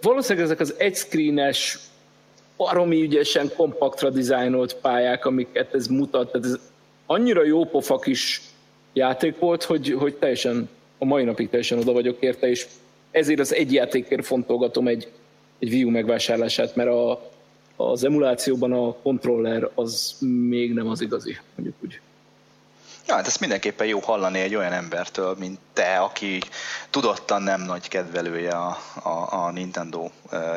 valószínűleg 0.00 0.44
ezek 0.44 0.60
az 0.60 0.74
egyscreenes, 0.78 1.78
baromi 2.56 3.02
ügyesen, 3.02 3.50
kompaktra 3.56 4.10
dizájnolt 4.10 4.74
pályák, 4.74 5.24
amiket 5.24 5.74
ez 5.74 5.86
mutat, 5.86 6.32
tehát 6.32 6.46
ez 6.46 6.58
annyira 7.06 7.44
jó 7.44 7.64
pofa 7.64 7.98
kis 7.98 8.42
játék 8.92 9.38
volt, 9.38 9.62
hogy, 9.62 9.92
hogy 9.92 10.14
teljesen, 10.14 10.68
a 10.98 11.04
mai 11.04 11.24
napig 11.24 11.48
teljesen 11.48 11.78
oda 11.78 11.92
vagyok 11.92 12.16
érte, 12.20 12.48
és 12.48 12.66
ezért 13.10 13.40
az 13.40 13.54
egy 13.54 13.72
játékért 13.72 14.26
fontolgatom 14.26 14.88
egy, 14.88 15.08
egy 15.58 15.72
Wii 15.72 15.84
U 15.84 15.90
megvásárlását, 15.90 16.76
mert 16.76 16.90
a, 16.90 17.30
az 17.76 18.04
emulációban 18.04 18.72
a 18.72 18.94
controller 19.02 19.70
az 19.74 20.16
még 20.48 20.72
nem 20.72 20.88
az 20.88 21.00
igazi, 21.00 21.38
mondjuk 21.54 21.76
úgy. 21.84 22.00
Ja, 23.08 23.14
hát 23.14 23.26
ezt 23.26 23.40
mindenképpen 23.40 23.86
jó 23.86 24.00
hallani 24.00 24.40
egy 24.40 24.54
olyan 24.54 24.72
embertől, 24.72 25.34
mint 25.38 25.58
te, 25.72 25.98
aki 25.98 26.42
tudottan 26.90 27.42
nem 27.42 27.60
nagy 27.60 27.88
kedvelője 27.88 28.50
a, 28.50 28.78
a, 29.02 29.26
a 29.30 29.50
Nintendo 29.50 30.10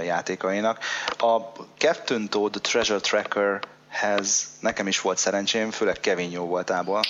játékainak. 0.04 0.80
A 1.18 1.38
Captain 1.78 2.30
Toad 2.30 2.58
Treasure 2.62 3.00
Tracker 3.00 3.60
hez 3.92 4.50
nekem 4.60 4.88
is 4.88 5.02
volt 5.02 5.18
szerencsém, 5.18 5.72
főleg 5.72 6.00
Kevin 6.00 6.32
jó 6.32 6.46
voltából. 6.46 7.02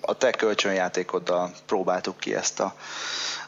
A 0.00 0.14
te 0.14 0.30
kölcsönjátékoddal 0.30 1.50
próbáltuk 1.66 2.18
ki 2.18 2.34
ezt 2.34 2.60
a 2.60 2.74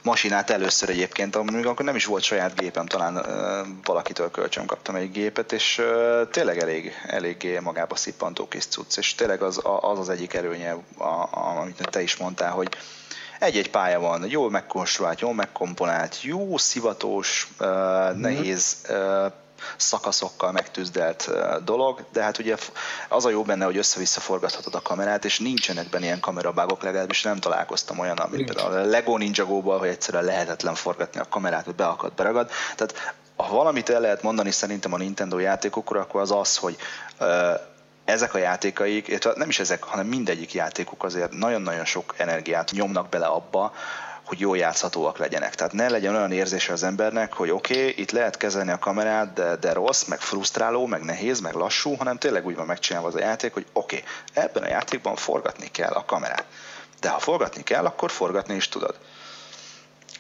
masinát 0.03 0.51
először 0.51 0.89
egyébként, 0.89 1.37
amikor 1.37 1.67
akkor 1.67 1.85
nem 1.85 1.97
is 1.97 2.05
volt 2.05 2.23
saját 2.23 2.61
gépem, 2.61 2.87
talán 2.87 3.27
valakitől 3.85 4.31
kölcsön 4.31 4.67
kaptam 4.67 4.95
egy 4.95 5.11
gépet, 5.11 5.53
és 5.53 5.83
tényleg 6.31 6.59
elég, 6.59 6.93
eléggé 7.07 7.59
magába 7.59 7.97
szippantó 7.97 8.49
kis 8.49 8.67
cucc, 8.67 8.97
és 8.97 9.15
tényleg 9.15 9.43
az 9.43 9.61
az, 9.81 9.99
az 9.99 10.09
egyik 10.09 10.35
előnye, 10.35 10.77
a, 10.99 11.05
a, 11.05 11.59
amit 11.61 11.89
te 11.91 12.03
is 12.03 12.17
mondtál, 12.17 12.51
hogy 12.51 12.69
egy-egy 13.39 13.71
pálya 13.71 14.01
van, 14.01 14.25
jól 14.29 14.51
megkonstruált, 14.51 15.21
jól 15.21 15.35
megkomponált, 15.35 16.23
jó 16.23 16.57
szivatós, 16.57 17.49
mhm. 17.59 18.21
nehéz 18.21 18.77
szakaszokkal 19.77 20.53
megtűzdelt 20.53 21.31
dolog, 21.65 22.05
de 22.13 22.23
hát 22.23 22.39
ugye 22.39 22.57
az 23.09 23.25
a 23.25 23.31
jó 23.31 23.43
benne, 23.43 23.65
hogy 23.65 23.77
össze-vissza 23.77 24.21
forgathatod 24.21 24.75
a 24.75 24.83
kamerát, 24.83 25.25
és 25.25 25.39
nincsenek 25.39 25.89
benne 25.89 26.05
ilyen 26.05 26.21
kamerabágok, 26.21 26.83
legalábbis 26.83 27.23
nem 27.23 27.39
találkoztam 27.39 27.99
olyan, 27.99 28.29
például 28.31 28.73
a 28.73 28.85
Lego 28.85 29.17
Ninja 29.17 29.45
Go-ból, 29.45 29.79
hogy 29.79 29.89
egyszerűen 29.89 30.25
lehetetlen 30.25 30.75
forgatni 30.75 31.21
a 31.21 31.29
kamerát, 31.29 31.65
hogy 31.65 31.75
beakad, 31.75 32.13
beragad. 32.13 32.51
Tehát 32.77 33.15
ha 33.37 33.55
valamit 33.55 33.89
el 33.89 34.01
lehet 34.01 34.23
mondani 34.23 34.51
szerintem 34.51 34.93
a 34.93 34.97
Nintendo 34.97 35.39
játékokra, 35.39 36.01
akkor 36.01 36.21
az 36.21 36.31
az, 36.31 36.57
hogy 36.57 36.77
ezek 38.05 38.35
a 38.35 38.39
játékaik, 38.39 39.35
nem 39.35 39.49
is 39.49 39.59
ezek, 39.59 39.83
hanem 39.83 40.07
mindegyik 40.07 40.55
játékuk 40.55 41.05
azért 41.05 41.33
nagyon-nagyon 41.33 41.85
sok 41.85 42.15
energiát 42.17 42.71
nyomnak 42.73 43.09
bele 43.09 43.27
abba, 43.27 43.73
hogy 44.25 44.41
jól 44.41 44.57
játszhatóak 44.57 45.19
legyenek. 45.19 45.55
Tehát 45.55 45.73
ne 45.73 45.89
legyen 45.89 46.15
olyan 46.15 46.33
érzése 46.33 46.73
az 46.73 46.83
embernek, 46.83 47.33
hogy 47.33 47.51
oké, 47.51 47.79
okay, 47.79 47.95
itt 47.97 48.11
lehet 48.11 48.37
kezelni 48.37 48.71
a 48.71 48.79
kamerát, 48.79 49.33
de, 49.33 49.57
de 49.57 49.73
rossz, 49.73 50.05
meg 50.05 50.21
frusztráló, 50.21 50.87
meg 50.87 51.03
nehéz, 51.03 51.41
meg 51.41 51.55
lassú, 51.55 51.95
hanem 51.95 52.19
tényleg 52.19 52.47
úgy 52.47 52.55
van 52.55 52.67
megcsinálva 52.67 53.09
az 53.09 53.15
a 53.15 53.21
játék, 53.21 53.53
hogy 53.53 53.67
oké, 53.73 53.97
okay, 53.97 54.45
ebben 54.45 54.63
a 54.63 54.69
játékban 54.69 55.17
forgatni 55.17 55.71
kell 55.71 55.93
a 55.93 56.05
kamerát. 56.05 56.45
De 57.01 57.09
ha 57.09 57.19
forgatni 57.19 57.63
kell, 57.63 57.85
akkor 57.85 58.11
forgatni 58.11 58.55
is 58.55 58.69
tudod. 58.69 58.99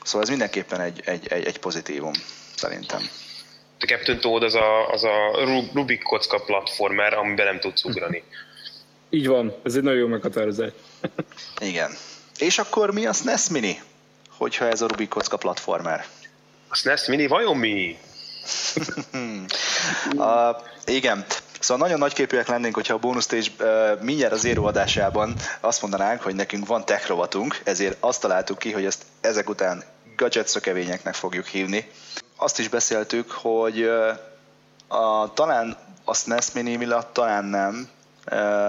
Szóval 0.02 0.22
ez 0.22 0.28
mindenképpen 0.28 0.80
egy, 0.80 1.02
egy, 1.04 1.26
egy, 1.28 1.44
egy 1.44 1.58
pozitívum, 1.58 2.12
szerintem. 2.56 3.00
A 3.78 3.84
Captain 3.84 4.20
Toad 4.20 4.42
az 4.42 4.54
a, 4.54 4.88
az 4.88 5.04
a 5.04 5.44
Rubik 5.74 6.02
kocka 6.02 6.38
platformer, 6.38 7.14
amiben 7.14 7.46
nem 7.46 7.60
tudsz 7.60 7.84
ugrani. 7.84 8.22
Így 9.10 9.26
van, 9.26 9.54
ez 9.62 9.74
egy 9.74 9.82
nagyon 9.82 9.98
jó 9.98 10.06
meghatározás. 10.06 10.70
Igen. 11.58 11.90
És 12.38 12.58
akkor 12.58 12.92
mi 12.92 13.06
a 13.06 13.12
SNES 13.12 13.48
Mini? 13.48 13.80
Hogyha 14.40 14.68
ez 14.68 14.80
a 14.80 14.86
Rubik 14.86 15.08
kocka 15.08 15.36
platformer. 15.36 16.06
A 16.68 16.76
SNES 16.76 17.06
Mini 17.06 17.26
vajon 17.26 17.56
mi? 17.56 17.98
a, 20.18 20.56
igen, 20.84 21.24
Szóval 21.60 21.86
nagyon 21.86 21.98
nagyképűek 21.98 22.48
lennénk, 22.48 22.74
hogyha 22.74 22.94
a 22.94 22.98
Bonus 22.98 23.24
Stage 23.24 23.48
uh, 23.58 24.02
mindjárt 24.02 24.32
az 24.32 24.44
érő 24.44 24.60
adásában 24.60 25.34
azt 25.60 25.82
mondanánk, 25.82 26.22
hogy 26.22 26.34
nekünk 26.34 26.66
van 26.66 26.84
tech 26.84 27.08
rovatunk, 27.08 27.60
ezért 27.64 27.96
azt 28.00 28.20
találtuk 28.20 28.58
ki, 28.58 28.72
hogy 28.72 28.84
ezt 28.84 29.02
ezek 29.20 29.48
után 29.48 29.84
gadget 30.16 30.48
szökevényeknek 30.48 31.14
fogjuk 31.14 31.46
hívni. 31.46 31.90
Azt 32.36 32.58
is 32.58 32.68
beszéltük, 32.68 33.30
hogy 33.30 33.82
uh, 33.82 34.18
a, 35.00 35.32
talán 35.34 35.76
a 36.04 36.14
SNES 36.14 36.52
Mini 36.52 36.76
miatt 36.76 37.12
talán 37.12 37.44
nem, 37.44 37.88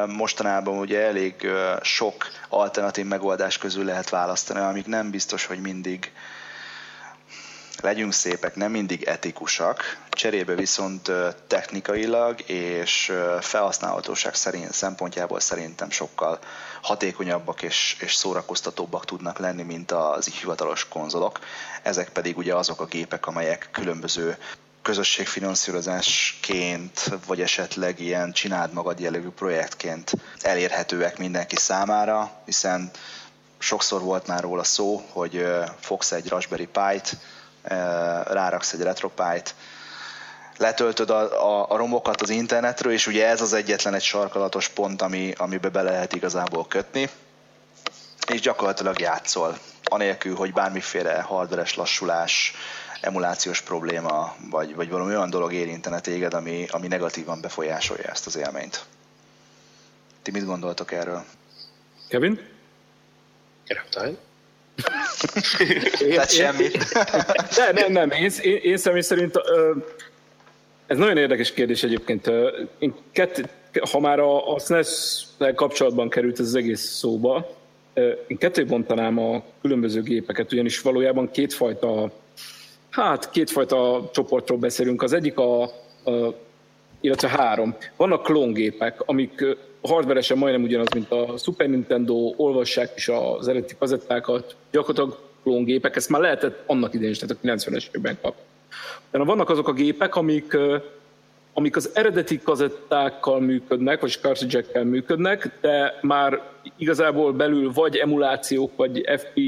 mostanában 0.08 0.78
ugye 0.78 1.00
elég 1.00 1.48
sok 1.82 2.28
alternatív 2.50 3.06
megoldás 3.06 3.58
közül 3.58 3.86
lehet 3.86 4.10
választani, 4.10 4.60
amik 4.60 4.86
nem 4.86 5.10
biztos, 5.10 5.46
hogy 5.46 5.62
mindig 5.62 6.12
legyünk 7.82 8.14
szépek, 8.14 8.56
nem 8.56 8.72
mindig 8.72 9.04
etikusak, 9.04 9.98
cserébe 10.10 10.56
viszont 10.56 11.12
technikailag 11.48 12.50
és 12.50 13.14
felhasználhatóság 13.40 14.36
szerint, 14.36 14.74
szempontjából 14.74 15.40
szerintem 15.40 15.90
sokkal 15.90 16.40
hatékonyabbak 16.82 17.62
és, 17.62 17.98
és 18.00 18.16
szórakoztatóbbak 18.16 19.06
tudnak 19.06 19.38
lenni, 19.40 19.64
mint 19.64 19.92
az 19.92 20.28
hivatalos 20.28 20.88
konzolok. 20.88 21.40
Ezek 21.84 22.10
pedig 22.10 22.38
ugye 22.38 22.56
azok 22.56 22.82
a 22.82 22.86
gépek, 22.86 23.28
amelyek 23.28 23.70
különböző 23.72 24.38
közösségfinanszírozásként, 24.82 27.12
vagy 27.26 27.42
esetleg 27.42 28.00
ilyen 28.00 28.32
csináld 28.32 28.74
magad 28.74 29.00
jellegű 29.00 29.30
projektként 29.30 30.12
elérhetőek 30.42 31.18
mindenki 31.18 31.56
számára, 31.56 32.32
hiszen 32.46 32.92
sokszor 33.58 34.02
volt 34.02 34.28
már 34.28 34.42
róla 34.42 34.64
szó, 34.64 35.04
hogy 35.10 35.48
fogsz 35.80 36.12
egy 36.12 36.28
Raspberry 36.28 36.68
Pi-t, 36.68 37.18
ráraksz 38.28 38.74
egy 38.74 38.82
RetroPie-t, 38.82 39.56
letöltöd 40.58 41.10
a, 41.10 41.48
a, 41.48 41.70
a 41.70 41.78
romokat 41.78 42.22
az 42.22 42.30
internetről, 42.30 42.92
és 42.92 43.08
ugye 43.08 43.28
ez 43.28 43.42
az 43.42 43.54
egyetlen 43.54 43.94
egy 43.94 44.04
sarkalatos 44.04 44.68
pont, 44.68 45.02
ami, 45.02 45.34
amibe 45.38 45.70
be 45.70 45.82
lehet 45.82 46.14
igazából 46.14 46.68
kötni, 46.68 47.10
és 48.28 48.42
gyakorlatilag 48.42 49.00
játszol, 49.00 49.58
anélkül, 49.84 50.36
hogy 50.36 50.54
bármiféle 50.54 51.22
hardveres 51.22 51.76
lassulás, 51.76 52.54
emulációs 53.02 53.62
probléma, 53.62 54.36
vagy, 54.50 54.76
vagy 54.76 54.90
valami 54.90 55.16
olyan 55.16 55.30
dolog 55.30 55.54
érintene 55.54 56.00
téged, 56.00 56.34
ami, 56.34 56.66
ami 56.70 56.88
negatívan 56.88 57.42
befolyásolja 57.42 58.04
ezt 58.04 58.26
az 58.26 58.38
élményt. 58.38 58.86
Ti 60.22 60.32
mit 60.32 60.46
gondoltok 60.46 60.92
erről? 60.92 61.24
Kevin? 62.08 62.40
Reptile? 63.68 64.12
Tehát 66.00 66.32
semmi. 66.32 66.68
nem, 67.58 67.74
nem, 67.74 67.92
nem. 67.92 68.12
Én, 68.12 68.32
én, 68.42 68.60
én 68.62 68.78
személy 68.78 69.02
szerint 69.02 69.36
ez 70.88 70.98
nagyon 70.98 71.18
érdekes 71.18 71.54
kérdés 71.54 71.84
egyébként. 71.84 72.32
Én 72.80 72.94
kett, 73.12 73.50
ha 73.92 74.00
már 74.00 74.20
a, 74.20 74.54
a 74.54 74.60
snes 74.60 75.24
kapcsolatban 75.56 76.10
került 76.10 76.40
ez 76.40 76.46
az 76.46 76.56
egész 76.56 76.82
szóba, 76.82 77.56
én 78.28 78.38
kettő 78.38 78.66
bontanám 78.66 79.18
a 79.18 79.44
különböző 79.62 80.02
gépeket, 80.02 80.52
ugyanis 80.52 80.82
valójában 80.82 81.32
kétfajta 81.32 82.12
Hát 82.92 83.30
kétfajta 83.30 84.10
csoportról 84.14 84.58
beszélünk. 84.58 85.02
Az 85.02 85.14
egyik 85.14 85.38
a, 85.38 85.62
a 85.64 85.70
illetve 87.02 87.28
három. 87.28 87.76
Vannak 87.96 88.24
klóngépek, 88.24 89.02
amik 89.06 89.58
hardveresen 89.82 90.38
majdnem 90.38 90.64
ugyanaz, 90.64 90.88
mint 90.94 91.12
a 91.12 91.38
Super 91.38 91.70
Nintendo, 91.70 92.34
olvassák 92.36 92.92
is 92.96 93.08
az 93.08 93.48
eredeti 93.48 93.76
kazettákat, 93.80 94.56
gyakorlatilag 94.72 95.20
klóngépek, 95.44 95.96
ezt 95.96 96.10
már 96.10 96.22
lehetett 96.22 96.64
annak 96.66 96.94
idején 96.94 97.12
is, 97.12 97.18
tehát 97.18 97.38
a 97.42 97.48
90-es 97.48 97.88
években 97.88 98.18
kap. 98.22 98.36
De 99.12 99.24
vannak 99.24 99.50
azok 99.50 99.68
a 99.68 99.74
gépek, 99.74 100.16
amik, 100.16 100.58
amik 101.54 101.76
az 101.76 101.90
eredeti 101.94 102.40
kazettákkal 102.44 103.40
működnek, 103.40 104.02
vagy 104.02 104.18
cartridge 104.22 104.84
működnek, 104.84 105.52
de 105.62 106.00
már 106.02 106.42
igazából 106.78 107.34
belül 107.34 107.72
vagy 107.72 107.96
emulációk, 107.96 108.72
vagy 108.76 109.04
FP, 109.18 109.40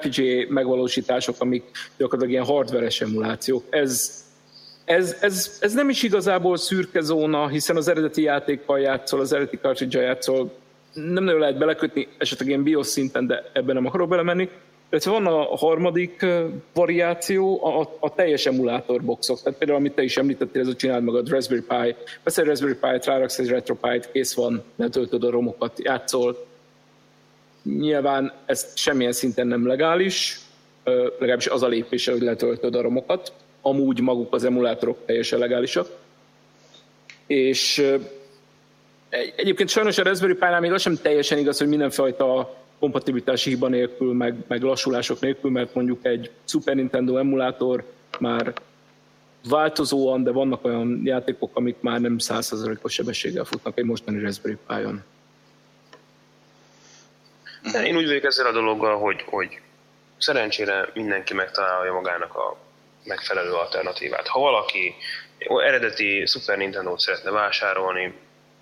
FPGA 0.00 0.44
megvalósítások, 0.48 1.34
amik 1.38 1.64
gyakorlatilag 1.96 2.30
ilyen 2.30 2.54
hardveres 2.54 3.00
emulációk. 3.00 3.64
Ez, 3.70 4.24
ez, 4.84 5.16
ez, 5.20 5.58
ez 5.60 5.72
nem 5.72 5.88
is 5.88 6.02
igazából 6.02 6.56
szürke 6.56 7.00
zóna, 7.00 7.48
hiszen 7.48 7.76
az 7.76 7.88
eredeti 7.88 8.22
játékkal 8.22 8.80
játszol, 8.80 9.20
az 9.20 9.32
eredeti 9.32 9.56
cartridge 9.56 10.00
játszol, 10.00 10.52
nem 10.94 11.24
nagyon 11.24 11.40
lehet 11.40 11.58
belekötni, 11.58 12.08
esetleg 12.18 12.48
ilyen 12.48 12.62
BIOS 12.62 12.86
szinten, 12.86 13.26
de 13.26 13.50
ebben 13.52 13.74
nem 13.74 13.86
akarok 13.86 14.08
belemenni. 14.08 14.48
Illetve 14.94 15.10
van 15.10 15.26
a 15.26 15.56
harmadik 15.56 16.26
variáció, 16.72 17.64
a, 17.64 17.96
a 18.00 18.14
teljes 18.14 18.46
emulátorboxok. 18.46 19.42
Tehát 19.42 19.58
például, 19.58 19.78
amit 19.78 19.94
te 19.94 20.02
is 20.02 20.16
említettél, 20.16 20.60
ez 20.60 20.68
a 20.68 20.74
csináld 20.74 21.04
magad 21.04 21.28
Raspberry 21.28 21.62
Pi. 21.62 21.94
Vesz 22.22 22.38
egy 22.38 22.44
Raspberry 22.44 22.74
Pi-t, 22.74 23.04
ráraksz 23.04 23.38
egy 23.38 23.48
RetroPie-t, 23.48 24.10
kész 24.12 24.34
van, 24.34 24.62
letöltöd 24.76 25.24
a 25.24 25.30
romokat, 25.30 25.78
játszol. 25.82 26.46
Nyilván 27.62 28.32
ez 28.46 28.72
semmilyen 28.74 29.12
szinten 29.12 29.46
nem 29.46 29.66
legális, 29.66 30.40
legalábbis 31.18 31.46
az 31.46 31.62
a 31.62 31.68
lépése, 31.68 32.12
hogy 32.12 32.22
letöltöd 32.22 32.74
a 32.74 32.82
romokat. 32.82 33.32
Amúgy 33.62 34.00
maguk 34.00 34.34
az 34.34 34.44
emulátorok 34.44 34.98
teljesen 35.06 35.38
legálisak. 35.38 35.88
És 37.26 37.86
egyébként 39.36 39.68
sajnos 39.68 39.98
a 39.98 40.02
Raspberry 40.02 40.34
Pi-nál 40.34 40.60
még 40.60 40.72
az 40.72 40.82
sem 40.82 40.96
teljesen 41.02 41.38
igaz, 41.38 41.58
hogy 41.58 41.68
mindenfajta 41.68 42.62
kompatibilitási 42.84 43.50
hiba 43.50 43.68
nélkül, 43.68 44.12
meg, 44.12 44.34
meg 44.46 44.62
lassulások 44.62 45.20
nélkül, 45.20 45.50
mert 45.50 45.74
mondjuk 45.74 46.04
egy 46.04 46.30
Super 46.44 46.74
Nintendo 46.74 47.16
emulátor 47.16 47.84
már 48.18 48.52
változóan, 49.48 50.22
de 50.22 50.30
vannak 50.30 50.64
olyan 50.64 51.00
játékok, 51.04 51.50
amik 51.56 51.76
már 51.80 52.00
nem 52.00 52.16
100%-os 52.18 52.92
sebességgel 52.92 53.44
futnak 53.44 53.78
egy 53.78 53.84
mostani 53.84 54.20
Raspberry 54.20 54.58
Pi-on. 54.66 55.04
Én 57.84 57.96
úgy 57.96 58.06
vagyok 58.06 58.24
ezzel 58.24 58.46
a 58.46 58.52
dologgal, 58.52 58.98
hogy, 58.98 59.22
hogy 59.26 59.60
szerencsére 60.18 60.90
mindenki 60.94 61.34
megtalálja 61.34 61.92
magának 61.92 62.34
a 62.34 62.56
megfelelő 63.04 63.52
alternatívát. 63.52 64.26
Ha 64.26 64.40
valaki 64.40 64.94
eredeti 65.38 66.26
Super 66.26 66.56
Nintendo-t 66.56 67.00
szeretne 67.00 67.30
vásárolni, 67.30 68.14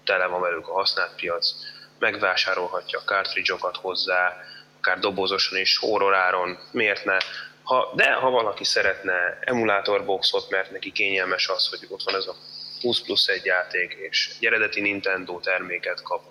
tele 0.05 0.27
van 0.27 0.41
velük 0.41 0.68
a 0.68 0.73
használt 0.73 1.14
piac, 1.14 1.55
megvásárolhatja 2.03 2.98
a 2.98 3.03
cartridge-okat 3.03 3.76
hozzá, 3.76 4.36
akár 4.78 4.98
dobozosan 4.98 5.59
is, 5.59 5.78
horroráron, 5.78 6.59
miért 6.70 7.05
ne. 7.05 7.16
Ha, 7.62 7.92
de 7.94 8.12
ha 8.12 8.30
valaki 8.30 8.64
szeretne 8.64 9.38
emulátorboxot, 9.40 10.50
mert 10.50 10.70
neki 10.70 10.92
kényelmes 10.92 11.48
az, 11.48 11.68
hogy 11.68 11.86
ott 11.88 12.03
van 12.03 12.14
ez 12.14 12.26
a 12.26 12.36
20 12.80 13.00
plusz 13.00 13.28
egy 13.28 13.44
játék, 13.44 13.92
és 14.11 14.30
egy 14.36 14.46
eredeti 14.46 14.80
Nintendo 14.80 15.40
terméket 15.40 16.03
kap, 16.03 16.22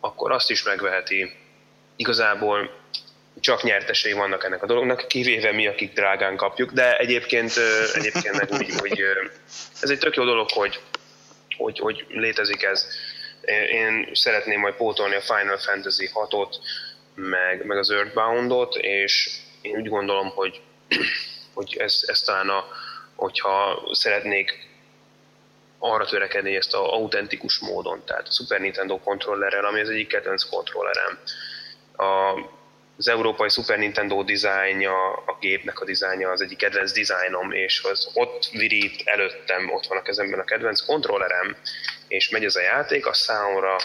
akkor 0.00 0.32
azt 0.32 0.50
is 0.50 0.62
megveheti. 0.62 1.36
Igazából 1.96 2.70
csak 3.40 3.62
nyertesei 3.62 4.12
vannak 4.12 4.44
ennek 4.44 4.62
a 4.62 4.66
dolognak, 4.66 5.08
kivéve 5.08 5.52
mi, 5.52 5.66
akik 5.66 5.92
drágán 5.92 6.36
kapjuk, 6.36 6.70
de 6.72 6.96
egyébként, 6.96 7.52
egyébként 7.94 8.36
meg 8.36 8.50
úgy, 8.52 8.78
hogy 8.78 9.04
ez 9.80 9.90
egy 9.90 9.98
tök 9.98 10.16
jó 10.16 10.24
dolog, 10.24 10.50
hogy, 10.50 10.80
hogy, 11.56 11.78
hogy 11.78 12.06
létezik 12.08 12.62
ez. 12.62 12.86
Én 13.70 14.08
szeretném 14.12 14.60
majd 14.60 14.74
pótolni 14.74 15.14
a 15.14 15.20
Final 15.20 15.58
Fantasy 15.58 16.10
6-ot, 16.14 16.54
meg, 17.14 17.64
meg 17.64 17.78
az 17.78 17.90
Earthbound-ot, 17.90 18.76
és 18.76 19.38
én 19.60 19.76
úgy 19.76 19.88
gondolom, 19.88 20.28
hogy, 20.28 20.60
hogy 21.54 21.76
ez, 21.78 22.02
ez 22.06 22.20
talán 22.20 22.48
a, 22.48 22.64
hogyha 23.14 23.82
szeretnék 23.92 24.66
arra 25.78 26.04
törekedni 26.04 26.56
ezt 26.56 26.74
a 26.74 26.92
autentikus 26.92 27.58
módon, 27.58 28.04
tehát 28.04 28.28
a 28.28 28.32
Super 28.32 28.60
Nintendo 28.60 28.98
kontrollerrel, 28.98 29.64
ami 29.64 29.80
az 29.80 29.88
egyik 29.88 30.08
kedvenc 30.08 30.42
kontrollerem. 30.42 31.18
A, 31.96 32.32
az 32.98 33.08
európai 33.08 33.48
Super 33.48 33.78
Nintendo 33.78 34.22
dizájnja, 34.22 35.12
a 35.12 35.36
gépnek 35.40 35.80
a 35.80 35.84
dizájnja 35.84 36.30
az 36.30 36.40
egyik 36.40 36.58
kedvenc 36.58 36.92
dizájnom, 36.92 37.52
és 37.52 37.82
az 37.82 38.10
ott 38.14 38.48
virít 38.52 39.02
előttem, 39.04 39.70
ott 39.72 39.86
van 39.86 39.98
a 39.98 40.02
kezemben 40.02 40.40
a 40.40 40.44
kedvenc 40.44 40.80
kontrollerem, 40.80 41.56
és 42.08 42.28
megy 42.28 42.44
ez 42.44 42.56
a 42.56 42.60
játék, 42.60 43.06
a 43.06 43.14
számomra 43.14 43.76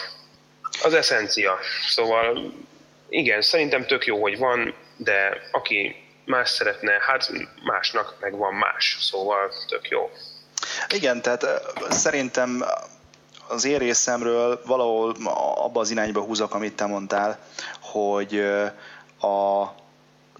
az 0.82 0.94
eszencia. 0.94 1.58
Szóval 1.88 2.54
igen, 3.08 3.42
szerintem 3.42 3.86
tök 3.86 4.06
jó, 4.06 4.20
hogy 4.22 4.38
van, 4.38 4.74
de 4.96 5.48
aki 5.50 5.96
más 6.24 6.50
szeretne, 6.50 6.92
hát 7.00 7.32
másnak 7.64 8.16
meg 8.20 8.36
van 8.36 8.54
más, 8.54 8.96
szóval 9.00 9.52
tök 9.68 9.88
jó. 9.88 10.10
Igen, 10.88 11.22
tehát 11.22 11.46
szerintem 11.90 12.64
az 13.48 13.64
én 13.64 13.78
részemről 13.78 14.60
valahol 14.66 15.16
abba 15.54 15.80
az 15.80 15.90
irányba 15.90 16.20
húzok, 16.20 16.54
amit 16.54 16.76
te 16.76 16.86
mondtál, 16.86 17.38
hogy 17.80 18.44
a, 19.24 19.74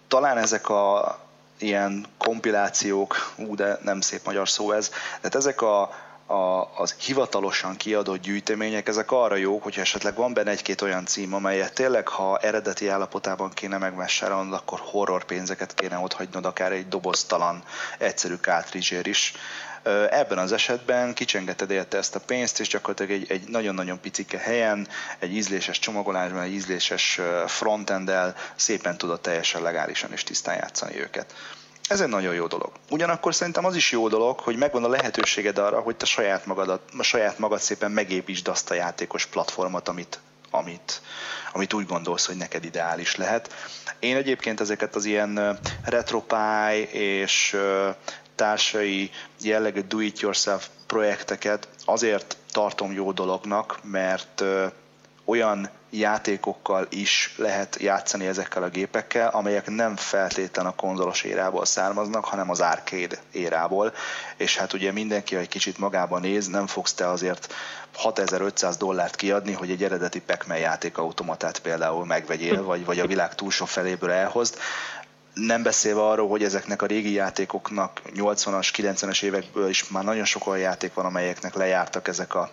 talán 0.09 0.39
ezek 0.39 0.69
a 0.69 1.19
ilyen 1.59 2.07
kompilációk, 2.19 3.33
ú, 3.37 3.55
de 3.55 3.79
nem 3.83 4.01
szép 4.01 4.25
magyar 4.25 4.49
szó 4.49 4.73
ez, 4.73 4.91
tehát 5.21 5.35
ezek 5.35 5.63
a 5.63 5.91
a, 6.27 6.69
az 6.77 6.93
hivatalosan 6.93 7.77
kiadott 7.77 8.21
gyűjtemények, 8.21 8.89
ezek 8.89 9.11
arra 9.13 9.37
jók, 9.37 9.63
hogyha 9.63 9.81
esetleg 9.81 10.15
van 10.15 10.33
benne 10.33 10.51
egy-két 10.51 10.81
olyan 10.81 11.07
cím, 11.07 11.35
amelyet 11.35 11.75
tényleg, 11.75 12.09
ha 12.09 12.39
eredeti 12.39 12.89
állapotában 12.89 13.51
kéne 13.51 13.79
megvásárolnod, 13.79 14.53
akkor 14.53 14.79
horror 14.83 15.25
pénzeket 15.25 15.75
kéne 15.75 15.99
ott 15.99 16.13
hagynod, 16.13 16.45
akár 16.45 16.73
egy 16.73 16.89
doboztalan, 16.89 17.63
egyszerű 17.99 18.35
cartridge 18.35 19.01
is. 19.03 19.33
Ebben 20.11 20.39
az 20.39 20.53
esetben 20.53 21.15
kicsengeted 21.15 21.71
érte 21.71 21.99
ezt 21.99 22.15
a 22.15 22.21
pénzt, 22.21 22.61
és 22.61 22.69
gyakorlatilag 22.69 23.11
egy, 23.11 23.31
egy 23.31 23.49
nagyon-nagyon 23.49 24.01
picike 24.01 24.39
helyen, 24.39 24.89
egy 25.19 25.35
ízléses 25.35 25.79
csomagolásban, 25.79 26.43
egy 26.43 26.53
ízléses 26.53 27.21
frontendel 27.47 28.35
szépen 28.57 28.99
tudod 28.99 29.21
teljesen 29.21 29.63
legálisan 29.63 30.13
és 30.13 30.23
tisztán 30.23 30.57
játszani 30.57 31.01
őket. 31.01 31.35
Ez 31.89 32.01
egy 32.01 32.09
nagyon 32.09 32.35
jó 32.35 32.47
dolog. 32.47 32.73
Ugyanakkor 32.91 33.35
szerintem 33.35 33.65
az 33.65 33.77
is 33.77 33.93
jó 33.93 34.09
dolog, 34.09 34.41
hogy 34.41 34.57
megvan 34.57 34.85
a 34.85 34.89
lehetőséged 34.89 35.59
arra, 35.59 35.81
hogy 35.81 35.97
te 35.97 36.05
saját, 36.05 36.47
magadat, 36.47 36.81
saját 37.01 37.39
magad 37.39 37.61
szépen 37.61 37.91
megépítsd 37.91 38.49
azt 38.49 38.71
a 38.71 38.75
játékos 38.75 39.27
platformot, 39.27 39.89
amit, 39.89 40.19
amit, 40.51 41.01
amit 41.53 41.73
úgy 41.73 41.87
gondolsz, 41.87 42.27
hogy 42.27 42.37
neked 42.37 42.65
ideális 42.65 43.17
lehet. 43.17 43.55
Én 43.99 44.17
egyébként 44.17 44.61
ezeket 44.61 44.95
az 44.95 45.05
ilyen 45.05 45.59
retropie 45.85 46.91
és 46.91 47.57
társai 48.35 49.11
jellegű 49.41 49.81
do-it-yourself 49.81 50.69
projekteket 50.87 51.69
azért 51.85 52.37
tartom 52.53 52.93
jó 52.93 53.13
dolognak, 53.13 53.79
mert 53.83 54.45
olyan 55.25 55.71
játékokkal 55.91 56.87
is 56.91 57.35
lehet 57.37 57.77
játszani 57.81 58.27
ezekkel 58.27 58.63
a 58.63 58.69
gépekkel, 58.69 59.29
amelyek 59.29 59.71
nem 59.71 59.97
feltétlen 59.97 60.67
a 60.67 60.75
konzolos 60.75 61.23
érából 61.23 61.65
származnak, 61.65 62.25
hanem 62.25 62.51
az 62.51 62.61
arcade 62.61 63.17
érából, 63.33 63.93
és 64.37 64.57
hát 64.57 64.73
ugye 64.73 64.93
mindenki, 64.93 65.35
ha 65.35 65.41
egy 65.41 65.49
kicsit 65.49 65.79
magában 65.79 66.21
néz, 66.21 66.47
nem 66.47 66.67
fogsz 66.67 66.93
te 66.93 67.09
azért 67.09 67.55
6500 67.95 68.77
dollárt 68.77 69.17
kiadni, 69.17 69.53
hogy 69.53 69.71
egy 69.71 69.85
eredeti 69.85 70.21
Pac-Man 70.21 70.59
játékautomatát 70.59 71.59
például 71.59 72.05
megvegyél, 72.05 72.65
vagy, 72.65 72.85
vagy 72.85 73.01
a 73.01 73.07
világ 73.07 73.35
túlsó 73.35 73.65
feléből 73.65 74.11
elhozd, 74.11 74.59
nem 75.35 75.63
beszélve 75.63 76.03
arról, 76.03 76.29
hogy 76.29 76.45
ezeknek 76.45 76.83
a 76.83 76.87
régi 76.87 77.13
játékoknak 77.13 78.01
80-as, 78.15 78.69
90-es 78.77 79.23
évekből 79.23 79.69
is 79.69 79.89
már 79.89 80.05
nagyon 80.05 80.25
sok 80.25 80.47
olyan 80.47 80.61
játék 80.61 80.95
van, 80.95 81.05
amelyeknek 81.05 81.55
lejártak 81.55 82.09
ezek 82.09 82.35
a 82.35 82.51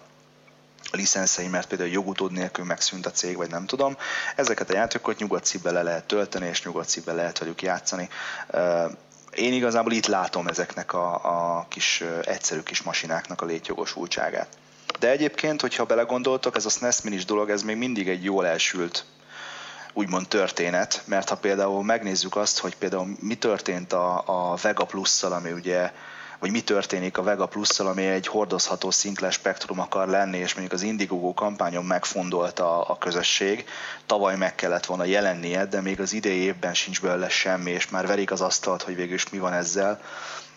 licenszei, 0.92 1.48
mert 1.48 1.68
például 1.68 1.90
jogutód 1.90 2.32
nélkül 2.32 2.66
megszűnt 2.66 3.06
a 3.06 3.12
cég, 3.12 3.36
vagy 3.38 3.50
nem 3.50 3.66
tudom. 3.66 3.98
Ezeket 4.36 4.70
a 4.70 4.74
játékokat 4.74 5.20
nyugodt 5.20 5.46
szívbe 5.46 5.72
le 5.72 5.82
lehet 5.84 6.04
tölteni, 6.04 6.48
és 6.48 6.64
nyugodt 6.64 6.90
szívbe 6.90 7.14
lehet 7.14 7.38
velük 7.38 7.62
játszani. 7.62 8.10
Én 9.36 9.54
igazából 9.54 9.92
itt 9.92 10.06
látom 10.06 10.48
ezeknek 10.48 10.94
a, 10.94 11.14
a 11.14 11.66
kis 11.70 12.04
egyszerű 12.24 12.62
kis 12.62 12.82
masináknak 12.82 13.42
a 13.42 13.46
létjogosultságát. 13.46 14.48
De 15.00 15.10
egyébként, 15.10 15.62
hogyha 15.62 15.86
belegondoltok, 15.86 16.56
ez 16.56 16.66
a 16.66 16.70
SNES 16.70 17.02
Minis 17.02 17.26
dolog, 17.26 17.50
ez 17.50 17.62
még 17.62 17.78
mindig 17.78 18.10
egy 18.10 18.24
jól 18.24 18.48
elsült 18.48 19.06
úgymond 19.94 20.28
történet, 20.28 21.02
mert 21.06 21.30
ha 21.30 21.36
például 21.36 21.84
megnézzük 21.84 22.36
azt, 22.36 22.60
hogy 22.60 22.76
például 22.76 23.16
mi 23.20 23.36
történt 23.36 23.94
a, 23.94 24.24
a 24.26 24.56
Vega 24.62 24.86
Plus-szal, 24.86 25.32
ami 25.32 25.52
ugye 25.52 25.92
hogy 26.42 26.52
mi 26.52 26.62
történik 26.62 27.18
a 27.18 27.24
Vega 27.24 27.46
plus 27.46 27.80
ami 27.80 28.06
egy 28.06 28.28
hordozható 28.28 28.92
szinkles 28.92 29.34
spektrum 29.34 29.80
akar 29.80 30.08
lenni, 30.08 30.38
és 30.38 30.54
mondjuk 30.54 30.74
az 30.74 30.82
Indiegogo 30.82 31.34
kampányon 31.34 31.86
megfondolta 31.86 32.82
a 32.82 32.98
közösség. 32.98 33.66
Tavaly 34.06 34.38
meg 34.38 34.56
kellett 34.56 34.86
volna 34.86 35.04
jelennie, 35.04 35.66
de 35.66 35.82
még 35.82 36.00
az 36.00 36.14
idei 36.14 36.38
évben 36.38 36.74
sincs 36.74 37.02
belőle 37.02 37.30
semmi, 37.30 37.72
és 37.72 37.90
már 37.90 38.08
verik 38.08 38.32
az 38.32 38.42
asztalt, 38.42 38.82
hogy 38.82 38.96
végül 38.96 39.14
is 39.14 39.30
mi 39.30 39.38
van 39.38 39.54
ezzel 39.54 40.02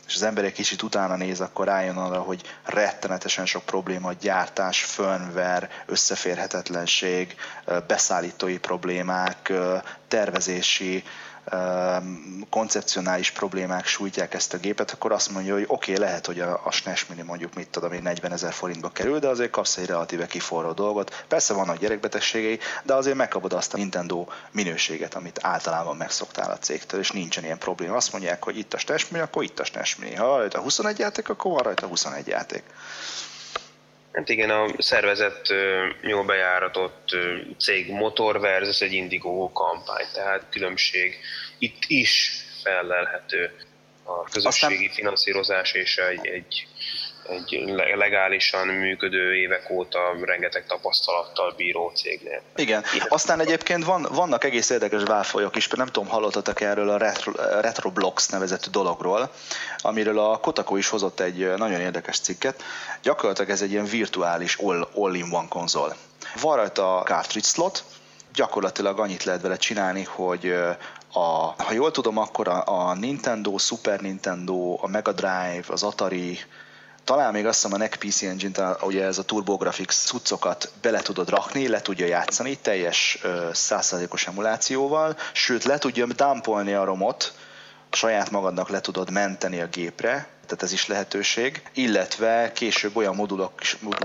és 0.06 0.14
az 0.14 0.22
ember 0.22 0.44
egy 0.44 0.52
kicsit 0.52 0.82
utána 0.82 1.16
néz, 1.16 1.40
akkor 1.40 1.66
rájön 1.66 1.96
arra, 1.96 2.20
hogy 2.20 2.42
rettenetesen 2.64 3.46
sok 3.46 3.64
probléma, 3.64 4.12
gyártás, 4.12 4.84
firmware, 4.84 5.68
összeférhetetlenség, 5.86 7.36
beszállítói 7.86 8.58
problémák, 8.58 9.52
tervezési 10.08 11.04
koncepcionális 12.50 13.30
problémák 13.30 13.86
sújtják 13.86 14.34
ezt 14.34 14.54
a 14.54 14.58
gépet, 14.58 14.90
akkor 14.90 15.12
azt 15.12 15.30
mondja, 15.30 15.52
hogy 15.52 15.64
oké, 15.66 15.92
okay, 15.92 16.04
lehet, 16.04 16.26
hogy 16.26 16.40
a, 16.40 16.60
a 16.64 16.70
SNES 16.70 17.06
Mini 17.06 17.22
mondjuk 17.22 17.54
mit 17.54 17.68
tudom 17.68 17.92
én 17.92 18.02
40 18.02 18.32
ezer 18.32 18.52
forintba 18.52 18.88
kerül, 18.88 19.18
de 19.18 19.28
azért 19.28 19.50
kapsz 19.50 19.76
egy 19.76 19.86
relatíve 19.86 20.26
kiforró 20.26 20.72
dolgot. 20.72 21.24
Persze 21.28 21.54
vannak 21.54 21.78
gyerekbetegségei, 21.78 22.58
de 22.82 22.94
azért 22.94 23.16
megkapod 23.16 23.52
azt 23.52 23.74
a 23.74 23.76
Nintendo 23.76 24.26
minőséget, 24.50 25.14
amit 25.14 25.38
általában 25.42 25.96
megszoktál 25.96 26.50
a 26.50 26.58
cégtől, 26.58 27.00
és 27.00 27.10
nincsen 27.10 27.44
ilyen 27.44 27.58
probléma. 27.58 27.96
Azt 27.96 28.12
mondják, 28.12 28.44
hogy 28.44 28.58
itt 28.58 28.74
a 28.74 28.78
SNES 28.78 29.08
Mini, 29.08 29.22
akkor 29.22 29.42
itt 29.42 29.60
a 29.60 29.64
SNES 29.64 29.96
Mini. 29.96 30.14
Ha 30.14 30.36
rajta 30.36 30.60
21 30.60 30.98
játék, 30.98 31.28
akkor 31.28 31.52
van 31.52 31.62
rajta 31.62 31.86
21 31.86 32.26
játék. 32.26 32.62
Hát 34.14 34.28
igen, 34.28 34.50
a 34.50 34.66
szervezett, 34.78 35.46
jól 36.02 36.24
bejáratott 36.24 37.16
cég 37.58 37.90
motor 37.90 38.40
versus 38.40 38.80
egy 38.80 38.92
Indigo 38.92 39.52
kampány, 39.52 40.06
tehát 40.12 40.46
különbség 40.50 41.18
itt 41.58 41.82
is 41.86 42.44
fellelhető 42.62 43.50
a 44.02 44.22
közösségi 44.22 44.74
Aztán... 44.74 44.94
finanszírozás 44.94 45.72
és 45.72 45.96
egy, 45.96 46.26
egy 46.26 46.66
egy 47.28 47.64
legálisan 47.94 48.66
működő 48.66 49.34
évek 49.34 49.70
óta 49.70 49.98
rengeteg 50.22 50.66
tapasztalattal 50.66 51.54
bíró 51.56 51.92
cégnél. 51.94 52.40
Igen, 52.56 52.84
aztán 53.08 53.40
egyébként 53.40 53.84
van, 53.84 54.06
vannak 54.10 54.44
egész 54.44 54.70
érdekes 54.70 55.02
válfolyok 55.02 55.56
is, 55.56 55.68
nem 55.68 55.86
tudom, 55.86 56.08
hallottatok 56.08 56.60
erről 56.60 56.88
a 56.88 56.96
Retro, 56.96 57.32
Retroblox 57.60 58.28
nevezetű 58.28 58.70
dologról, 58.70 59.30
amiről 59.78 60.18
a 60.18 60.38
Kotaku 60.38 60.76
is 60.76 60.88
hozott 60.88 61.20
egy 61.20 61.54
nagyon 61.56 61.80
érdekes 61.80 62.18
cikket. 62.18 62.62
Gyakorlatilag 63.02 63.50
ez 63.50 63.62
egy 63.62 63.70
ilyen 63.70 63.84
virtuális 63.84 64.58
all-in-one 64.94 65.48
konzol. 65.48 65.96
Van 66.40 66.56
rajta 66.56 66.96
a 66.98 67.02
cartridge 67.02 67.48
slot, 67.48 67.84
gyakorlatilag 68.34 68.98
annyit 68.98 69.24
lehet 69.24 69.40
vele 69.40 69.56
csinálni, 69.56 70.04
hogy 70.04 70.54
a, 71.12 71.54
ha 71.62 71.72
jól 71.72 71.90
tudom, 71.90 72.18
akkor 72.18 72.48
a, 72.48 72.62
a 72.66 72.94
Nintendo, 72.94 73.58
Super 73.58 74.00
Nintendo, 74.00 74.78
a 74.80 74.88
Mega 74.88 75.12
Drive, 75.12 75.64
az 75.68 75.82
Atari, 75.82 76.38
talán 77.04 77.32
még 77.32 77.46
azt 77.46 77.62
hiszem 77.62 77.72
a 77.72 77.76
NEC 77.78 77.96
PC 77.96 78.22
Engine, 78.22 78.76
ugye 78.80 79.04
ez 79.04 79.18
a 79.18 79.22
TurboGrafx 79.22 80.04
cuccokat 80.06 80.72
bele 80.82 81.00
tudod 81.00 81.28
rakni, 81.28 81.68
le 81.68 81.80
tudja 81.80 82.06
játszani 82.06 82.56
teljes 82.56 83.18
százszázalékos 83.52 84.26
emulációval, 84.26 85.16
sőt 85.32 85.64
le 85.64 85.78
tudja 85.78 86.06
dumpolni 86.06 86.72
a 86.72 86.84
romot, 86.84 87.32
saját 87.90 88.30
magadnak 88.30 88.68
le 88.68 88.80
tudod 88.80 89.10
menteni 89.10 89.60
a 89.60 89.66
gépre, 89.66 90.33
tehát 90.44 90.62
ez 90.62 90.72
is 90.72 90.86
lehetőség, 90.86 91.62
illetve 91.74 92.52
később 92.52 92.96
olyan 92.96 93.14
modulok, 93.14 93.52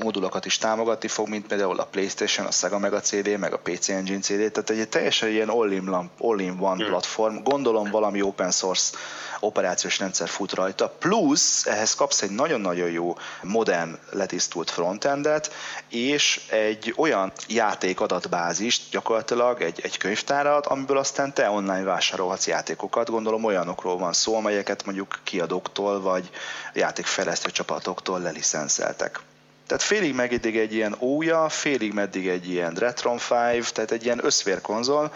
modulokat 0.03 0.45
is 0.45 0.57
támogatni 0.57 1.07
fog, 1.07 1.27
mint 1.27 1.47
például 1.47 1.79
a 1.79 1.85
PlayStation, 1.85 2.45
a 2.45 2.51
Sega 2.51 2.79
Mega 2.79 2.99
CD, 2.99 3.37
meg 3.37 3.53
a 3.53 3.59
PC 3.59 3.89
Engine 3.89 4.19
CD, 4.19 4.51
tehát 4.51 4.69
egy 4.69 4.89
teljesen 4.89 5.29
ilyen 5.29 5.49
all-in, 5.49 6.09
all-in-one 6.17 6.85
platform, 6.85 7.43
gondolom 7.43 7.89
valami 7.91 8.21
open 8.21 8.51
source 8.51 8.97
operációs 9.39 9.99
rendszer 9.99 10.29
fut 10.29 10.53
rajta, 10.53 10.89
plusz 10.99 11.65
ehhez 11.65 11.95
kapsz 11.95 12.21
egy 12.21 12.29
nagyon-nagyon 12.29 12.89
jó 12.89 13.17
modern 13.41 13.97
letisztult 14.11 14.69
frontendet, 14.69 15.53
és 15.89 16.41
egy 16.49 16.93
olyan 16.97 17.31
játék 17.47 17.99
adatbázist, 17.99 18.83
gyakorlatilag 18.91 19.61
egy, 19.61 19.79
egy 19.83 19.97
könyvtárat, 19.97 20.65
amiből 20.65 20.97
aztán 20.97 21.33
te 21.33 21.49
online 21.49 21.83
vásárolhatsz 21.83 22.47
játékokat, 22.47 23.09
gondolom 23.09 23.43
olyanokról 23.43 23.97
van 23.97 24.13
szó, 24.13 24.35
amelyeket 24.35 24.85
mondjuk 24.85 25.19
kiadóktól 25.23 26.01
vagy 26.01 26.28
játékfejlesztő 26.73 27.49
csapatoktól 27.51 28.19
lelicenszeltek. 28.19 29.19
Tehát 29.67 29.83
félig 29.83 30.13
meddig 30.13 30.57
egy 30.57 30.73
ilyen 30.73 30.95
ója, 30.99 31.49
félig 31.49 31.93
meddig 31.93 32.27
egy 32.27 32.49
ilyen 32.49 32.73
Retron 32.73 33.19
5, 33.29 33.73
tehát 33.73 33.91
egy 33.91 34.03
ilyen 34.03 34.25
összvérkonzol, 34.25 35.13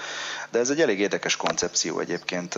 de 0.51 0.59
ez 0.59 0.69
egy 0.69 0.81
elég 0.81 0.99
érdekes 0.99 1.35
koncepció 1.35 1.99
egyébként 1.99 2.57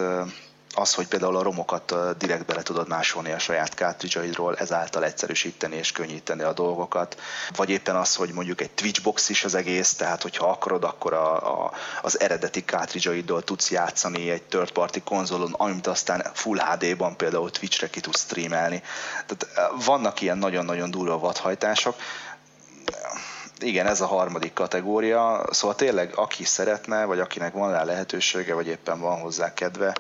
az, 0.76 0.94
hogy 0.94 1.08
például 1.08 1.38
a 1.38 1.44
romokat 1.44 2.18
direkt 2.18 2.46
bele 2.46 2.62
tudod 2.62 2.88
másolni 2.88 3.32
a 3.32 3.40
saját 3.40 3.74
cartridge 3.74 4.56
ezáltal 4.58 5.04
egyszerűsíteni 5.04 5.76
és 5.76 5.92
könnyíteni 5.92 6.42
a 6.44 6.54
dolgokat, 6.54 7.18
vagy 7.56 7.70
éppen 7.70 7.96
az, 7.96 8.16
hogy 8.16 8.32
mondjuk 8.32 8.62
egy 8.62 8.72
Twitch 8.72 9.04
box 9.04 9.30
is 9.30 9.44
az 9.44 9.56
egész, 9.56 9.94
tehát 9.94 10.22
hogyha 10.22 10.50
akarod, 10.50 10.84
akkor 10.84 11.14
a, 11.14 11.64
a, 11.66 11.72
az 12.02 12.20
eredeti 12.20 12.64
cartridge 12.64 13.42
tudsz 13.44 13.72
játszani 13.72 14.30
egy 14.30 14.44
third 14.44 14.72
party 14.72 15.00
konzolon, 15.04 15.54
amit 15.54 15.88
aztán 15.88 16.32
Full 16.34 16.58
HD-ban 16.58 17.18
például 17.18 17.52
Twitch-re 17.52 17.90
ki 17.90 18.00
tudsz 18.00 18.22
streamelni. 18.22 18.84
Tehát 19.26 19.72
vannak 19.86 20.22
ilyen 20.22 20.38
nagyon-nagyon 20.38 20.92
durva 20.92 21.18
vadhajtások, 21.20 21.96
igen, 23.60 23.88
ez 23.88 24.02
a 24.02 24.06
harmadik 24.06 24.54
kategória, 24.54 25.46
szóval 25.50 25.76
tényleg 25.76 26.12
aki 26.16 26.44
szeretne, 26.44 27.06
vagy 27.06 27.20
akinek 27.20 27.54
van 27.54 27.72
rá 27.72 27.84
lehetősége, 27.84 28.54
vagy 28.54 28.68
éppen 28.68 29.00
van 29.00 29.20
hozzá 29.20 29.54
kedve, 29.54 29.96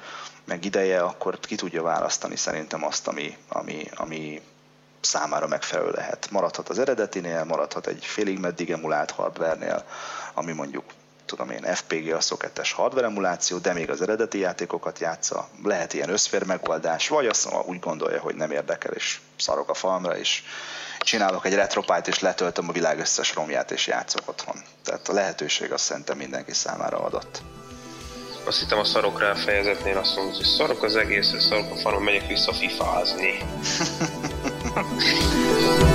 meg 0.45 0.65
ideje, 0.65 1.01
akkor 1.01 1.39
ki 1.39 1.55
tudja 1.55 1.81
választani 1.81 2.35
szerintem 2.35 2.85
azt, 2.85 3.07
ami, 3.07 3.37
ami, 3.47 3.89
ami 3.95 4.41
számára 5.01 5.47
megfelelő 5.47 5.91
lehet. 5.91 6.27
Maradhat 6.31 6.69
az 6.69 6.79
eredetinél, 6.79 7.43
maradhat 7.43 7.87
egy 7.87 8.05
félig 8.05 8.39
meddig 8.39 8.71
emulált 8.71 9.11
hardware 9.11 9.83
ami 10.33 10.51
mondjuk 10.51 10.83
tudom 11.25 11.49
én, 11.49 11.63
FPG 11.63 12.11
a 12.11 12.21
szoketes 12.21 12.71
hardware 12.71 13.05
emuláció, 13.05 13.57
de 13.57 13.73
még 13.73 13.89
az 13.89 14.01
eredeti 14.01 14.37
játékokat 14.37 14.99
játsza, 14.99 15.47
lehet 15.63 15.93
ilyen 15.93 16.09
összfér 16.09 16.43
megoldás, 16.43 17.07
vagy 17.07 17.27
azt 17.27 17.49
úgy 17.65 17.79
gondolja, 17.79 18.19
hogy 18.19 18.35
nem 18.35 18.51
érdekel, 18.51 18.91
és 18.91 19.19
szarok 19.37 19.69
a 19.69 19.73
falmra, 19.73 20.17
és 20.17 20.43
csinálok 20.99 21.45
egy 21.45 21.53
retropájt, 21.53 22.07
és 22.07 22.19
letöltöm 22.19 22.69
a 22.69 22.71
világ 22.71 22.99
összes 22.99 23.33
romját, 23.33 23.71
és 23.71 23.87
játszok 23.87 24.27
otthon. 24.29 24.55
Tehát 24.83 25.07
a 25.07 25.13
lehetőség 25.13 25.71
azt 25.71 25.83
szerintem 25.83 26.17
mindenki 26.17 26.53
számára 26.53 26.99
adott. 26.99 27.41
Azt 28.45 28.59
hittem 28.59 28.79
a 28.79 28.83
szarok 28.83 29.19
fejezetnél 29.35 29.97
azt 29.97 30.15
mondod, 30.15 30.35
hogy 30.35 30.45
szarok 30.45 30.83
az 30.83 30.95
egész, 30.95 31.33
szarok 31.39 31.71
a 31.71 31.75
falon, 31.75 32.01
megyek 32.01 32.27
vissza 32.27 32.53
fifázni. 32.53 33.37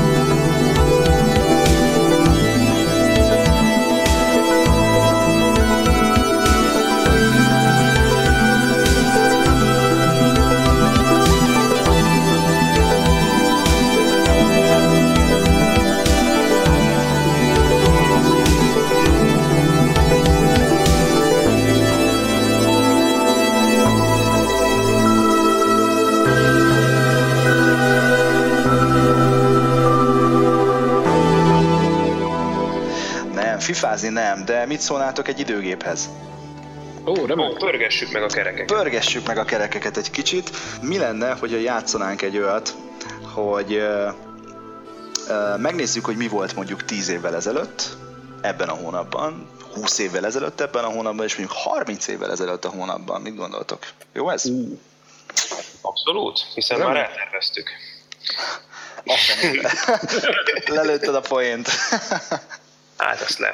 fifázni 33.81 34.09
nem, 34.09 34.45
de 34.45 34.67
mit 34.67 34.81
szólnátok 34.81 35.29
egy 35.29 35.39
időgéphez? 35.39 36.09
Ó, 37.07 37.27
nem 37.27 37.39
Ó, 37.39 37.53
pörgessük 37.53 38.13
meg 38.13 38.23
a 38.23 38.27
kerekeket. 38.27 38.67
Pörgessük 38.67 39.27
meg 39.27 39.39
a 39.39 39.45
kerekeket 39.45 39.97
egy 39.97 40.11
kicsit. 40.11 40.51
Mi 40.83 40.99
lenne, 40.99 41.33
hogyha 41.33 41.57
játszanánk 41.57 42.23
egy 42.23 42.37
olyat, 42.37 42.75
hogy 43.35 43.75
uh, 43.75 44.13
uh, 45.29 45.59
megnézzük, 45.59 46.05
hogy 46.05 46.17
mi 46.17 46.29
volt 46.29 46.55
mondjuk 46.55 46.85
10 46.85 47.09
évvel 47.09 47.35
ezelőtt, 47.35 47.97
ebben 48.41 48.69
a 48.69 48.75
hónapban, 48.75 49.49
20 49.75 49.99
évvel 49.99 50.27
ezelőtt 50.27 50.61
ebben 50.61 50.85
a 50.85 50.89
hónapban, 50.89 51.25
és 51.27 51.37
mondjuk 51.37 51.59
30 51.59 52.07
évvel 52.07 52.31
ezelőtt 52.31 52.65
a 52.65 52.69
hónapban. 52.69 53.21
Mit 53.21 53.37
gondoltok? 53.37 53.87
Jó 54.13 54.31
ez? 54.31 54.45
Uh. 54.45 54.79
Abszolút, 55.81 56.47
hiszen 56.55 56.79
nem. 56.79 56.87
már 56.87 56.97
elterveztük. 56.97 57.71
Lelőtted 60.77 61.15
a 61.15 61.21
poént. 61.21 61.69
Hát 63.01 63.21
ezt 63.21 63.39
le. 63.39 63.51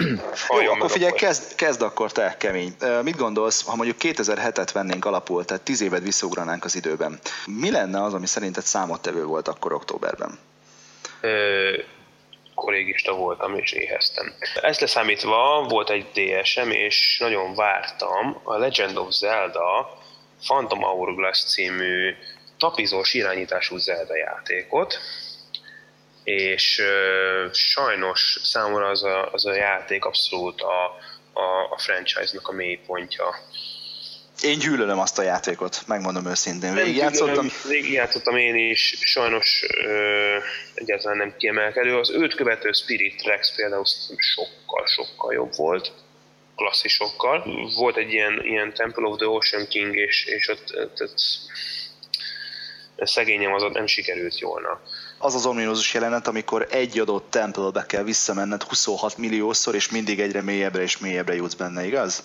Jó, 0.62 0.72
akkor 0.72 0.90
figyelj, 0.90 1.12
kezd, 1.12 1.54
kezd 1.54 1.82
akkor 1.82 2.12
te, 2.12 2.36
kemény. 2.38 2.76
Mit 3.02 3.16
gondolsz, 3.16 3.64
ha 3.64 3.76
mondjuk 3.76 3.96
2007-et 4.00 4.68
vennénk 4.72 5.04
alapul, 5.04 5.44
tehát 5.44 5.62
10 5.62 5.80
évet 5.80 6.02
visszaugranánk 6.02 6.64
az 6.64 6.74
időben, 6.74 7.18
mi 7.46 7.70
lenne 7.70 8.02
az, 8.02 8.14
ami 8.14 8.26
szerinted 8.26 8.62
számottevő 8.62 9.24
volt 9.24 9.48
akkor 9.48 9.72
októberben? 9.72 10.38
Ö, 11.20 11.70
kollégista 12.54 13.12
voltam 13.12 13.54
és 13.54 13.72
éheztem. 13.72 14.34
Ezt 14.62 14.80
leszámítva 14.80 15.66
volt 15.68 15.90
egy 15.90 16.06
DSM, 16.12 16.70
és 16.70 17.18
nagyon 17.20 17.54
vártam 17.54 18.40
a 18.42 18.56
Legend 18.56 18.96
of 18.96 19.10
Zelda 19.10 19.98
Phantom 20.44 20.80
Hourglass 20.80 21.44
című 21.44 22.14
tapizós 22.58 23.14
irányítású 23.14 23.76
Zelda 23.76 24.16
játékot, 24.16 24.98
és 26.26 26.82
sajnos 27.52 28.38
számomra 28.42 28.88
az 28.88 29.04
a, 29.04 29.32
az 29.32 29.46
a 29.46 29.54
játék 29.54 30.04
abszolút 30.04 30.60
a, 30.60 30.84
a, 31.32 31.70
a 31.70 31.78
franchise-nak 31.78 32.48
a 32.48 32.52
mélypontja. 32.52 33.24
Én 34.42 34.58
gyűlölöm 34.58 34.98
azt 34.98 35.18
a 35.18 35.22
játékot, 35.22 35.82
megmondom 35.86 36.26
őszintén. 36.26 36.74
Végigjátszottam? 36.74 37.46
Végigjátszottam 37.68 38.36
én 38.36 38.54
is, 38.70 38.96
sajnos 39.00 39.64
ö, 39.84 40.36
egyáltalán 40.74 41.16
nem 41.16 41.34
kiemelkedő. 41.36 41.98
Az 41.98 42.10
őt 42.10 42.34
követő 42.34 42.72
Spirit 42.72 43.22
Rex 43.22 43.54
például 43.54 43.84
sokkal, 44.16 44.86
sokkal 44.86 45.32
jobb 45.32 45.54
volt 45.56 45.92
klasszisokkal. 46.56 47.44
Volt 47.76 47.96
egy 47.96 48.12
ilyen, 48.12 48.40
ilyen 48.44 48.74
Temple 48.74 49.08
of 49.08 49.16
the 49.16 49.28
Ocean 49.28 49.68
King, 49.68 49.96
és, 49.96 50.24
és 50.24 50.48
ott, 50.48 50.76
ott, 50.76 51.00
ott 51.00 51.18
szegényem 52.96 53.52
az 53.52 53.62
ott 53.62 53.72
nem 53.72 53.86
sikerült 53.86 54.38
jólna 54.38 54.80
az 55.18 55.34
az 55.34 55.46
ominózus 55.46 55.94
jelenet, 55.94 56.26
amikor 56.26 56.66
egy 56.70 56.98
adott 56.98 57.30
templbe 57.30 57.86
kell 57.86 58.02
visszamenned 58.02 58.62
26 58.62 59.16
milliószor, 59.16 59.74
és 59.74 59.90
mindig 59.90 60.20
egyre 60.20 60.42
mélyebbre 60.42 60.82
és 60.82 60.98
mélyebbre 60.98 61.34
jutsz 61.34 61.54
benne, 61.54 61.86
igaz? 61.86 62.24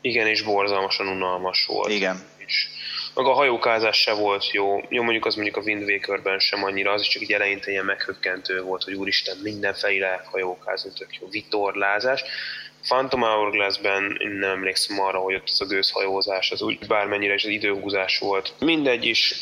Igen, 0.00 0.26
és 0.26 0.42
borzalmasan 0.42 1.08
unalmas 1.08 1.66
volt. 1.66 1.90
Igen. 1.90 2.22
És 2.36 2.68
meg 3.14 3.26
a 3.26 3.32
hajókázás 3.32 4.00
se 4.00 4.12
volt 4.12 4.52
jó. 4.52 4.80
Jó, 4.88 5.02
mondjuk 5.02 5.26
az 5.26 5.34
mondjuk 5.34 5.56
a 5.56 5.60
Wind 5.60 5.82
Waker-ben 5.82 6.38
sem 6.38 6.64
annyira, 6.64 6.92
az 6.92 7.00
is 7.00 7.08
csak 7.08 7.22
egy 7.22 7.32
eleinte 7.32 7.70
ilyen 7.70 7.84
meghökkentő 7.84 8.62
volt, 8.62 8.82
hogy 8.82 8.94
úristen, 8.94 9.36
mindenfelé 9.42 9.98
lehet 9.98 10.26
hajókázni, 10.26 10.90
tök 10.98 11.16
jó 11.20 11.28
vitorlázás. 11.28 12.22
Phantom 12.82 13.20
Hourglass-ben 13.20 14.18
nem 14.40 14.50
emlékszem 14.50 15.00
arra, 15.00 15.18
hogy 15.18 15.34
ott 15.34 15.48
az 15.48 15.60
a 15.60 15.66
gőzhajózás, 15.66 16.50
az 16.50 16.62
úgy 16.62 16.78
bármennyire 16.86 17.34
is 17.34 17.44
az 17.44 17.50
időhúzás 17.50 18.18
volt. 18.18 18.52
Mindegy 18.58 19.04
is, 19.04 19.34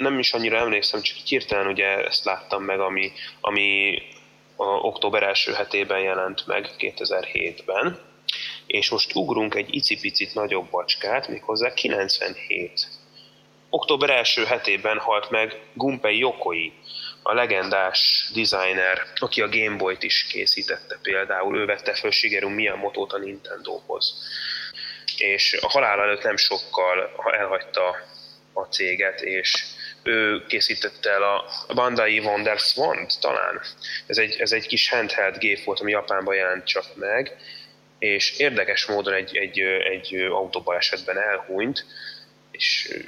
nem 0.00 0.18
is 0.18 0.32
annyira 0.32 0.56
emlékszem, 0.56 1.00
csak 1.00 1.16
hirtelen 1.16 1.66
ugye 1.66 2.04
ezt 2.04 2.24
láttam 2.24 2.62
meg, 2.62 2.80
ami, 2.80 3.12
ami 3.40 3.98
a 4.56 4.64
október 4.64 5.22
első 5.22 5.52
hetében 5.52 6.00
jelent 6.00 6.46
meg 6.46 6.70
2007-ben, 6.78 7.98
és 8.66 8.90
most 8.90 9.14
ugrunk 9.14 9.54
egy 9.54 9.74
icipicit 9.74 10.34
nagyobb 10.34 10.70
bacskát, 10.70 11.28
méghozzá 11.28 11.74
97. 11.74 12.88
Október 13.70 14.10
első 14.10 14.44
hetében 14.44 14.98
halt 14.98 15.30
meg 15.30 15.60
Gunpei 15.74 16.18
Yokoi, 16.18 16.72
a 17.22 17.34
legendás 17.34 18.30
designer, 18.34 19.02
aki 19.14 19.42
a 19.42 19.48
Game 19.48 19.76
Boy-t 19.76 20.02
is 20.02 20.26
készítette 20.26 20.98
például, 21.02 21.58
ő 21.58 21.64
vette 21.64 21.94
föl 21.94 22.10
Shigeru 22.10 22.48
Miyamoto-t 22.48 23.12
a 23.12 23.18
Nintendo-hoz. 23.18 24.14
És 25.16 25.58
a 25.60 25.68
halál 25.68 26.00
előtt 26.00 26.22
nem 26.22 26.36
sokkal 26.36 27.10
elhagyta 27.38 27.96
a 28.52 28.62
céget, 28.62 29.20
és 29.20 29.64
ő 30.02 30.44
készítette 30.46 31.10
el 31.10 31.22
a 31.22 31.44
Bandai 31.74 32.18
Wonder 32.18 32.58
swan 32.58 33.06
talán. 33.20 33.60
Ez 34.06 34.18
egy, 34.18 34.36
ez 34.38 34.52
egy 34.52 34.66
kis 34.66 34.88
handheld 34.88 35.38
gép 35.38 35.64
volt, 35.64 35.80
ami 35.80 35.90
Japánban 35.90 36.34
jelent 36.34 36.64
csak 36.64 36.84
meg, 36.96 37.36
és 37.98 38.38
érdekes 38.38 38.86
módon 38.86 39.14
egy, 39.14 39.36
egy, 39.36 39.60
egy 39.60 40.14
autóbalesetben 40.14 41.18
elhunyt, 41.18 41.84
és 42.50 42.98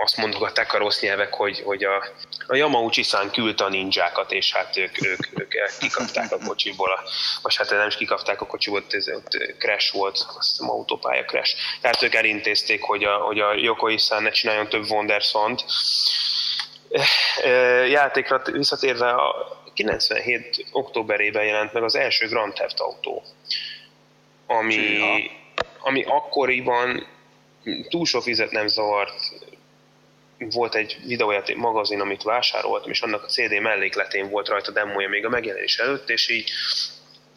azt 0.00 0.16
mondogatták 0.16 0.74
a 0.74 0.78
rossz 0.78 1.00
nyelvek, 1.00 1.34
hogy, 1.34 1.60
hogy 1.60 1.84
a, 1.84 2.04
a 2.46 2.56
Yamauchi-san 2.56 3.30
küldte 3.30 3.64
a 3.64 3.68
ninjákat, 3.68 4.32
és 4.32 4.52
hát 4.52 4.76
ők, 4.76 5.06
ők, 5.06 5.40
ők 5.40 5.54
kikapták 5.78 6.32
a 6.32 6.38
kocsiból, 6.46 7.00
vagy 7.42 7.56
hát 7.56 7.70
nem 7.70 7.86
is 7.86 7.96
kikapták 7.96 8.40
a 8.40 8.46
kocsiból, 8.46 8.84
ez 8.90 9.08
ott 9.08 9.54
crash 9.58 9.92
volt, 9.94 10.16
azt 10.38 10.50
hiszem 10.50 10.70
autópálya 10.70 11.24
crash. 11.24 11.54
Tehát 11.80 12.02
ők 12.02 12.14
elintézték, 12.14 12.82
hogy 12.82 13.04
a, 13.04 13.16
hogy 13.16 13.38
a 13.38 13.54
Yoko-san 13.54 14.22
ne 14.22 14.30
csináljon 14.30 14.68
több 14.68 14.90
Wonderson-t. 14.90 15.64
Játékra 17.88 18.42
visszatérve 18.52 19.10
a 19.10 19.58
97. 19.74 20.66
októberében 20.72 21.44
jelent 21.44 21.72
meg 21.72 21.82
az 21.82 21.94
első 21.94 22.28
Grand 22.28 22.52
Theft 22.52 22.80
Auto, 22.80 23.22
ami, 24.46 25.00
ami 25.78 26.04
akkoriban 26.04 27.06
túl 27.88 28.06
sok 28.06 28.24
vizet 28.24 28.50
nem 28.50 28.66
zavart, 28.66 29.12
volt 30.38 30.74
egy 30.74 30.98
videójáték 31.06 31.56
magazin, 31.56 32.00
amit 32.00 32.22
vásároltam, 32.22 32.90
és 32.90 33.00
annak 33.00 33.22
a 33.22 33.26
CD 33.26 33.60
mellékletén 33.60 34.30
volt 34.30 34.48
rajta 34.48 34.70
demója 34.70 35.08
még 35.08 35.24
a 35.24 35.28
megjelenés 35.28 35.78
előtt, 35.78 36.10
és 36.10 36.28
így 36.28 36.50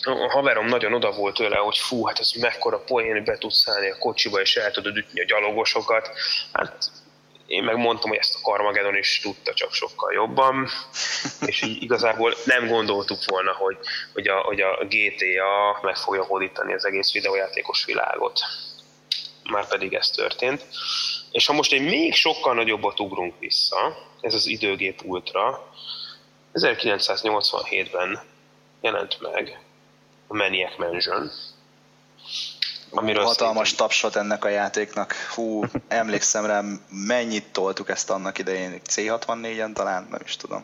a 0.04 0.30
haverom 0.32 0.66
nagyon 0.66 0.94
oda 0.94 1.12
volt 1.12 1.36
tőle, 1.36 1.58
hogy 1.58 1.78
fú, 1.78 2.06
hát 2.06 2.20
ez 2.20 2.32
mekkora 2.32 2.80
poén, 2.80 3.12
hogy 3.12 3.24
be 3.24 3.38
tudsz 3.38 3.62
szállni 3.62 3.90
a 3.90 3.98
kocsiba, 3.98 4.42
és 4.42 4.56
el 4.56 4.72
tudod 4.72 4.98
ütni 4.98 5.22
a 5.22 5.26
gyalogosokat. 5.26 6.12
Hát 6.52 6.92
én 7.52 7.64
meg 7.64 7.78
mondtam, 7.78 8.10
hogy 8.10 8.20
ezt 8.20 8.36
a 8.36 8.50
Carmageddon 8.50 8.96
is 8.96 9.20
tudta, 9.20 9.54
csak 9.54 9.74
sokkal 9.74 10.14
jobban, 10.14 10.68
és 11.46 11.62
így 11.62 11.84
igazából 11.84 12.34
nem 12.46 12.68
gondoltuk 12.68 13.20
volna, 13.26 13.52
hogy, 13.52 13.78
hogy, 14.14 14.28
a, 14.28 14.40
hogy 14.40 14.62
a 14.62 14.86
GTA 14.90 15.80
meg 15.82 15.96
fogja 15.96 16.24
hódítani 16.24 16.74
az 16.74 16.86
egész 16.86 17.12
videójátékos 17.12 17.86
világot. 17.86 18.40
Már 19.44 19.68
pedig 19.68 19.94
ez 19.94 20.10
történt. 20.10 20.66
És 21.32 21.46
ha 21.46 21.54
most 21.54 21.74
egy 21.74 21.84
még 21.84 22.14
sokkal 22.14 22.54
nagyobbat 22.54 23.00
ugrunk 23.00 23.40
vissza, 23.40 23.98
ez 24.22 24.34
az 24.34 24.46
időgép 24.46 25.02
Ultra, 25.04 25.74
1987-ben 26.54 28.20
jelent 28.82 29.22
meg 29.22 29.60
a 30.28 30.36
Maniac 30.36 30.78
Mansion, 30.78 31.32
amiről 32.92 33.24
hatalmas 33.24 33.70
szépen... 33.70 33.86
tapsot 33.86 34.16
ennek 34.16 34.46
a 34.46 34.50
játéknak. 34.50 35.14
Hú, 35.36 35.64
emlékszem 35.88 36.46
rá, 36.46 36.64
mennyit 36.90 37.46
toltuk 37.52 37.90
ezt 37.90 38.10
annak 38.10 38.38
idején, 38.38 38.82
C64-en 38.90 39.74
talán, 39.74 40.08
nem 40.12 40.22
is 40.24 40.36
tudom. 40.36 40.64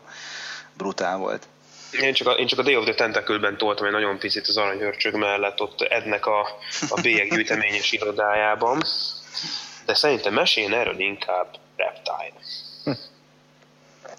Brutál 0.76 1.16
volt. 1.16 1.46
Én 1.90 2.12
csak, 2.12 2.26
a, 2.26 2.30
én 2.30 2.46
csak 2.46 2.58
a 2.58 2.62
Day 2.62 2.76
of 2.76 2.84
the 2.84 2.94
Tentacle-ben 2.94 3.56
toltam 3.56 3.86
egy 3.86 3.92
nagyon 3.92 4.18
picit 4.18 4.46
az 4.46 4.56
aranyhörcsög 4.56 5.14
mellett, 5.14 5.60
ott 5.60 5.80
Ednek 5.80 6.26
a, 6.26 6.40
a 6.88 7.00
bélyeg 7.00 7.30
gyűjteményes 7.30 7.92
irodájában. 7.92 8.82
De 9.86 9.94
szerintem 9.94 10.32
meséljen 10.32 10.72
erről 10.72 11.00
inkább 11.00 11.46
Reptile. 11.76 12.32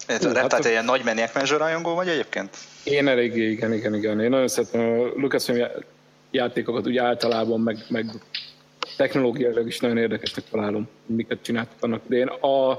Hm. 0.06 0.14
A 0.14 0.32
Reptile 0.32 0.40
hát, 0.40 0.54
egy 0.64 0.70
ilyen 0.70 0.84
nagy 0.84 1.04
Maniac 1.04 1.50
rajongó 1.50 1.94
vagy 1.94 2.08
egyébként? 2.08 2.56
Én 2.82 3.08
eléggé, 3.08 3.50
igen, 3.50 3.72
igen, 3.72 3.94
igen. 3.94 4.20
Én 4.20 4.28
nagyon 4.30 4.48
szeretem 4.48 4.80
a 4.80 5.04
Lucasfilm 5.16 5.68
játékokat 6.30 6.86
úgy 6.86 6.96
általában, 6.96 7.60
meg, 7.60 7.76
meg 7.88 8.06
technológiailag 8.96 9.66
is 9.66 9.80
nagyon 9.80 9.96
érdekesnek 9.96 10.44
találom, 10.50 10.88
miket 11.06 11.38
csináltak 11.42 11.76
annak 11.80 12.02
idején. 12.06 12.26
A, 12.26 12.78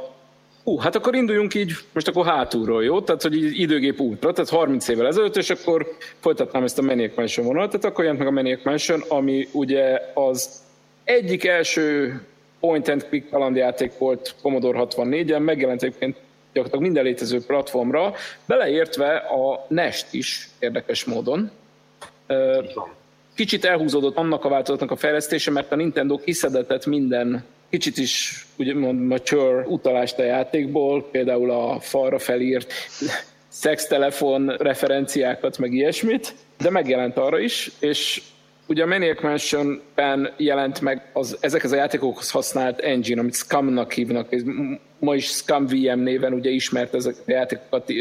Hú, 0.64 0.78
hát 0.78 0.96
akkor 0.96 1.16
induljunk 1.16 1.54
így, 1.54 1.72
most 1.94 2.08
akkor 2.08 2.26
hátulról, 2.26 2.84
jó? 2.84 3.02
Tehát, 3.02 3.22
hogy 3.22 3.36
így 3.36 3.60
időgép 3.60 4.00
útra, 4.00 4.32
tehát 4.32 4.50
30 4.50 4.88
évvel 4.88 5.08
ezelőtt, 5.08 5.36
és 5.36 5.50
akkor 5.50 5.98
folytatnám 6.20 6.64
ezt 6.64 6.80
a 6.80 6.82
Maniac 6.82 7.16
Mansion 7.16 7.46
vonalat, 7.46 7.86
akkor 7.86 8.04
jelent 8.04 8.20
meg 8.20 8.28
a 8.28 8.32
Maniac 8.32 8.64
Mansion, 8.64 9.04
ami 9.08 9.48
ugye 9.52 10.00
az 10.14 10.62
egyik 11.04 11.46
első 11.46 12.22
point 12.60 12.88
and 12.88 13.06
click 13.10 13.30
kalandjáték 13.30 13.98
volt 13.98 14.36
Commodore 14.42 14.80
64-en, 14.84 15.44
megjelent 15.44 15.84
egyébként 15.84 16.16
gyakorlatilag 16.54 16.82
minden 16.82 17.04
létező 17.04 17.46
platformra, 17.46 18.14
beleértve 18.46 19.16
a 19.16 19.66
Nest 19.68 20.14
is 20.14 20.50
érdekes 20.60 21.06
módon. 21.06 21.52
Kicsit 23.36 23.66
elhúzódott 23.66 24.16
annak 24.16 24.46
a 24.46 24.50
változatnak 24.50 24.92
a 24.92 24.96
fejlesztése, 24.96 25.52
mert 25.52 25.72
a 25.72 25.76
Nintendo 25.76 26.18
kiszedetett 26.18 26.86
minden 26.86 27.44
kicsit 27.70 27.98
is 27.98 28.46
úgymond 28.56 29.00
mature 29.00 29.66
utalást 29.68 30.20
a 30.20 30.24
játékból, 30.24 31.10
például 31.12 31.52
a 31.52 31.80
falra 31.80 32.20
felírt 32.20 32.74
szextelefon 33.48 34.56
referenciákat, 34.58 35.58
meg 35.58 35.74
ilyesmit, 35.74 36.34
de 36.58 36.70
megjelent 36.70 37.18
arra 37.18 37.40
is, 37.40 37.72
és 37.80 38.22
ugye 38.66 38.84
a 38.84 38.86
Maniac 38.86 39.22
Mansion-ben 39.22 40.34
jelent 40.38 40.82
meg 40.82 41.10
az, 41.14 41.38
ezek 41.40 41.64
az 41.64 41.72
a 41.72 41.76
játékokhoz 41.76 42.32
használt 42.32 42.80
engine, 42.80 43.20
amit 43.20 43.36
Scum-nak 43.36 43.92
hívnak, 43.92 44.32
és 44.32 44.42
ma 45.00 45.16
is 45.16 45.26
Scum 45.26 45.66
VM 45.66 46.00
néven 46.00 46.34
ugye 46.34 46.50
ismert 46.50 46.94
ezek 46.94 47.16
a 47.28 47.32
játékokat 47.32 47.92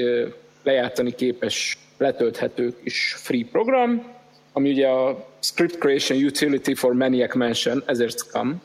lejátszani 0.63 1.15
képes, 1.15 1.79
letölthető 1.99 2.77
kis 2.83 3.15
free 3.19 3.45
program, 3.53 4.19
ami 4.53 4.71
ugye 4.71 4.89
a 4.89 5.27
Script 5.41 5.79
Creation 5.79 6.25
Utility 6.25 6.75
for 6.75 6.93
Maniac 6.93 7.35
Mansion, 7.35 7.83
ezért 7.87 8.19
Scum. 8.19 8.63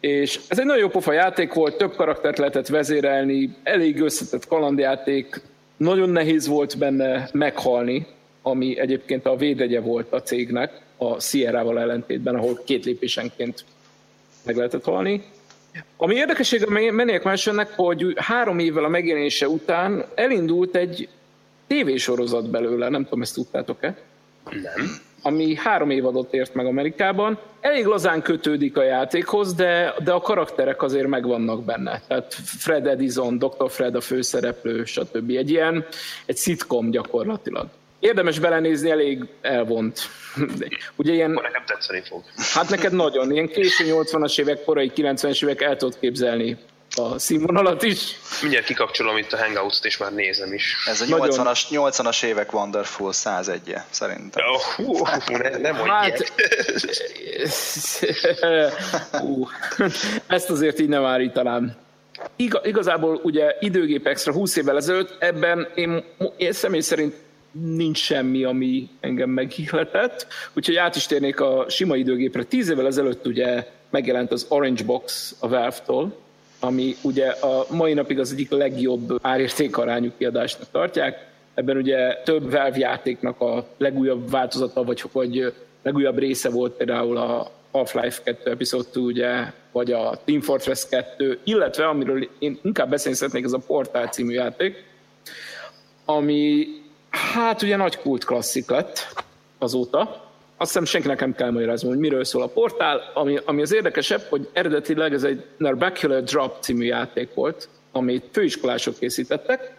És 0.00 0.40
ez 0.48 0.58
egy 0.58 0.64
nagyon 0.64 0.82
jó 0.82 0.88
pofa 0.88 1.12
játék 1.12 1.52
volt, 1.52 1.76
több 1.76 1.94
karaktert 1.94 2.38
lehetett 2.38 2.66
vezérelni, 2.66 3.56
elég 3.62 4.00
összetett 4.00 4.46
kalandjáték, 4.46 5.40
nagyon 5.76 6.08
nehéz 6.08 6.46
volt 6.46 6.78
benne 6.78 7.28
meghalni, 7.32 8.06
ami 8.42 8.78
egyébként 8.78 9.26
a 9.26 9.36
védegye 9.36 9.80
volt 9.80 10.12
a 10.12 10.22
cégnek, 10.22 10.80
a 10.96 11.20
Sierra-val 11.20 11.80
ellentétben, 11.80 12.34
ahol 12.34 12.60
két 12.64 12.84
lépésenként 12.84 13.64
meg 14.42 14.56
lehetett 14.56 14.84
halni. 14.84 15.22
Ami 15.96 16.14
érdekesség 16.14 16.66
a 16.66 16.70
Maniac 16.70 17.24
Mansionnek, 17.24 17.72
hogy 17.76 18.14
három 18.16 18.58
évvel 18.58 18.84
a 18.84 18.88
megjelenése 18.88 19.48
után 19.48 20.04
elindult 20.14 20.76
egy 20.76 21.08
tévésorozat 21.66 22.50
belőle, 22.50 22.88
nem 22.88 23.04
tudom, 23.04 23.22
ezt 23.22 23.34
tudtátok-e? 23.34 23.96
Nem. 24.50 24.96
Ami 25.22 25.54
három 25.54 25.90
évadot 25.90 26.34
ért 26.34 26.54
meg 26.54 26.66
Amerikában. 26.66 27.38
Elég 27.60 27.84
lazán 27.84 28.22
kötődik 28.22 28.76
a 28.76 28.82
játékhoz, 28.82 29.54
de, 29.54 29.94
de 30.04 30.12
a 30.12 30.20
karakterek 30.20 30.82
azért 30.82 31.06
megvannak 31.06 31.64
benne. 31.64 32.02
Tehát 32.08 32.34
Fred 32.34 32.86
Edison, 32.86 33.38
Dr. 33.38 33.70
Fred 33.70 33.94
a 33.94 34.00
főszereplő, 34.00 34.84
stb. 34.84 35.30
Egy 35.30 35.50
ilyen, 35.50 35.86
egy 36.26 36.36
szitkom 36.36 36.90
gyakorlatilag. 36.90 37.66
Érdemes 37.98 38.38
belenézni, 38.38 38.90
elég 38.90 39.24
elvont. 39.40 40.00
Ugye 40.96 41.12
ilyen... 41.12 41.30
Akkor 41.30 41.42
nekem 41.42 41.64
tetszeni 41.66 42.02
fog. 42.04 42.22
Hát 42.52 42.70
neked 42.70 42.92
nagyon. 42.92 43.32
Ilyen 43.32 43.48
késő 43.48 43.84
80-as 43.88 44.40
évek, 44.40 44.64
korai 44.64 44.92
90-es 44.96 45.44
évek 45.44 45.62
el 45.62 45.76
tudod 45.76 45.98
képzelni 45.98 46.56
a 46.98 47.18
színvonalat 47.18 47.82
is. 47.82 48.18
Mindjárt 48.42 48.66
kikapcsolom 48.66 49.16
itt 49.16 49.32
a 49.32 49.36
Hangouts-t, 49.36 49.84
és 49.84 49.96
már 49.96 50.12
nézem 50.12 50.52
is. 50.52 50.76
Ez 50.86 51.00
a 51.00 51.04
80-as, 51.04 51.60
80-as 51.70 52.24
évek 52.24 52.52
Wonderful 52.52 53.10
101-je, 53.12 53.84
szerintem. 53.90 54.44
Oh, 54.46 54.60
hú, 54.60 54.96
hú, 54.96 55.36
ne, 55.36 55.56
nem 55.56 55.74
hát, 55.74 56.32
hú, 59.20 59.48
ezt 60.26 60.50
azért 60.50 60.80
így 60.80 60.88
nem 60.88 61.04
állítanám. 61.04 61.76
Iga, 62.36 62.60
igazából 62.64 63.20
ugye 63.22 63.56
időgép 63.60 64.06
extra 64.06 64.32
20 64.32 64.56
évvel 64.56 64.76
ezelőtt, 64.76 65.16
ebben 65.22 65.68
én, 65.74 66.04
én 66.36 66.52
személy 66.52 66.80
szerint 66.80 67.14
nincs 67.52 67.98
semmi, 67.98 68.44
ami 68.44 68.88
engem 69.00 69.30
meghihletett, 69.30 70.26
úgyhogy 70.52 70.76
át 70.76 70.96
is 70.96 71.06
térnék 71.06 71.40
a 71.40 71.64
sima 71.68 71.96
időgépre. 71.96 72.42
Tíz 72.42 72.68
évvel 72.68 72.86
ezelőtt 72.86 73.26
ugye 73.26 73.66
megjelent 73.90 74.32
az 74.32 74.46
Orange 74.48 74.84
Box 74.84 75.34
a 75.38 75.48
Valve-tól, 75.48 76.22
ami 76.64 76.96
ugye 77.02 77.28
a 77.28 77.66
mai 77.70 77.92
napig 77.92 78.18
az 78.18 78.32
egyik 78.32 78.50
legjobb 78.50 79.18
árértékarányú 79.22 80.10
kiadásnak 80.18 80.70
tartják. 80.70 81.26
Ebben 81.54 81.76
ugye 81.76 82.14
több 82.24 82.50
Valve 82.50 82.78
játéknak 82.78 83.40
a 83.40 83.66
legújabb 83.76 84.30
változata, 84.30 84.84
vagy, 84.84 85.04
vagy 85.12 85.52
legújabb 85.82 86.18
része 86.18 86.50
volt 86.50 86.72
például 86.72 87.16
a 87.16 87.50
Half-Life 87.72 88.22
2 88.22 88.50
Episode 88.50 88.84
2, 88.84 89.00
ugye, 89.00 89.52
vagy 89.72 89.92
a 89.92 90.20
Team 90.24 90.40
Fortress 90.40 90.88
2, 90.88 91.38
illetve 91.44 91.88
amiről 91.88 92.28
én 92.38 92.58
inkább 92.62 92.90
beszélni 92.90 93.16
szeretnék, 93.16 93.44
ez 93.44 93.52
a 93.52 93.58
Portal 93.66 94.06
című 94.06 94.32
játék, 94.32 94.84
ami 96.04 96.66
hát 97.10 97.62
ugye 97.62 97.76
nagy 97.76 97.98
kult 97.98 98.24
klasszik 98.24 98.70
lett 98.70 99.14
azóta, 99.58 100.23
azt 100.64 100.72
hiszem 100.72 100.84
senkinek 100.84 101.20
nem 101.20 101.34
kell 101.34 101.50
magyarázni, 101.50 101.88
hogy 101.88 101.98
miről 101.98 102.24
szól 102.24 102.42
a 102.42 102.46
portál. 102.46 103.10
Ami, 103.14 103.38
ami 103.44 103.62
az 103.62 103.74
érdekesebb, 103.74 104.20
hogy 104.28 104.48
eredetileg 104.52 105.12
ez 105.12 105.22
egy 105.22 105.44
Narbacular 105.56 106.22
Drop 106.22 106.56
című 106.60 106.84
játék 106.84 107.34
volt, 107.34 107.68
amit 107.92 108.24
főiskolások 108.32 108.98
készítettek, 108.98 109.74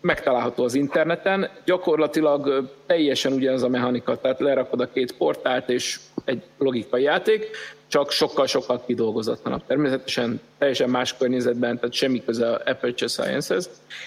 megtalálható 0.00 0.64
az 0.64 0.74
interneten, 0.74 1.50
gyakorlatilag 1.64 2.70
teljesen 2.86 3.32
ugyanaz 3.32 3.62
a 3.62 3.68
mechanika, 3.68 4.20
tehát 4.20 4.40
lerakod 4.40 4.80
a 4.80 4.90
két 4.92 5.16
portált 5.16 5.68
és 5.68 5.98
egy 6.24 6.42
logikai 6.58 7.02
játék, 7.02 7.50
csak 7.88 8.10
sokkal-sokkal 8.10 8.82
kidolgozatlanabb. 8.86 9.62
Természetesen 9.66 10.40
teljesen 10.58 10.90
más 10.90 11.16
környezetben, 11.16 11.78
tehát 11.78 11.94
semmi 11.94 12.24
köze 12.24 12.50
a 12.50 12.62
Aperture 12.64 13.10
Sciences. 13.10 13.64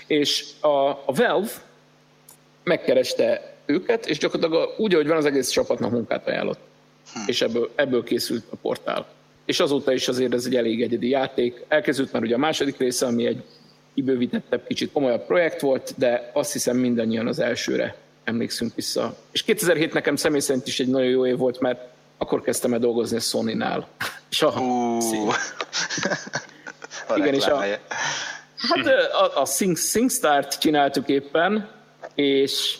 És 0.08 0.46
a, 0.60 0.90
a 0.90 1.14
Valve 1.16 1.52
megkereste 2.64 3.51
őket, 3.66 4.06
és 4.06 4.18
gyakorlatilag 4.18 4.74
úgy, 4.78 4.94
ahogy 4.94 5.08
van, 5.08 5.18
az 5.18 5.26
egész 5.26 5.50
csapatnak 5.50 5.92
munkát 5.92 6.28
ajánlott. 6.28 6.60
Hm. 7.14 7.20
És 7.26 7.42
ebből, 7.42 7.72
ebből 7.76 8.04
készült 8.04 8.44
a 8.50 8.56
portál. 8.56 9.08
és 9.46 9.60
azóta 9.60 9.94
is 9.94 10.08
azért 10.08 10.34
ez 10.34 10.46
egy 10.46 10.56
elég 10.56 10.82
egyedi 10.82 11.10
játék. 11.10 11.66
Elkezdődött 11.68 12.12
már 12.12 12.22
ugye 12.22 12.36
a 12.36 12.38
második 12.38 12.78
része, 12.78 13.06
ami 13.06 13.26
egy 13.26 13.44
kibővítettebb, 13.94 14.68
kicsit 14.68 14.92
komolyabb 14.92 15.26
projekt 15.26 15.62
volt, 15.62 15.94
de 15.98 16.32
azt 16.34 16.52
hiszem 16.52 16.78
mindannyian 16.78 17.28
az 17.28 17.40
elsőre 17.40 17.96
emlékszünk 18.24 18.76
vissza. 18.76 19.16
És 19.32 19.44
2007 19.44 19.94
nekem 19.94 20.16
személy 20.16 20.40
szerint 20.40 20.68
is 20.68 20.80
egy 20.80 20.88
nagyon 20.88 21.10
jó 21.10 21.26
év 21.26 21.38
volt, 21.38 21.60
mert 21.60 21.90
akkor 22.18 22.42
kezdtem 22.42 22.74
el 22.74 22.80
dolgozni 22.80 23.18
a 23.18 23.20
Sony-nál. 23.20 23.88
És 24.30 24.42
a 24.42 24.50
uh, 24.50 25.34
Igen, 27.18 27.34
és 27.34 27.46
a, 27.46 27.58
hát 28.58 28.88
a, 29.12 29.42
a 29.42 29.46
Sing, 29.46 29.78
SingStar-t 29.78 30.60
csináltuk 30.60 31.08
éppen, 31.08 31.70
és 32.16 32.78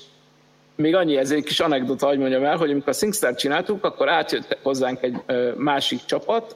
még 0.82 0.96
annyi, 0.96 1.18
ez 1.18 1.32
egy 1.32 1.44
kis 1.44 1.60
anekdota, 1.60 2.08
hogy 2.08 2.18
mondjam 2.18 2.44
el, 2.44 2.58
hogy 2.58 2.72
amikor 2.72 2.90
a 2.90 2.94
SingStar 2.94 3.36
csináltuk, 3.36 3.86
akkor 3.86 4.10
átjött 4.10 4.58
hozzánk 4.62 5.04
egy 5.04 5.16
másik 5.56 6.06
csapat 6.06 6.56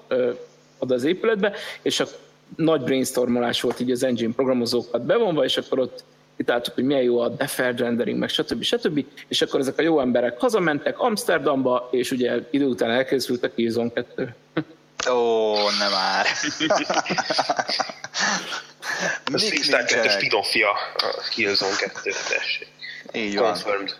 oda 0.79 0.93
az 0.93 1.03
épületbe, 1.03 1.53
és 1.81 1.99
a 1.99 2.05
nagy 2.55 2.81
brainstormolás 2.81 3.61
volt 3.61 3.79
így 3.79 3.91
az 3.91 4.03
engine 4.03 4.33
programozókat 4.33 5.05
bevonva, 5.05 5.43
és 5.43 5.57
akkor 5.57 5.79
ott 5.79 6.03
kitáltuk, 6.37 6.73
hogy 6.73 6.83
milyen 6.83 7.01
jó 7.01 7.19
a 7.19 7.29
deferred 7.29 7.79
rendering, 7.79 8.19
meg 8.19 8.29
stb. 8.29 8.63
stb. 8.63 9.05
És 9.27 9.41
akkor 9.41 9.59
ezek 9.59 9.77
a 9.77 9.81
jó 9.81 9.99
emberek 9.99 10.39
hazamentek 10.39 10.99
Amsterdamba, 10.99 11.87
és 11.91 12.11
ugye 12.11 12.39
idő 12.49 12.65
után 12.65 12.89
elkészült 12.89 13.43
a 13.43 13.53
Killzone 13.53 13.91
2. 13.93 14.35
Ó, 15.09 15.53
nem 15.53 15.91
már. 15.91 16.25
a 19.33 19.37
SingStar 19.37 19.83
2 19.83 20.09
spin-offja 20.09 20.69
a 20.95 21.23
Killzone 21.29 21.75
2, 21.75 22.11
tessék. 22.29 22.74
Így 23.15 23.37
van. 23.37 23.51
Confirmed. 23.51 23.95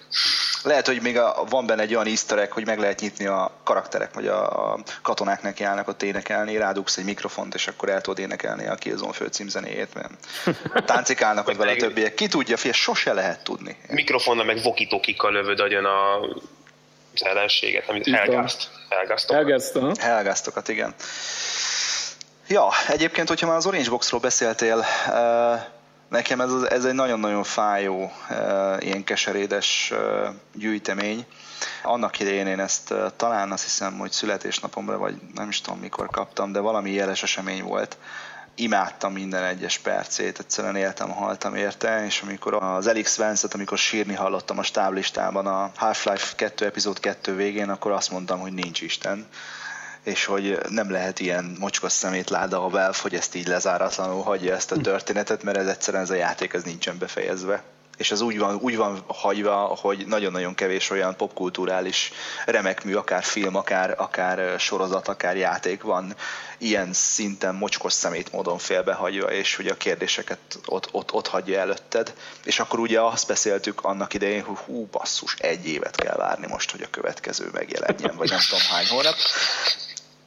Lehet, 0.64 0.88
hogy 0.88 1.02
még 1.02 1.18
a, 1.18 1.44
van 1.50 1.66
benne 1.66 1.82
egy 1.82 1.94
olyan 1.94 2.08
easter 2.08 2.38
egg, 2.38 2.52
hogy 2.52 2.66
meg 2.66 2.80
lehet 2.80 3.00
nyitni 3.00 3.26
a 3.26 3.52
karakterek, 3.64 4.14
vagy 4.14 4.28
a, 4.28 4.72
a 4.72 4.80
katonák 5.02 5.42
neki 5.42 5.64
állnak 5.64 5.88
ott 5.88 6.04
énekelni, 6.04 6.58
rádugsz 6.58 6.98
egy 6.98 7.06
mikrofont, 7.06 7.54
és 7.54 7.68
akkor 7.68 7.90
el 7.90 8.02
tudod 8.02 8.20
énekelni 8.20 8.68
a 8.68 8.76
Killzone 8.76 9.14
főcímzenéjét, 9.14 9.94
mert 9.94 10.14
táncikálnak 10.86 11.48
ott 11.48 11.56
vele 11.56 11.72
a 11.72 11.76
többiek. 11.76 12.14
Ki 12.14 12.28
tudja, 12.28 12.58
fél 12.58 12.72
sose 12.72 13.14
lehet 13.14 13.44
tudni. 13.44 13.78
Mikrofonnal 13.88 14.46
meg 14.46 14.62
vokitokikkal 14.62 15.32
lövöd 15.32 15.60
agyon 15.60 15.86
a 15.86 16.20
az 17.14 17.26
ellenséget, 17.26 17.90
amit 17.90 18.10
Helgázt. 18.10 18.70
Helgáztokat. 18.90 19.98
Helgáztokat, 19.98 20.68
igen. 20.68 20.96
Ja, 22.48 22.70
egyébként, 22.88 23.28
hogyha 23.28 23.48
már 23.48 23.56
az 23.56 23.66
Orange 23.66 23.90
Boxról 23.90 24.20
beszéltél, 24.20 24.86
uh, 25.08 25.60
Nekem 26.10 26.42
ez, 26.42 26.52
ez 26.52 26.86
egy 26.86 26.94
nagyon-nagyon 26.94 27.44
fájó, 27.44 28.12
ilyen 28.80 29.04
keserédes 29.04 29.94
gyűjtemény. 30.54 31.26
Annak 31.84 32.20
idején 32.20 32.48
én 32.48 32.60
ezt 32.60 32.94
talán 33.16 33.52
azt 33.52 33.64
hiszem, 33.64 33.98
hogy 33.98 34.12
születésnapomra, 34.12 34.98
vagy 34.98 35.16
nem 35.36 35.50
is 35.50 35.62
tudom 35.62 35.80
mikor 35.80 36.10
kaptam, 36.10 36.52
de 36.52 36.60
valami 36.60 36.92
jeles 36.92 37.24
esemény 37.24 37.64
volt. 37.64 37.98
Imádtam 38.56 39.14
minden 39.14 39.44
egyes 39.44 39.78
percét, 39.78 40.40
egyszerűen 40.40 40.76
éltem, 40.76 41.10
haltam 41.10 41.56
érte, 41.56 42.06
és 42.06 42.22
amikor 42.22 42.54
az 42.54 42.88
Elix 42.88 43.18
Vance-et, 43.18 43.54
amikor 43.54 43.78
sírni 43.78 44.14
hallottam 44.14 44.58
a 44.58 44.64
stáblistában 44.64 45.48
a 45.48 45.72
Half-Life 45.76 46.36
2 46.36 46.66
epizód 46.66 47.00
2 47.00 47.36
végén, 47.36 47.70
akkor 47.70 47.92
azt 47.92 48.12
mondtam, 48.12 48.40
hogy 48.40 48.54
nincs 48.54 48.82
Isten 48.82 49.28
és 50.06 50.26
hogy 50.26 50.60
nem 50.70 50.92
lehet 50.92 51.20
ilyen 51.20 51.56
mocskos 51.60 51.92
szemétláda 51.92 52.58
a 52.58 52.70
Valve, 52.70 52.96
hogy 53.02 53.16
ezt 53.16 53.36
így 53.36 53.48
lezáratlanul 53.48 54.24
hagyja 54.24 54.56
ezt 54.56 54.72
a 54.72 54.82
történetet, 54.82 55.44
mert 55.44 55.58
ez 55.58 55.68
egyszerűen 55.68 56.04
ez 56.04 56.10
a 56.10 56.16
játék 56.16 56.54
ez 56.54 56.64
nincsen 56.64 56.98
befejezve. 56.98 57.64
És 57.98 58.12
ez 58.12 58.22
úgy 58.22 58.38
van, 58.38 58.56
úgy 58.56 58.76
van 58.76 59.04
hagyva, 59.08 59.56
hogy 59.56 60.06
nagyon-nagyon 60.08 60.56
kevés 60.56 60.90
olyan 60.90 61.16
popkulturális 61.16 62.12
remekmű, 62.46 62.94
akár 62.96 63.24
film, 63.24 63.56
akár, 63.56 63.94
akár 63.98 64.60
sorozat, 64.60 65.08
akár 65.08 65.38
játék 65.38 65.82
van 65.82 66.16
ilyen 66.58 66.94
szinten 66.94 67.56
mocskos 67.56 67.94
szemét 67.94 68.32
módon 68.32 68.58
félbehagyva, 68.58 69.32
és 69.32 69.56
hogy 69.56 69.68
a 69.68 69.78
kérdéseket 69.78 70.40
ott, 70.66 70.88
ott, 70.92 71.14
ott 71.14 71.28
hagyja 71.28 71.60
előtted. 71.60 72.14
És 72.44 72.60
akkor 72.60 72.80
ugye 72.80 73.02
azt 73.02 73.28
beszéltük 73.28 73.84
annak 73.84 74.14
idején, 74.14 74.44
hogy 74.44 74.58
hú, 74.58 74.88
basszus, 74.92 75.36
egy 75.40 75.68
évet 75.68 75.96
kell 75.96 76.16
várni 76.16 76.48
most, 76.48 76.72
hogy 76.72 76.82
a 76.82 76.90
következő 76.90 77.50
megjelenjen, 77.54 78.16
vagy 78.16 78.30
nem 78.30 78.40
tudom 78.50 78.66
hány 78.70 78.88
hónap 78.88 79.16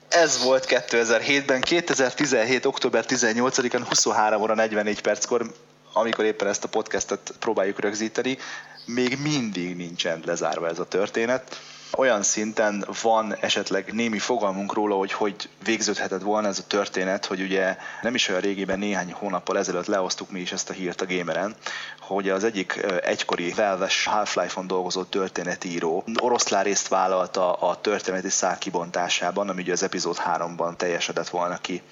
ez 0.09 0.43
volt 0.43 0.67
2007-ben, 0.69 1.61
2017. 1.61 2.65
október 2.65 3.05
18-án 3.09 3.83
23 3.89 4.43
óra 4.43 4.55
44 4.55 5.01
perckor, 5.01 5.53
amikor 5.93 6.25
éppen 6.25 6.49
ezt 6.49 6.65
a 6.65 6.69
podcastet 6.69 7.33
próbáljuk 7.39 7.81
rögzíteni, 7.81 8.39
még 8.85 9.19
mindig 9.23 9.77
nincsen 9.77 10.23
lezárva 10.25 10.69
ez 10.69 10.79
a 10.79 10.85
történet 10.85 11.61
olyan 11.97 12.23
szinten 12.23 12.85
van 13.03 13.37
esetleg 13.41 13.93
némi 13.93 14.19
fogalmunk 14.19 14.73
róla, 14.73 14.95
hogy 14.95 15.13
hogy 15.13 15.49
végződhetett 15.65 16.23
volna 16.23 16.49
ez 16.49 16.59
a 16.59 16.67
történet, 16.67 17.27
hogy 17.27 17.41
ugye 17.41 17.77
nem 18.03 18.15
is 18.15 18.29
olyan 18.29 18.41
régében, 18.41 18.79
néhány 18.79 19.13
hónappal 19.13 19.59
ezelőtt 19.59 19.87
leosztuk 19.87 20.31
mi 20.31 20.41
is 20.41 20.53
ezt 20.53 20.71
a 20.71 20.73
hírt 20.73 21.01
a 21.01 21.07
Gameren, 21.07 21.57
hogy 22.01 22.29
az 22.29 22.45
egyik 22.45 22.87
egykori 23.03 23.53
Valve-es 23.53 24.05
Half-Life-on 24.05 24.67
dolgozó 24.67 25.03
történetíró 25.03 26.05
oroszlán 26.21 26.63
részt 26.63 26.89
vállalta 26.89 27.53
a 27.53 27.81
történeti 27.81 28.31
szál 28.31 28.59
kibontásában, 28.59 29.49
ami 29.49 29.63
ugye 29.63 29.73
az 29.73 29.83
epizód 29.83 30.17
3-ban 30.27 30.77
teljesedett 30.77 31.29
volna 31.29 31.57
ki, 31.57 31.83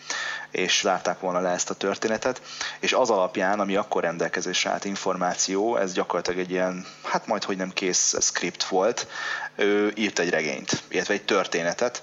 és 0.56 0.80
zárták 0.82 1.20
volna 1.20 1.40
le 1.40 1.50
ezt 1.50 1.70
a 1.70 1.74
történetet, 1.74 2.40
és 2.80 2.92
az 2.92 3.10
alapján, 3.10 3.60
ami 3.60 3.76
akkor 3.76 4.02
rendelkezésre 4.02 4.70
állt 4.70 4.84
információ, 4.84 5.76
ez 5.76 5.92
gyakorlatilag 5.92 6.38
egy 6.38 6.50
ilyen, 6.50 6.86
hát 7.02 7.26
majd 7.26 7.44
hogy 7.44 7.56
nem 7.56 7.72
kész 7.72 8.14
script 8.20 8.64
volt, 8.64 9.06
ő 9.56 9.92
írt 9.94 10.18
egy 10.18 10.30
regényt, 10.30 10.82
illetve 10.88 11.14
egy 11.14 11.24
történetet, 11.24 12.02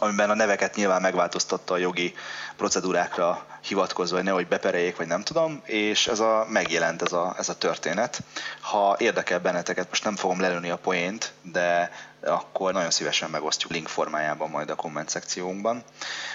amiben 0.00 0.30
a 0.30 0.34
neveket 0.34 0.74
nyilván 0.74 1.00
megváltoztatta 1.00 1.74
a 1.74 1.78
jogi 1.78 2.14
procedúrákra 2.56 3.44
hivatkozva, 3.62 4.16
hogy 4.16 4.24
nehogy 4.24 4.46
bepereljék, 4.46 4.96
vagy 4.96 5.06
nem 5.06 5.22
tudom, 5.22 5.60
és 5.64 6.06
ez 6.06 6.20
a, 6.20 6.46
megjelent 6.48 7.02
ez 7.02 7.12
a, 7.12 7.34
ez 7.38 7.48
a 7.48 7.58
történet. 7.58 8.22
Ha 8.60 8.96
érdekel 8.98 9.40
benneteket, 9.40 9.88
most 9.88 10.04
nem 10.04 10.16
fogom 10.16 10.40
lelőni 10.40 10.70
a 10.70 10.76
poént, 10.76 11.32
de 11.42 11.90
akkor 12.24 12.72
nagyon 12.72 12.90
szívesen 12.90 13.30
megosztjuk 13.30 13.72
link 13.72 13.88
formájában 13.88 14.50
majd 14.50 14.70
a 14.70 14.74
komment 14.74 15.08
szekciónkban. 15.08 15.84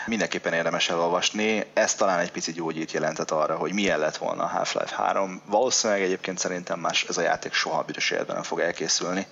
Mindenképpen 0.05 0.53
érdemes 0.53 0.89
elolvasni, 0.89 1.65
ez 1.73 1.95
talán 1.95 2.19
egy 2.19 2.31
picit 2.31 2.55
gyógyít 2.55 2.91
jelentett 2.91 3.31
arra, 3.31 3.55
hogy 3.55 3.73
milyen 3.73 3.99
lett 3.99 4.17
volna 4.17 4.43
a 4.43 4.47
Half-Life 4.47 4.95
3. 4.95 5.41
Valószínűleg 5.45 6.01
egyébként 6.01 6.37
szerintem 6.37 6.79
más 6.79 7.03
ez 7.03 7.17
a 7.17 7.21
játék 7.21 7.53
soha 7.53 7.83
büdös 7.83 8.11
életben 8.11 8.35
nem 8.35 8.43
fog 8.43 8.59
elkészülni. 8.59 9.27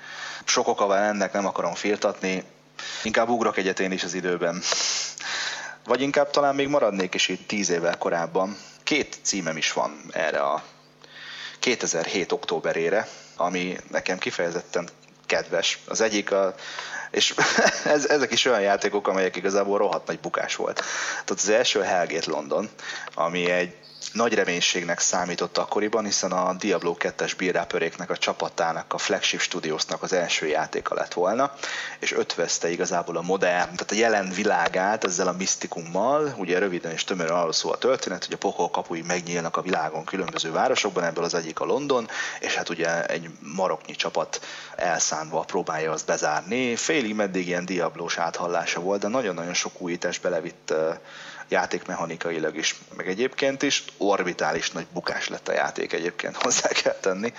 Sok 0.45 0.67
oka 0.67 0.85
van 0.85 0.97
ennek, 0.97 1.33
nem 1.33 1.45
akarom 1.45 1.73
firtatni, 1.73 2.43
inkább 3.03 3.29
ugrok 3.29 3.57
egyet 3.57 3.79
én 3.79 3.91
is 3.91 4.03
az 4.03 4.13
időben. 4.13 4.61
Vagy 5.85 6.01
inkább 6.01 6.29
talán 6.29 6.55
még 6.55 6.67
maradnék 6.67 7.13
is 7.13 7.27
itt 7.27 7.47
tíz 7.47 7.69
évvel 7.69 7.97
korábban. 7.97 8.57
Két 8.83 9.17
címem 9.21 9.57
is 9.57 9.73
van 9.73 10.01
erre 10.11 10.39
a 10.39 10.63
2007. 11.59 12.31
októberére, 12.31 13.07
ami 13.35 13.77
nekem 13.89 14.17
kifejezetten 14.17 14.89
kedves. 15.25 15.79
Az 15.87 16.01
egyik 16.01 16.31
a, 16.31 16.55
és 17.11 17.33
ez, 17.85 18.05
ezek 18.05 18.31
is 18.31 18.45
olyan 18.45 18.61
játékok, 18.61 19.07
amelyek 19.07 19.35
igazából 19.35 19.77
rohadt 19.77 20.07
nagy 20.07 20.19
bukás 20.19 20.55
volt. 20.55 20.75
Tehát 21.11 21.29
az 21.29 21.49
első 21.49 21.81
Hellgate 21.81 22.31
London, 22.31 22.69
ami 23.13 23.49
egy 23.49 23.75
nagy 24.13 24.33
reménységnek 24.33 24.99
számított 24.99 25.57
akkoriban, 25.57 26.03
hiszen 26.03 26.31
a 26.31 26.53
Diablo 26.53 26.95
2-es 26.99 27.33
bírrápöréknek 27.37 28.09
a 28.09 28.17
csapatának, 28.17 28.93
a 28.93 28.97
Flagship 28.97 29.39
Studiosnak 29.39 30.03
az 30.03 30.13
első 30.13 30.47
játéka 30.47 30.95
lett 30.95 31.13
volna, 31.13 31.53
és 31.99 32.11
ötvözte 32.11 32.69
igazából 32.69 33.17
a 33.17 33.21
modern, 33.21 33.63
tehát 33.63 33.91
a 33.91 33.95
jelen 33.95 34.29
világát 34.29 35.03
ezzel 35.03 35.27
a 35.27 35.35
misztikummal, 35.37 36.33
ugye 36.37 36.59
röviden 36.59 36.91
és 36.91 37.03
tömören 37.03 37.35
arról 37.35 37.53
szól 37.53 37.71
a 37.71 37.77
történet, 37.77 38.25
hogy 38.25 38.33
a 38.33 38.37
pokol 38.37 38.69
kapui 38.69 39.01
megnyílnak 39.01 39.57
a 39.57 39.61
világon 39.61 40.03
különböző 40.03 40.51
városokban, 40.51 41.03
ebből 41.03 41.23
az 41.23 41.33
egyik 41.33 41.59
a 41.59 41.65
London, 41.65 42.07
és 42.39 42.55
hát 42.55 42.69
ugye 42.69 43.05
egy 43.05 43.29
maroknyi 43.55 43.95
csapat 43.95 44.41
elszánva 44.75 45.39
próbálja 45.39 45.91
azt 45.91 46.05
bezárni. 46.05 46.75
Félig 46.75 47.15
meddig 47.15 47.47
ilyen 47.47 47.65
diablós 47.65 48.17
áthallása 48.17 48.79
volt, 48.79 49.01
de 49.01 49.07
nagyon-nagyon 49.07 49.53
sok 49.53 49.81
újítás 49.81 50.19
belevitt 50.19 50.73
játékmechanikailag 51.53 52.55
is, 52.55 52.75
meg 52.97 53.07
egyébként 53.07 53.61
is 53.61 53.83
orbitális 53.97 54.71
nagy 54.71 54.87
bukás 54.93 55.27
lett 55.27 55.47
a 55.47 55.53
játék 55.53 55.93
egyébként, 55.93 56.35
hozzá 56.43 56.67
kell 56.67 56.97
tenni. 57.01 57.33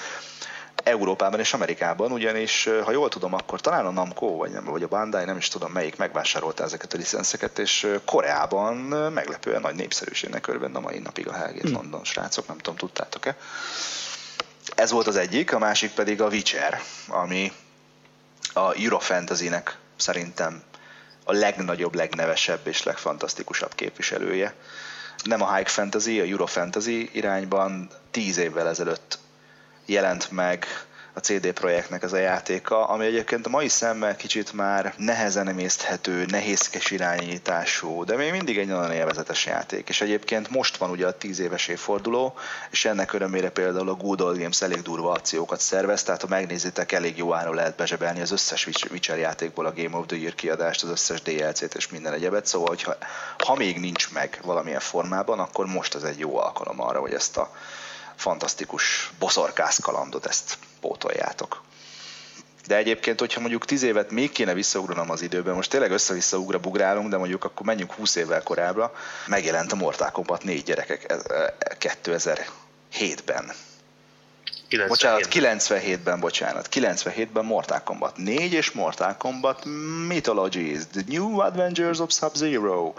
Európában 0.84 1.40
és 1.40 1.52
Amerikában, 1.52 2.12
ugyanis, 2.12 2.68
ha 2.84 2.90
jól 2.90 3.08
tudom, 3.08 3.34
akkor 3.34 3.60
talán 3.60 3.86
a 3.86 3.90
Namco, 3.90 4.26
vagy, 4.26 4.50
nem, 4.50 4.64
vagy 4.64 4.82
a 4.82 4.88
Bandai, 4.88 5.24
nem 5.24 5.36
is 5.36 5.48
tudom 5.48 5.72
melyik, 5.72 5.96
megvásárolta 5.96 6.64
ezeket 6.64 6.92
a 6.92 6.96
licenszeket, 6.96 7.58
és 7.58 7.88
Koreában 8.04 8.76
meglepően 9.12 9.60
nagy 9.60 9.74
népszerűségnek 9.74 10.46
örvend 10.46 10.76
a 10.76 10.80
mai 10.80 10.98
napig 10.98 11.28
a 11.28 11.32
Hellgate 11.32 11.68
hmm. 11.68 11.72
London, 11.72 12.04
srácok, 12.04 12.46
nem 12.46 12.58
tudom, 12.58 12.76
tudtátok-e? 12.76 13.36
Ez 14.74 14.90
volt 14.90 15.06
az 15.06 15.16
egyik, 15.16 15.52
a 15.52 15.58
másik 15.58 15.90
pedig 15.90 16.20
a 16.20 16.28
Witcher, 16.28 16.80
ami 17.08 17.52
a 18.52 18.74
Eurofantasy-nek 18.82 19.78
szerintem 19.96 20.62
a 21.24 21.32
legnagyobb, 21.32 21.94
legnevesebb 21.94 22.66
és 22.66 22.82
legfantasztikusabb 22.82 23.74
képviselője. 23.74 24.54
Nem 25.22 25.42
a 25.42 25.54
high 25.54 25.68
fantasy, 25.68 26.20
a 26.20 26.24
Euro 26.24 26.46
fantasy 26.46 27.10
irányban 27.12 27.90
tíz 28.10 28.36
évvel 28.36 28.68
ezelőtt 28.68 29.18
jelent 29.86 30.30
meg 30.30 30.66
a 31.16 31.20
CD 31.20 31.52
Projektnek 31.52 32.02
ez 32.02 32.12
a 32.12 32.16
játéka, 32.16 32.88
ami 32.88 33.04
egyébként 33.04 33.46
a 33.46 33.50
mai 33.50 33.68
szemmel 33.68 34.16
kicsit 34.16 34.52
már 34.52 34.94
nehezen 34.96 35.48
emészthető, 35.48 36.24
nehézkes 36.28 36.90
irányítású, 36.90 38.04
de 38.04 38.16
még 38.16 38.30
mindig 38.30 38.58
egy 38.58 38.66
nagyon 38.66 38.92
élvezetes 38.92 39.46
játék. 39.46 39.88
És 39.88 40.00
egyébként 40.00 40.50
most 40.50 40.76
van 40.76 40.90
ugye 40.90 41.06
a 41.06 41.18
10 41.18 41.38
éves 41.38 41.68
évforduló, 41.68 42.34
és 42.70 42.84
ennek 42.84 43.12
örömére 43.12 43.50
például 43.50 43.88
a 43.88 43.94
Good 43.94 44.20
Old 44.20 44.38
Games 44.38 44.62
elég 44.62 44.82
durva 44.82 45.12
akciókat 45.12 45.60
szervez, 45.60 46.02
tehát 46.02 46.20
ha 46.20 46.28
megnézitek, 46.28 46.92
elég 46.92 47.16
jó 47.16 47.34
áron 47.34 47.54
lehet 47.54 47.76
bezsebelni 47.76 48.20
az 48.20 48.30
összes 48.30 48.66
Witcher 48.90 49.18
játékból 49.18 49.66
a 49.66 49.72
Game 49.72 49.96
of 49.96 50.06
the 50.06 50.16
Year 50.16 50.34
kiadást, 50.34 50.82
az 50.82 50.88
összes 50.88 51.22
DLC-t 51.22 51.74
és 51.74 51.88
minden 51.88 52.12
egyebet, 52.12 52.46
szóval 52.46 52.68
hogyha, 52.68 52.96
ha 53.44 53.54
még 53.54 53.80
nincs 53.80 54.10
meg 54.12 54.40
valamilyen 54.44 54.80
formában, 54.80 55.38
akkor 55.38 55.66
most 55.66 55.94
ez 55.94 56.02
egy 56.02 56.18
jó 56.18 56.38
alkalom 56.38 56.80
arra, 56.80 57.00
hogy 57.00 57.12
ezt 57.12 57.36
a 57.36 57.50
fantasztikus 58.16 59.10
boszorkász 59.18 59.78
kalandot 59.78 60.26
ezt 60.26 60.58
pótoljátok. 60.80 61.62
De 62.66 62.76
egyébként, 62.76 63.20
hogyha 63.20 63.40
mondjuk 63.40 63.64
10 63.64 63.82
évet 63.82 64.10
még 64.10 64.32
kéne 64.32 64.54
visszaugranom 64.54 65.10
az 65.10 65.22
időben, 65.22 65.54
most 65.54 65.70
tényleg 65.70 65.90
össze-vissza 65.90 66.38
ugra 66.38 66.58
bugrálunk, 66.58 67.08
de 67.08 67.16
mondjuk 67.16 67.44
akkor 67.44 67.66
menjünk 67.66 67.92
20 67.92 68.14
évvel 68.14 68.42
korábbra, 68.42 68.94
megjelent 69.26 69.72
a 69.72 69.76
Mortal 69.76 70.10
Kombat 70.10 70.44
4 70.44 70.62
gyerekek 70.62 71.14
2007-ben. 71.80 73.52
97. 74.68 74.88
Bocsánat, 74.88 75.28
97-ben, 75.30 76.20
bocsánat. 76.20 76.68
97-ben 76.70 77.44
Mortal 77.44 77.82
Kombat 77.82 78.16
4 78.16 78.52
és 78.52 78.70
Mortal 78.70 79.16
Kombat 79.16 79.64
Mythologies, 80.08 80.82
The 80.92 81.02
New 81.06 81.40
Adventures 81.40 81.98
of 81.98 82.12
Sub-Zero. 82.12 82.94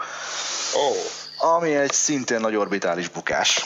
Oh 0.74 0.96
ami 1.38 1.74
egy 1.74 1.92
szintén 1.92 2.40
nagy 2.40 2.56
orbitális 2.56 3.08
bukás. 3.08 3.62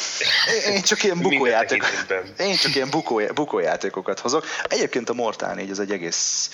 Én 0.67 0.83
csak 0.83 1.03
ilyen 1.03 1.19
bukójáték, 1.19 1.85
én 2.39 2.57
csak 2.57 2.75
ilyen 2.75 2.91
bukó, 2.91 3.21
bukójátékokat 3.35 4.21
hozok. 4.21 4.47
Egyébként 4.69 5.09
a 5.09 5.15
Mortal 5.15 5.55
4 5.55 5.71
ez 5.71 5.79
egy 5.79 5.91
egész 5.91 6.51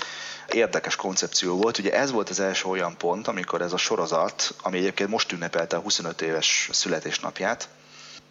érdekes 0.52 0.96
koncepció 0.96 1.56
volt. 1.56 1.78
Ugye 1.78 1.92
ez 1.92 2.10
volt 2.10 2.28
az 2.28 2.40
első 2.40 2.68
olyan 2.68 2.96
pont, 2.96 3.28
amikor 3.28 3.60
ez 3.60 3.72
a 3.72 3.76
sorozat, 3.76 4.54
ami 4.62 4.78
egyébként 4.78 5.10
most 5.10 5.32
ünnepelte 5.32 5.76
a 5.76 5.80
25 5.80 6.22
éves 6.22 6.68
születésnapját, 6.72 7.68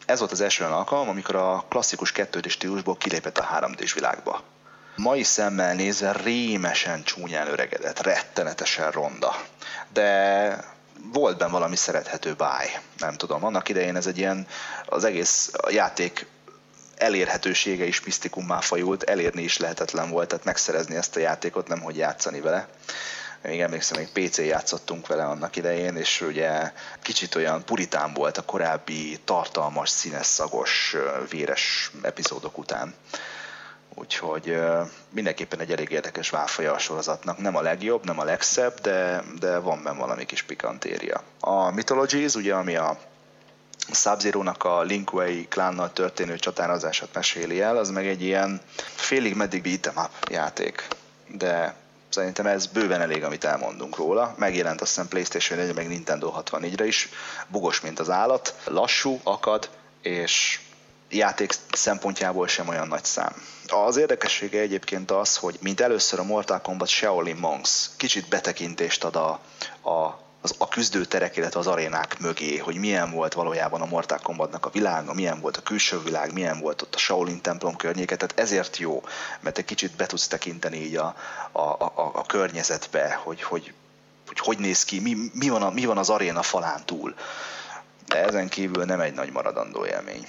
ez 0.06 0.20
volt 0.20 0.32
az 0.32 0.42
első 0.42 0.64
olyan 0.64 0.76
alkalom, 0.76 1.10
amikor 1.10 1.36
a 1.36 1.66
klasszikus 1.70 2.12
2D 2.16 2.50
stílusból 2.50 2.98
kilépett 2.98 3.38
a 3.38 3.60
3D-s 3.60 3.94
világba. 3.94 4.44
Mai 4.96 5.24
szemmel 5.24 5.74
nézve 5.74 6.12
rémesen 6.12 7.04
csúnyán 7.04 7.48
öregedett, 7.48 8.02
rettenetesen 8.02 8.92
ronda. 8.92 9.36
De 9.94 10.75
volt 11.14 11.38
benne 11.38 11.52
valami 11.52 11.76
szerethető 11.76 12.34
báj, 12.34 12.80
nem 12.98 13.16
tudom. 13.16 13.44
Annak 13.44 13.70
idején 13.70 13.96
ez 13.96 14.08
egy 14.08 14.18
ilyen, 14.18 14.48
az 14.86 15.04
egész 15.04 15.52
játék 15.70 16.26
elérhetősége 16.98 17.86
is 17.86 18.04
misztikummá 18.04 18.60
fajult, 18.60 19.04
elérni 19.04 19.42
is 19.42 19.58
lehetetlen 19.58 20.10
volt, 20.10 20.28
tehát 20.28 20.46
megszerezni 20.46 20.96
ezt 20.96 21.16
a 21.16 21.20
játékot, 21.20 21.68
nem 21.68 21.82
hogy 21.82 21.98
játszani 21.98 22.40
vele. 22.42 22.68
Még 23.42 23.62
emlékszem, 23.62 23.98
még 23.98 24.28
PC 24.28 24.38
játszottunk 24.38 25.08
vele 25.08 25.26
annak 25.26 25.56
idején, 25.56 25.96
és 25.96 26.22
ugye 26.22 26.72
kicsit 27.02 27.36
olyan 27.36 27.66
puritán 27.66 28.14
volt 28.14 28.38
a 28.38 28.42
korábbi 28.42 29.20
tartalmas, 29.26 29.90
színes, 29.90 30.26
szagos, 30.26 30.96
véres 31.30 31.92
epizódok 32.02 32.58
után. 32.58 32.94
Úgyhogy 33.96 34.58
mindenképpen 35.10 35.60
egy 35.60 35.72
elég 35.72 35.92
érdekes 35.92 36.30
válfaja 36.30 36.74
a 36.74 36.78
sorozatnak. 36.78 37.38
Nem 37.38 37.56
a 37.56 37.62
legjobb, 37.62 38.06
nem 38.06 38.20
a 38.20 38.24
legszebb, 38.24 38.80
de, 38.82 39.24
de 39.40 39.58
van 39.58 39.84
benne 39.84 40.00
valami 40.00 40.26
kis 40.26 40.44
pikantéria. 40.44 41.24
A 41.40 41.72
Mythologies, 41.72 42.36
ugye, 42.36 42.54
ami 42.54 42.76
a 42.76 42.98
sub 43.92 44.56
a 44.58 44.82
Linkway 44.82 45.48
klánnal 45.48 45.94
történő 45.94 46.36
csatározását 46.36 47.10
meséli 47.14 47.62
el, 47.62 47.78
az 47.78 47.90
meg 47.90 48.08
egy 48.08 48.22
ilyen 48.22 48.62
félig 48.96 49.36
meddig 49.36 49.62
beat'em 49.66 50.04
up 50.04 50.30
játék. 50.30 50.88
De 51.28 51.76
szerintem 52.10 52.46
ez 52.46 52.68
bőven 52.68 53.02
elég, 53.02 53.24
amit 53.24 53.44
elmondunk 53.44 53.96
róla. 53.96 54.36
Megjelent 54.38 54.82
azt 54.82 54.90
hiszem 54.90 55.08
PlayStation 55.08 55.60
1 55.60 55.76
meg 55.76 55.88
Nintendo 55.88 56.34
64-re 56.38 56.86
is, 56.86 57.10
bugos, 57.48 57.82
mint 57.82 58.00
az 58.00 58.10
állat, 58.10 58.56
lassú, 58.66 59.20
akad, 59.24 59.70
és 60.02 60.60
játék 61.10 61.54
szempontjából 61.72 62.48
sem 62.48 62.68
olyan 62.68 62.88
nagy 62.88 63.06
szám. 63.06 63.34
Az 63.68 63.98
érdekessége 63.98 64.60
egyébként 64.60 65.12
az, 65.12 65.38
hogy 65.38 65.58
mint 65.62 65.82
először 65.82 66.20
a 66.20 66.24
Mortal 66.24 66.62
Kombat 66.62 66.88
Shaolin 66.88 67.36
Monks 67.36 67.90
kicsit 67.98 68.28
betekintést 68.28 69.04
ad 69.04 69.16
a, 69.16 69.30
a 69.90 70.24
az, 70.46 70.56
a 70.58 70.68
küzdőterek, 70.68 71.38
illetve 71.38 71.60
az 71.60 71.68
arénák 71.68 72.20
mögé, 72.20 72.58
hogy 72.58 72.76
milyen 72.76 73.12
volt 73.12 73.34
valójában 73.34 73.82
a 73.82 73.86
Mortal 73.86 74.20
Kombatnak 74.24 74.66
a 74.66 74.70
világa, 74.70 75.14
milyen 75.14 75.40
volt 75.40 75.58
a 75.58 75.62
külső 75.62 76.02
világ, 76.04 76.34
milyen 76.34 76.60
volt 76.60 76.82
ott 76.82 76.96
a 76.96 76.98
Shaolin 76.98 77.42
templom 77.42 77.76
környéke, 77.76 78.16
tehát 78.16 78.40
ezért 78.40 78.78
jó, 78.78 79.04
mert 79.40 79.58
egy 79.58 79.66
kicsit 79.66 79.96
be 79.96 80.06
tudsz 80.06 80.28
tekinteni 80.28 80.78
így 80.78 80.96
a, 80.96 81.16
a, 81.52 81.60
a, 81.60 82.12
a 82.14 82.26
környezetbe, 82.26 83.20
hogy 83.24 83.44
hogy, 83.44 83.74
hogy 84.28 84.40
hogy 84.40 84.58
néz 84.58 84.84
ki, 84.84 85.00
mi, 85.00 85.16
mi, 85.34 85.50
van 85.50 85.62
a, 85.62 85.70
mi 85.70 85.86
van 85.86 85.98
az 85.98 86.10
aréna 86.10 86.42
falán 86.42 86.86
túl. 86.86 87.16
De 88.08 88.24
ezen 88.24 88.50
kívül 88.50 88.84
nem 88.84 89.00
egy 89.00 89.14
nagy 89.14 89.32
maradandó 89.32 89.86
élmény. 89.86 90.28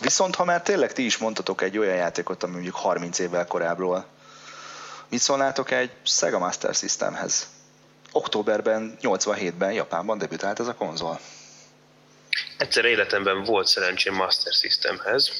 Viszont 0.00 0.34
ha 0.34 0.44
már 0.44 0.62
tényleg 0.62 0.92
ti 0.92 1.04
is 1.04 1.16
mondtatok 1.16 1.62
egy 1.62 1.78
olyan 1.78 1.96
játékot, 1.96 2.42
ami 2.42 2.52
mondjuk 2.52 2.74
30 2.74 3.18
évvel 3.18 3.46
korábbról, 3.46 4.06
mit 5.08 5.20
szólnátok 5.20 5.70
egy 5.70 5.90
Sega 6.02 6.38
Master 6.38 6.74
Systemhez? 6.74 7.48
Októberben, 8.12 8.98
87-ben 9.02 9.72
Japánban 9.72 10.18
debütált 10.18 10.60
ez 10.60 10.66
a 10.66 10.74
konzol. 10.74 11.20
Egyszer 12.56 12.84
életemben 12.84 13.44
volt 13.44 13.66
szerencsém 13.66 14.14
Master 14.14 14.52
Systemhez, 14.52 15.30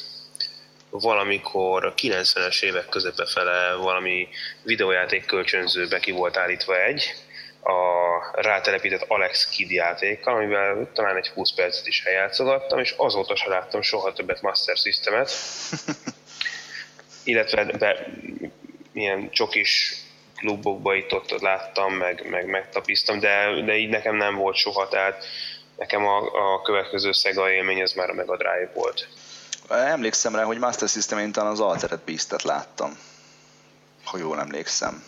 valamikor 0.91 1.85
a 1.85 1.95
90-es 1.95 2.63
évek 2.63 2.89
közepe 2.89 3.27
fele 3.27 3.75
valami 3.75 4.29
videójáték 4.63 5.25
kölcsönzőbe 5.25 5.99
ki 5.99 6.11
volt 6.11 6.37
állítva 6.37 6.83
egy, 6.83 7.15
a 7.63 8.41
rátelepített 8.41 9.05
Alex 9.09 9.49
Kid 9.49 9.71
játékkal, 9.71 10.35
amivel 10.35 10.89
talán 10.93 11.17
egy 11.17 11.29
20 11.29 11.53
percet 11.55 11.87
is 11.87 12.05
eljátszogattam, 12.05 12.79
és 12.79 12.95
azóta 12.97 13.37
se 13.37 13.49
láttam 13.49 13.83
soha 13.83 14.13
többet 14.13 14.43
Master 14.43 14.77
Systemet. 14.77 15.31
Illetve 17.25 17.65
be, 17.65 18.07
ilyen 18.93 19.31
csokis 19.31 19.97
klubokba 20.37 20.95
itt 20.95 21.13
ott 21.13 21.41
láttam, 21.41 21.95
meg, 21.95 22.29
meg 22.31 22.47
megtapisztam, 22.47 23.19
de, 23.19 23.63
de 23.65 23.77
így 23.77 23.89
nekem 23.89 24.17
nem 24.17 24.35
volt 24.35 24.57
soha, 24.57 24.89
tehát 24.89 25.25
nekem 25.77 26.07
a, 26.07 26.19
a 26.55 26.63
következő 26.63 27.13
Sega 27.13 27.51
élmény 27.51 27.83
az 27.83 27.93
már 27.93 28.11
a 28.11 28.15
Mega 28.15 28.37
Drive 28.37 28.71
volt. 28.75 29.09
Emlékszem 29.69 30.35
rá, 30.35 30.43
hogy 30.43 30.59
Master 30.59 30.89
System 30.89 31.19
én 31.19 31.33
talán 31.33 31.51
az 31.51 31.61
Altered 31.61 32.01
Beast-et 32.01 32.43
láttam, 32.43 32.99
ha 34.05 34.19
jól 34.19 34.41
emlékszem 34.41 35.05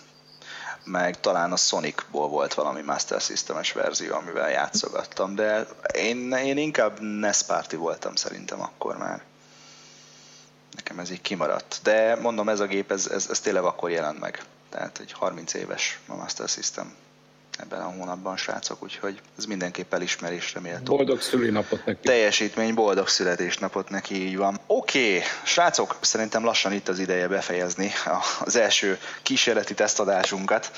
meg 0.84 1.20
talán 1.20 1.52
a 1.52 1.56
Sonicból 1.56 2.28
volt 2.28 2.54
valami 2.54 2.82
Master 2.82 3.20
Systemes 3.20 3.72
verzió, 3.72 4.14
amivel 4.14 4.50
játszogattam, 4.50 5.34
de 5.34 5.66
én, 5.94 6.32
én 6.32 6.58
inkább 6.58 7.00
NES 7.00 7.42
Party 7.42 7.74
voltam 7.76 8.14
szerintem 8.14 8.60
akkor 8.60 8.96
már. 8.96 9.22
Nekem 10.74 10.98
ez 10.98 11.10
így 11.10 11.20
kimaradt. 11.20 11.80
De 11.82 12.16
mondom, 12.16 12.48
ez 12.48 12.60
a 12.60 12.66
gép, 12.66 12.90
ez, 12.90 13.06
ez, 13.06 13.26
ez 13.30 13.40
tényleg 13.40 13.64
akkor 13.64 13.90
jelent 13.90 14.20
meg. 14.20 14.44
Tehát 14.68 14.98
egy 14.98 15.12
30 15.12 15.54
éves 15.54 16.00
a 16.06 16.14
Master 16.14 16.48
System 16.48 16.94
ebben 17.58 17.80
a 17.80 17.92
hónapban, 17.96 18.36
srácok, 18.36 18.82
úgyhogy 18.82 19.20
ez 19.38 19.44
mindenképp 19.44 19.94
elismerésre 19.94 20.60
méltó. 20.60 20.96
Boldog 20.96 21.20
szülinapot 21.20 21.84
neki. 21.84 21.98
Teljesítmény, 22.02 22.74
boldog 22.74 23.08
születésnapot 23.08 23.88
neki, 23.88 24.26
így 24.26 24.36
van. 24.36 24.60
Oké, 24.66 25.16
okay, 25.16 25.22
srácok, 25.42 25.96
szerintem 26.00 26.44
lassan 26.44 26.72
itt 26.72 26.88
az 26.88 26.98
ideje 26.98 27.28
befejezni 27.28 27.92
az 28.44 28.56
első 28.56 28.98
kísérleti 29.22 29.74
tesztadásunkat. 29.74 30.70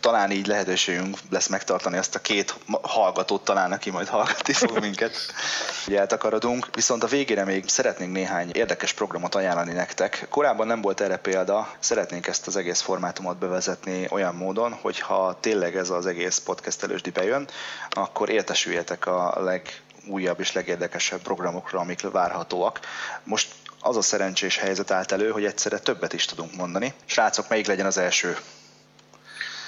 Talán 0.00 0.30
így 0.30 0.46
lehetőségünk 0.46 1.18
lesz 1.30 1.48
megtartani 1.48 1.96
azt 1.96 2.14
a 2.14 2.18
két 2.18 2.54
hallgatót 2.82 3.44
talán, 3.44 3.72
aki 3.72 3.90
majd 3.90 4.08
hallgatni 4.08 4.52
fog 4.52 4.78
minket. 4.80 5.16
Ugye 5.86 5.98
eltakarodunk, 5.98 6.66
viszont 6.74 7.02
a 7.02 7.06
végére 7.06 7.44
még 7.44 7.68
szeretnénk 7.68 8.12
néhány 8.12 8.50
érdekes 8.52 8.92
programot 8.92 9.34
ajánlani 9.34 9.72
nektek. 9.72 10.26
Korábban 10.30 10.66
nem 10.66 10.80
volt 10.80 11.00
erre 11.00 11.16
példa, 11.16 11.72
szeretnénk 11.78 12.26
ezt 12.26 12.46
az 12.46 12.56
egész 12.56 12.80
formátumot 12.80 13.38
bevezetni 13.38 14.06
olyan 14.10 14.34
módon, 14.34 14.72
hogyha 14.72 15.36
tényleg 15.40 15.76
ez 15.76 15.90
az 15.90 16.06
egész 16.06 16.21
podcastelősdi 16.44 17.10
bejön, 17.10 17.48
akkor 17.90 18.30
értesüljetek 18.30 19.06
a 19.06 19.42
legújabb 19.42 20.40
és 20.40 20.52
legérdekesebb 20.52 21.20
programokra, 21.20 21.78
amik 21.78 22.00
várhatóak. 22.00 22.80
Most 23.24 23.48
az 23.80 23.96
a 23.96 24.02
szerencsés 24.02 24.56
helyzet 24.56 24.90
állt 24.90 25.12
elő, 25.12 25.30
hogy 25.30 25.44
egyszerre 25.44 25.78
többet 25.78 26.12
is 26.12 26.24
tudunk 26.24 26.56
mondani. 26.56 26.92
Srácok, 27.04 27.48
melyik 27.48 27.66
legyen 27.66 27.86
az 27.86 27.98
első? 27.98 28.36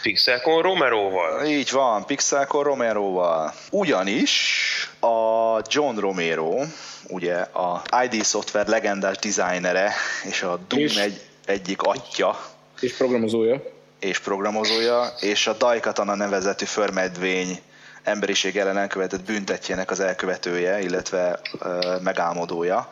Pixelcon 0.03 0.63
Romeroval. 0.63 1.47
Így 1.47 1.71
van, 1.71 2.07
Pixelcon 2.07 2.63
Romeroval. 2.63 3.55
Ugyanis 3.71 4.91
a 5.01 5.61
John 5.69 5.99
Romero, 5.99 6.63
ugye 7.09 7.35
a 7.37 7.83
ID 8.05 8.25
Software 8.25 8.71
legendás 8.71 9.17
designere 9.17 9.93
és 10.25 10.43
a 10.43 10.59
Doom 10.69 10.83
és 10.83 10.97
egy, 10.97 11.21
egyik 11.45 11.83
atya. 11.83 12.41
És 12.81 12.97
programozója 12.97 13.74
és 14.05 14.19
programozója, 14.19 15.15
és 15.21 15.47
a 15.47 15.53
Daikatana 15.53 16.15
nevezetű 16.15 16.65
förmedvény 16.65 17.59
emberiség 18.03 18.57
ellen 18.57 18.79
elkövetett 18.79 19.25
büntetjének 19.25 19.91
az 19.91 20.01
elkövetője, 20.01 20.81
illetve 20.81 21.41
uh, 21.61 22.01
megálmodója. 22.03 22.89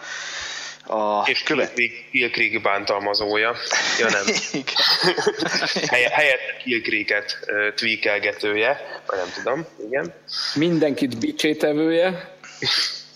A 0.86 1.22
és 1.28 1.42
követ... 1.42 1.72
Creek 2.32 2.62
bántalmazója. 2.62 3.56
Ja 3.98 4.08
nem. 4.10 4.24
Helye, 5.92 6.08
helyett 6.08 6.56
Kill 6.64 6.80
Creek-et 6.80 7.38
tweakelgetője, 7.74 9.00
vagy 9.06 9.18
nem 9.18 9.32
tudom, 9.34 9.66
igen. 9.88 10.14
Mindenkit 10.54 11.18
bicsétevője. 11.18 12.36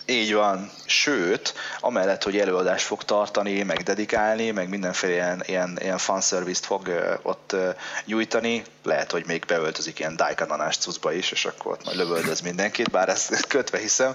Így 0.07 0.35
van. 0.35 0.71
Sőt, 0.85 1.55
amellett, 1.81 2.23
hogy 2.23 2.39
előadást 2.39 2.87
fog 2.87 3.03
tartani, 3.03 3.63
meg 3.63 3.83
dedikálni, 3.83 4.51
meg 4.51 4.69
mindenféle 4.69 5.13
ilyen, 5.13 5.43
ilyen, 5.47 5.79
ilyen 5.81 5.99
fanservice-t 5.99 6.65
fog 6.65 6.91
ott 7.23 7.57
nyújtani, 8.05 8.65
lehet, 8.87 9.11
hogy 9.11 9.27
még 9.27 9.45
beöltözik 9.47 9.99
ilyen 9.99 10.17
daikananás 10.17 10.77
cuccba 10.77 11.13
is, 11.13 11.31
és 11.31 11.45
akkor 11.45 11.73
ott 11.73 11.85
majd 11.85 11.97
lövöldöz 11.97 12.41
mindenkit, 12.41 12.91
bár 12.91 13.09
ezt 13.09 13.47
kötve 13.47 13.79
hiszem. 13.79 14.15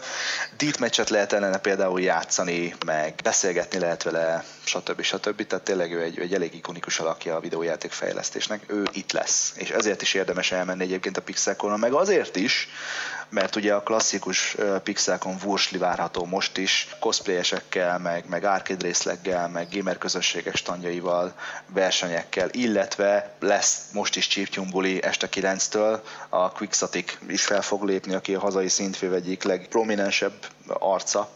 Deathmatch-et 0.57 1.09
lehet 1.09 1.33
ellene 1.33 1.57
például 1.57 2.01
játszani, 2.01 2.75
meg 2.85 3.13
beszélgetni 3.23 3.79
lehet 3.79 4.03
vele, 4.03 4.43
stb. 4.63 5.01
stb. 5.01 5.47
Tehát 5.47 5.65
tényleg 5.65 5.93
ő 5.93 6.01
egy, 6.01 6.19
egy 6.19 6.33
elég 6.33 6.53
ikonikus 6.53 6.99
alakja 6.99 7.35
a 7.35 7.39
videójáték 7.39 7.91
fejlesztésnek, 7.91 8.63
ő 8.67 8.83
itt 8.91 9.11
lesz. 9.11 9.53
És 9.55 9.69
ezért 9.69 10.01
is 10.01 10.13
érdemes 10.13 10.51
elmenni 10.51 10.83
egyébként 10.83 11.17
a 11.17 11.21
Pixelconon, 11.21 11.79
meg 11.79 11.93
azért 11.93 12.35
is, 12.35 12.69
mert 13.31 13.55
ugye 13.55 13.73
a 13.73 13.83
klasszikus 13.83 14.55
Pixelcon 14.83 15.37
vursli 15.37 15.77
várható 15.77 16.25
most 16.25 16.57
is, 16.57 16.87
cosplayesekkel, 16.99 17.99
meg, 17.99 18.25
meg 18.29 18.43
arcade 18.43 18.85
részleggel, 18.85 19.47
meg 19.47 19.67
gamer 19.71 19.97
közösségek 19.97 20.55
standjaival, 20.55 21.33
versenyekkel, 21.67 22.49
illetve 22.51 23.35
lesz 23.39 23.79
most 23.93 24.15
is 24.15 24.27
Chiptune 24.27 24.60
buli 24.69 25.03
este 25.03 25.27
9-től, 25.31 25.99
a 26.29 26.51
Quickstatic 26.51 27.17
is 27.27 27.45
fel 27.45 27.61
fog 27.61 27.83
lépni, 27.83 28.13
aki 28.13 28.35
a 28.35 28.39
hazai 28.39 28.67
szintfő 28.67 29.13
egyik 29.13 29.43
legprominensebb 29.43 30.33
arca, 30.67 31.29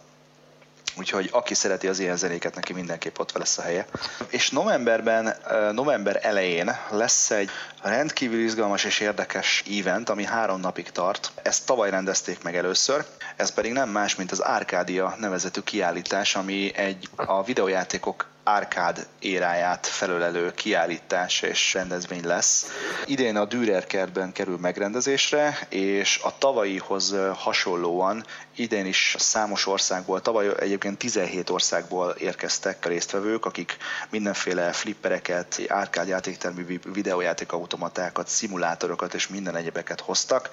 úgyhogy 0.98 1.30
aki 1.32 1.54
szereti 1.54 1.88
az 1.88 2.00
ilyen 2.00 2.18
zenéket, 2.18 2.56
neki 2.56 2.74
mindenképp 2.74 3.20
ott 3.20 3.32
lesz 3.32 3.58
a 3.58 3.62
helye. 3.62 3.86
És 4.30 4.50
novemberben, 4.50 5.36
november 5.72 6.20
elején 6.22 6.78
lesz 6.90 7.32
egy 7.32 7.50
rendkívül 7.82 8.40
izgalmas 8.40 8.84
és 8.84 9.00
érdekes 9.00 9.64
event, 9.80 10.10
ami 10.10 10.26
három 10.26 10.60
napig 10.60 10.92
tart. 10.92 11.32
Ezt 11.42 11.66
tavaly 11.66 11.90
rendezték 11.90 12.44
meg 12.44 12.56
először, 12.56 13.06
ez 13.36 13.54
pedig 13.54 13.72
nem 13.72 13.90
más, 13.90 14.16
mint 14.16 14.32
az 14.32 14.40
Arcadia 14.40 15.16
nevezetű 15.20 15.62
kiállítás, 15.62 16.36
ami 16.36 16.76
egy 16.76 17.10
a 17.16 17.44
videójátékok 17.44 18.34
árkád 18.46 19.08
éráját 19.20 19.88
felölelő 19.88 20.54
kiállítás 20.54 21.42
és 21.42 21.74
rendezvény 21.74 22.26
lesz. 22.26 22.66
Idén 23.06 23.36
a 23.36 23.46
Dürer 23.46 23.86
kertben 23.86 24.32
kerül 24.32 24.58
megrendezésre, 24.58 25.60
és 25.70 26.20
a 26.24 26.38
tavalyihoz 26.38 27.16
hasonlóan 27.36 28.26
idén 28.56 28.86
is 28.86 29.16
számos 29.20 29.68
országból, 29.68 30.22
tavaly 30.22 30.52
egyébként 30.60 30.98
17 30.98 31.50
országból 31.50 32.10
érkeztek 32.10 32.86
a 32.86 32.88
résztvevők, 32.88 33.46
akik 33.46 33.78
mindenféle 34.10 34.72
flippereket, 34.72 35.62
árkád 35.68 36.08
játéktermű 36.08 36.80
videójátékautomatákat, 36.94 38.28
szimulátorokat 38.28 39.14
és 39.14 39.28
minden 39.28 39.56
egyebeket 39.56 40.02
hoztak, 40.02 40.50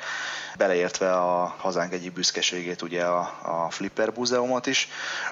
beleértve 0.58 1.12
a 1.12 1.54
hazánk 1.58 1.92
egyik 1.92 2.12
büszkeségét, 2.12 2.82
ugye 2.82 3.04
a, 3.04 3.18
a 3.42 3.70
Flipper 3.70 4.12
Múzeumot 4.16 4.66
is. 4.66 4.88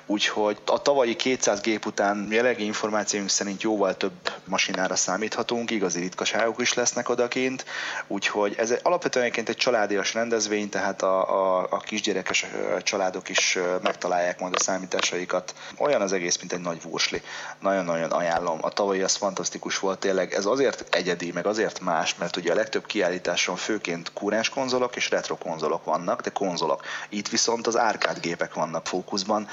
Úgyhogy 0.07 0.59
a 0.67 0.83
tavalyi 0.83 1.17
200 1.17 1.61
gép 1.61 1.87
után 1.87 2.17
jelenlegi 2.51 2.79
információink 2.79 3.29
szerint 3.29 3.63
jóval 3.63 3.97
több 3.97 4.33
masinára 4.45 4.97
számíthatunk, 4.97 5.71
igazi 5.71 6.01
ritkaságok 6.01 6.61
is 6.61 6.75
lesznek 6.75 7.09
odakint, 7.09 7.65
úgyhogy 8.07 8.55
ez 8.59 8.75
alapvetően 8.83 9.25
egyébként 9.25 9.49
egy 9.49 9.57
családias 9.57 10.15
rendezvény, 10.15 10.69
tehát 10.69 11.03
a, 11.03 11.59
a, 11.61 11.67
a 11.71 11.77
kisgyerekes 11.77 12.47
családok 12.83 13.29
is 13.29 13.59
megtalálják 13.83 14.41
majd 14.41 14.55
a 14.55 14.61
számításaikat. 14.61 15.55
Olyan 15.79 16.01
az 16.01 16.13
egész, 16.13 16.39
mint 16.39 16.53
egy 16.53 16.61
nagy 16.61 16.83
vursli. 16.83 17.23
Nagyon-nagyon 17.61 18.11
ajánlom. 18.11 18.59
A 18.63 18.69
tavalyi 18.69 19.03
az 19.03 19.15
fantasztikus 19.15 19.79
volt 19.79 19.99
tényleg. 19.99 20.35
Ez 20.35 20.47
azért 20.47 20.95
egyedi, 20.95 21.33
meg 21.33 21.47
azért 21.47 21.81
más, 21.81 22.15
mert 22.15 22.37
ugye 22.37 22.53
a 22.53 22.55
legtöbb 22.55 22.87
kiállításon 22.87 23.57
főként 23.57 24.13
kúrens 24.13 24.49
konzolok 24.49 24.97
és 24.97 25.11
retro 25.11 25.37
konzolok 25.37 25.85
vannak, 25.85 26.21
de 26.21 26.31
konzolok. 26.31 26.85
Itt 27.09 27.29
viszont 27.29 27.67
az 27.67 27.77
árkád 27.77 28.21
gépek 28.21 28.55
vannak 28.55 28.87
fókuszban, 28.87 29.49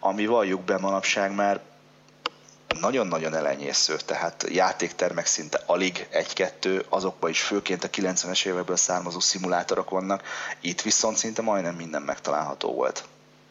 ami 0.00 0.26
valljuk 0.26 0.60
be 0.60 0.78
manapság 0.78 1.34
már 1.34 1.60
nagyon-nagyon 2.80 3.34
elenyésző, 3.34 3.96
tehát 4.06 4.46
játéktermek 4.48 5.26
szinte 5.26 5.60
alig 5.66 6.06
egy-kettő, 6.10 6.84
azokban 6.88 7.30
is 7.30 7.40
főként 7.40 7.84
a 7.84 7.90
90-es 7.90 8.46
évekből 8.46 8.76
származó 8.76 9.20
szimulátorok 9.20 9.90
vannak, 9.90 10.22
itt 10.60 10.80
viszont 10.80 11.16
szinte 11.16 11.42
majdnem 11.42 11.74
minden 11.74 12.02
megtalálható 12.02 12.74
volt. 12.74 13.04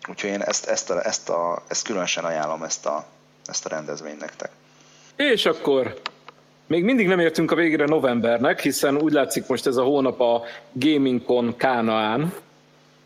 Úgyhogy 0.07 0.29
én 0.29 0.41
ezt, 0.41 0.65
ezt, 0.65 0.89
a, 0.89 1.05
ezt, 1.05 1.29
a, 1.29 1.63
ezt 1.67 1.85
különösen 1.85 2.23
ajánlom 2.23 2.63
ezt 2.63 2.85
a, 2.85 3.05
ezt 3.45 3.65
a 3.65 3.69
rendezvényt 3.69 4.19
nektek. 4.19 4.51
És 5.15 5.45
akkor 5.45 6.01
még 6.67 6.83
mindig 6.83 7.07
nem 7.07 7.19
értünk 7.19 7.51
a 7.51 7.55
végére 7.55 7.85
novembernek, 7.85 8.61
hiszen 8.61 8.97
úgy 8.97 9.11
látszik 9.11 9.47
most 9.47 9.67
ez 9.67 9.75
a 9.75 9.83
hónap 9.83 10.19
a 10.19 10.43
GamingCon 10.71 11.55
Kánaán, 11.57 12.33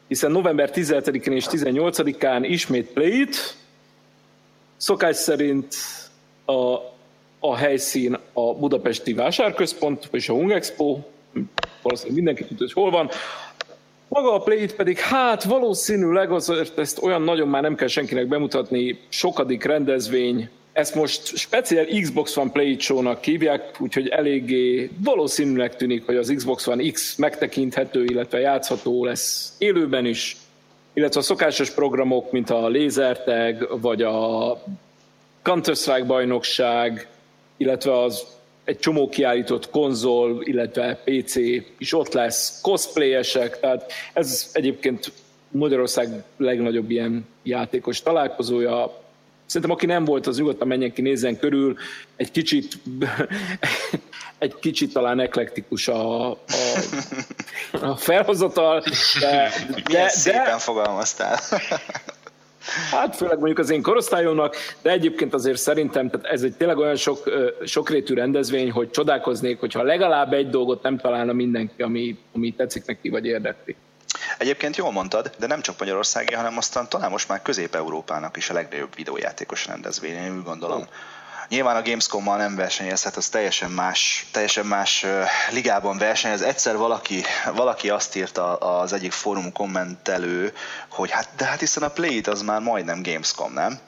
hiszen 0.07 0.31
november 0.31 0.69
17-én 0.73 1.33
és 1.33 1.45
18-án 1.49 2.39
ismét 2.41 2.87
Play 2.87 3.21
It, 3.21 3.55
szokás 4.77 5.15
szerint 5.15 5.75
a, 6.45 6.77
a 7.39 7.55
helyszín 7.55 8.17
a 8.33 8.53
Budapesti 8.53 9.13
Vásárközpont, 9.13 10.09
és 10.11 10.29
a 10.29 10.33
Hungexpo, 10.33 10.99
valószínűleg 11.81 12.15
mindenki 12.15 12.43
tudja, 12.43 12.65
hogy 12.65 12.73
hol 12.73 12.91
van. 12.91 13.09
Maga 14.07 14.33
a 14.33 14.39
play 14.39 14.65
pedig, 14.75 14.97
hát 14.97 15.43
valószínűleg 15.43 16.31
azért 16.31 16.77
ezt 16.77 17.03
olyan 17.03 17.21
nagyon 17.21 17.47
már 17.47 17.61
nem 17.61 17.75
kell 17.75 17.87
senkinek 17.87 18.27
bemutatni, 18.27 18.99
sokadik 19.09 19.63
rendezvény, 19.63 20.49
ezt 20.73 20.95
most 20.95 21.37
speciál 21.37 21.85
Xbox 21.85 22.37
One 22.37 22.51
Play 22.51 22.79
Show-nak 22.79 23.23
hívják, 23.23 23.75
úgyhogy 23.79 24.07
eléggé 24.07 24.89
valószínűleg 25.03 25.75
tűnik, 25.75 26.05
hogy 26.05 26.15
az 26.15 26.33
Xbox 26.35 26.67
One 26.67 26.91
X 26.91 27.15
megtekinthető, 27.15 28.03
illetve 28.03 28.39
játszható 28.39 29.05
lesz 29.05 29.55
élőben 29.57 30.05
is, 30.05 30.37
illetve 30.93 31.19
a 31.19 31.23
szokásos 31.23 31.71
programok, 31.71 32.31
mint 32.31 32.49
a 32.49 32.69
Lasertag, 32.69 33.81
vagy 33.81 34.01
a 34.01 34.63
Counter-Strike 35.43 36.03
bajnokság, 36.03 37.07
illetve 37.57 38.01
az 38.01 38.23
egy 38.63 38.79
csomó 38.79 39.09
kiállított 39.09 39.69
konzol, 39.69 40.41
illetve 40.43 41.01
PC 41.05 41.35
is 41.77 41.93
ott 41.93 42.13
lesz, 42.13 42.61
cosplayesek, 42.61 43.59
tehát 43.59 43.91
ez 44.13 44.49
egyébként 44.53 45.11
Magyarország 45.49 46.23
legnagyobb 46.37 46.89
ilyen 46.91 47.27
játékos 47.43 48.01
találkozója. 48.01 49.01
Szerintem 49.45 49.71
aki 49.71 49.85
nem 49.85 50.05
volt, 50.05 50.27
az 50.27 50.37
nyugodtan 50.37 50.67
menjen 50.67 50.93
ki, 50.93 51.01
nézzen 51.01 51.37
körül. 51.39 51.77
Egy 52.15 52.31
kicsit, 52.31 52.77
egy 54.37 54.55
kicsit 54.59 54.93
talán 54.93 55.19
eklektikus 55.19 55.87
a, 55.87 56.29
a, 56.29 56.37
a 57.81 57.95
felhozatal, 57.95 58.83
de, 59.19 59.51
de, 59.69 59.81
de 59.91 60.09
szépen 60.09 60.57
fogalmaztál. 60.57 61.39
Hát 62.91 63.15
főleg 63.15 63.37
mondjuk 63.37 63.59
az 63.59 63.69
én 63.69 63.81
korosztályomnak, 63.81 64.55
de 64.81 64.89
egyébként 64.91 65.33
azért 65.33 65.57
szerintem 65.57 66.09
tehát 66.09 66.25
ez 66.25 66.41
egy 66.41 66.53
tényleg 66.53 66.77
olyan 66.77 66.95
sok, 66.95 67.29
sokrétű 67.65 68.13
rendezvény, 68.13 68.71
hogy 68.71 68.89
csodálkoznék, 68.89 69.59
hogyha 69.59 69.83
legalább 69.83 70.33
egy 70.33 70.49
dolgot 70.49 70.83
nem 70.83 70.97
találna 70.97 71.33
mindenki, 71.33 71.81
ami, 71.81 72.17
ami 72.33 72.53
tetszik 72.53 72.85
neki, 72.85 73.09
vagy 73.09 73.25
érdekli. 73.25 73.75
Egyébként 74.37 74.75
jól 74.75 74.91
mondtad, 74.91 75.31
de 75.39 75.47
nem 75.47 75.61
csak 75.61 75.79
Magyarországi, 75.79 76.33
hanem 76.33 76.57
aztán 76.57 76.89
talán 76.89 77.11
most 77.11 77.27
már 77.27 77.41
Közép-Európának 77.41 78.37
is 78.37 78.49
a 78.49 78.53
legnagyobb 78.53 78.95
videójátékos 78.95 79.67
rendezvény, 79.67 80.13
én 80.13 80.37
úgy 80.37 80.43
gondolom. 80.43 80.81
Oh. 80.81 80.87
Nyilván 81.53 81.75
a 81.75 81.81
Gamescom-mal 81.81 82.37
nem 82.37 82.55
versenyezhet, 82.55 83.15
az 83.15 83.27
teljesen 83.27 83.71
más, 83.71 84.25
teljesen 84.31 84.65
más 84.65 85.05
ligában 85.49 85.97
versenyez. 85.97 86.41
Egyszer 86.41 86.77
valaki, 86.77 87.23
valaki 87.55 87.89
azt 87.89 88.15
írta 88.15 88.55
az 88.55 88.93
egyik 88.93 89.11
fórum 89.11 89.51
kommentelő, 89.51 90.53
hogy 90.89 91.11
hát, 91.11 91.29
de 91.37 91.45
hát 91.45 91.59
hiszen 91.59 91.83
a 91.83 91.87
Play 91.87 92.21
az 92.25 92.41
már 92.41 92.61
majdnem 92.61 93.03
Gamescom, 93.03 93.53
nem? 93.53 93.79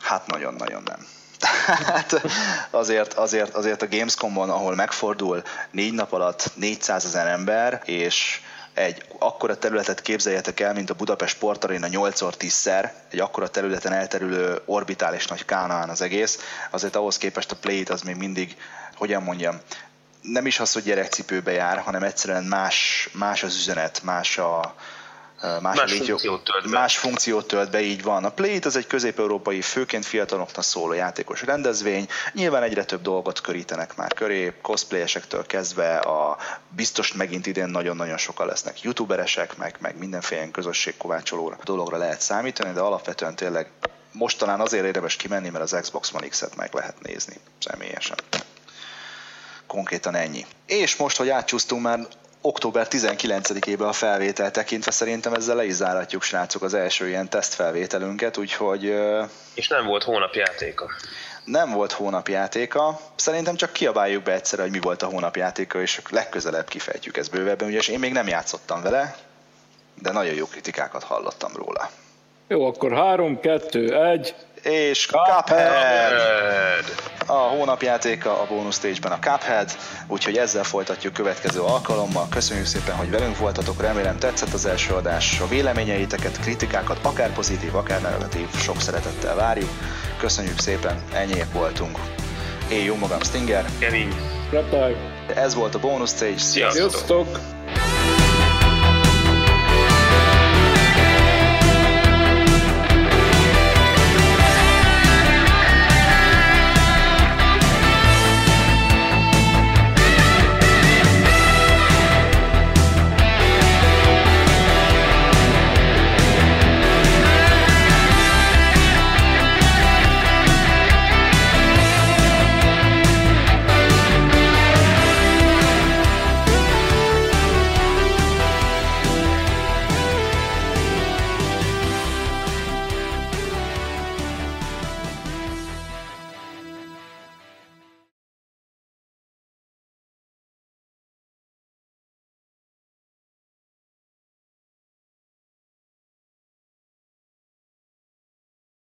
Hát 0.00 0.26
nagyon-nagyon 0.26 0.82
nem. 0.82 1.06
Tehát 1.66 2.22
azért, 2.70 3.12
azért, 3.12 3.54
azért 3.54 3.82
a 3.82 3.88
Gamescom-on, 3.88 4.50
ahol 4.50 4.74
megfordul 4.74 5.42
négy 5.70 5.92
nap 5.92 6.12
alatt 6.12 6.50
400 6.54 7.04
ezer 7.04 7.26
ember, 7.26 7.82
és 7.84 8.40
egy 8.74 9.04
akkora 9.18 9.58
területet 9.58 10.02
képzeljetek 10.02 10.60
el, 10.60 10.72
mint 10.72 10.90
a 10.90 10.94
Budapest 10.94 11.34
Sportarena 11.34 11.86
8x10-szer, 11.90 12.90
egy 13.10 13.20
akkora 13.20 13.48
területen 13.48 13.92
elterülő 13.92 14.60
orbitális 14.64 15.26
nagy 15.26 15.44
kánaán 15.44 15.88
az 15.88 16.00
egész, 16.00 16.38
azért 16.70 16.96
ahhoz 16.96 17.18
képest 17.18 17.52
a 17.52 17.56
play 17.56 17.84
az 17.88 18.02
még 18.02 18.16
mindig, 18.16 18.56
hogyan 18.94 19.22
mondjam, 19.22 19.60
nem 20.22 20.46
is 20.46 20.60
az, 20.60 20.72
hogy 20.72 20.82
gyerekcipőbe 20.82 21.52
jár, 21.52 21.78
hanem 21.78 22.02
egyszerűen 22.02 22.44
más, 22.44 23.08
más 23.12 23.42
az 23.42 23.56
üzenet, 23.56 24.02
más 24.02 24.38
a, 24.38 24.74
más, 25.40 25.76
más, 25.76 25.92
funkciót 25.92 26.44
tölt 26.44 26.62
be. 26.64 26.78
más 26.78 26.98
funkciót 26.98 27.46
tölt 27.46 27.70
be, 27.70 27.80
így 27.80 28.02
van. 28.02 28.24
A 28.24 28.30
Play 28.30 28.58
az 28.64 28.76
egy 28.76 28.86
közép-európai, 28.86 29.60
főként 29.60 30.06
fiataloknak 30.06 30.64
szóló 30.64 30.92
játékos 30.92 31.42
rendezvény. 31.42 32.08
Nyilván 32.32 32.62
egyre 32.62 32.84
több 32.84 33.02
dolgot 33.02 33.40
körítenek 33.40 33.96
már 33.96 34.14
köré, 34.14 34.52
cosplayesektől 34.62 35.46
kezdve, 35.46 35.96
a 35.96 36.36
biztos 36.68 37.12
megint 37.12 37.46
idén 37.46 37.68
nagyon-nagyon 37.68 38.16
sokan 38.16 38.46
lesznek 38.46 38.82
youtuberesek, 38.82 39.56
meg, 39.56 39.76
meg 39.80 39.98
mindenféle 39.98 40.50
közösségkovácsoló 40.50 41.54
dologra 41.64 41.96
lehet 41.96 42.20
számítani, 42.20 42.72
de 42.72 42.80
alapvetően 42.80 43.36
tényleg 43.36 43.70
most 44.12 44.38
talán 44.38 44.60
azért 44.60 44.84
érdemes 44.84 45.16
kimenni, 45.16 45.48
mert 45.48 45.64
az 45.64 45.78
Xbox 45.80 46.12
One 46.12 46.28
X-et 46.28 46.56
meg 46.56 46.74
lehet 46.74 47.02
nézni 47.02 47.36
személyesen. 47.58 48.16
Konkrétan 49.66 50.14
ennyi. 50.14 50.46
És 50.66 50.96
most, 50.96 51.16
hogy 51.16 51.28
átcsúsztunk 51.28 51.82
már 51.82 52.06
október 52.40 52.86
19-ébe 52.90 53.88
a 53.88 53.92
felvétel 53.92 54.50
tekintve, 54.50 54.90
szerintem 54.90 55.34
ezzel 55.34 55.56
le 55.56 55.64
is 55.64 55.72
záratjuk, 55.72 56.22
srácok, 56.22 56.62
az 56.62 56.74
első 56.74 57.08
ilyen 57.08 57.28
tesztfelvételünket, 57.28 58.36
úgyhogy... 58.36 58.94
És 59.54 59.68
nem 59.68 59.86
volt 59.86 60.02
hónapjátéka. 60.02 60.90
Nem 61.44 61.70
volt 61.70 61.92
hónapjátéka. 61.92 63.00
Szerintem 63.14 63.56
csak 63.56 63.72
kiabáljuk 63.72 64.22
be 64.22 64.32
egyszerre, 64.32 64.62
hogy 64.62 64.70
mi 64.70 64.80
volt 64.80 65.02
a 65.02 65.06
hónapjátéka, 65.06 65.80
és 65.80 66.00
legközelebb 66.10 66.68
kifejtjük 66.68 67.16
ezt 67.16 67.30
bővebben, 67.30 67.68
ugyanis 67.68 67.88
én 67.88 67.98
még 67.98 68.12
nem 68.12 68.28
játszottam 68.28 68.82
vele, 68.82 69.16
de 70.02 70.12
nagyon 70.12 70.34
jó 70.34 70.46
kritikákat 70.46 71.02
hallottam 71.02 71.52
róla. 71.54 71.90
Jó, 72.48 72.66
akkor 72.66 72.92
3, 72.92 73.40
2, 73.40 74.04
1. 74.04 74.34
És 74.62 75.06
Cuphead! 75.06 76.14
A 77.26 77.32
hónapjátéka 77.32 78.40
a 78.40 78.46
bónusz 78.46 78.76
stage-ben 78.76 79.12
a 79.12 79.18
Cuphead, 79.18 79.70
úgyhogy 80.06 80.36
ezzel 80.36 80.64
folytatjuk 80.64 81.12
következő 81.12 81.60
alkalommal. 81.60 82.26
Köszönjük 82.30 82.66
szépen, 82.66 82.94
hogy 82.94 83.10
velünk 83.10 83.38
voltatok, 83.38 83.80
remélem 83.80 84.18
tetszett 84.18 84.52
az 84.52 84.66
első 84.66 84.94
adás. 84.94 85.40
A 85.40 85.48
véleményeiteket, 85.48 86.40
kritikákat, 86.40 86.98
akár 87.02 87.32
pozitív, 87.32 87.74
akár 87.74 88.00
negatív, 88.00 88.48
sok 88.54 88.80
szeretettel 88.80 89.34
várjuk. 89.34 89.70
Köszönjük 90.18 90.58
szépen, 90.58 91.02
ennyiek 91.12 91.52
voltunk. 91.52 91.98
Én 92.70 92.84
jó 92.84 92.94
magam 92.94 93.20
Stinger. 93.20 93.64
Kevin. 93.78 94.14
Reptile. 94.50 94.96
Ez 95.34 95.54
volt 95.54 95.74
a 95.74 95.78
bónusz 95.78 96.14
stage. 96.14 96.38
Sziasztok! 96.38 96.90
Sziasztok! 96.90 97.59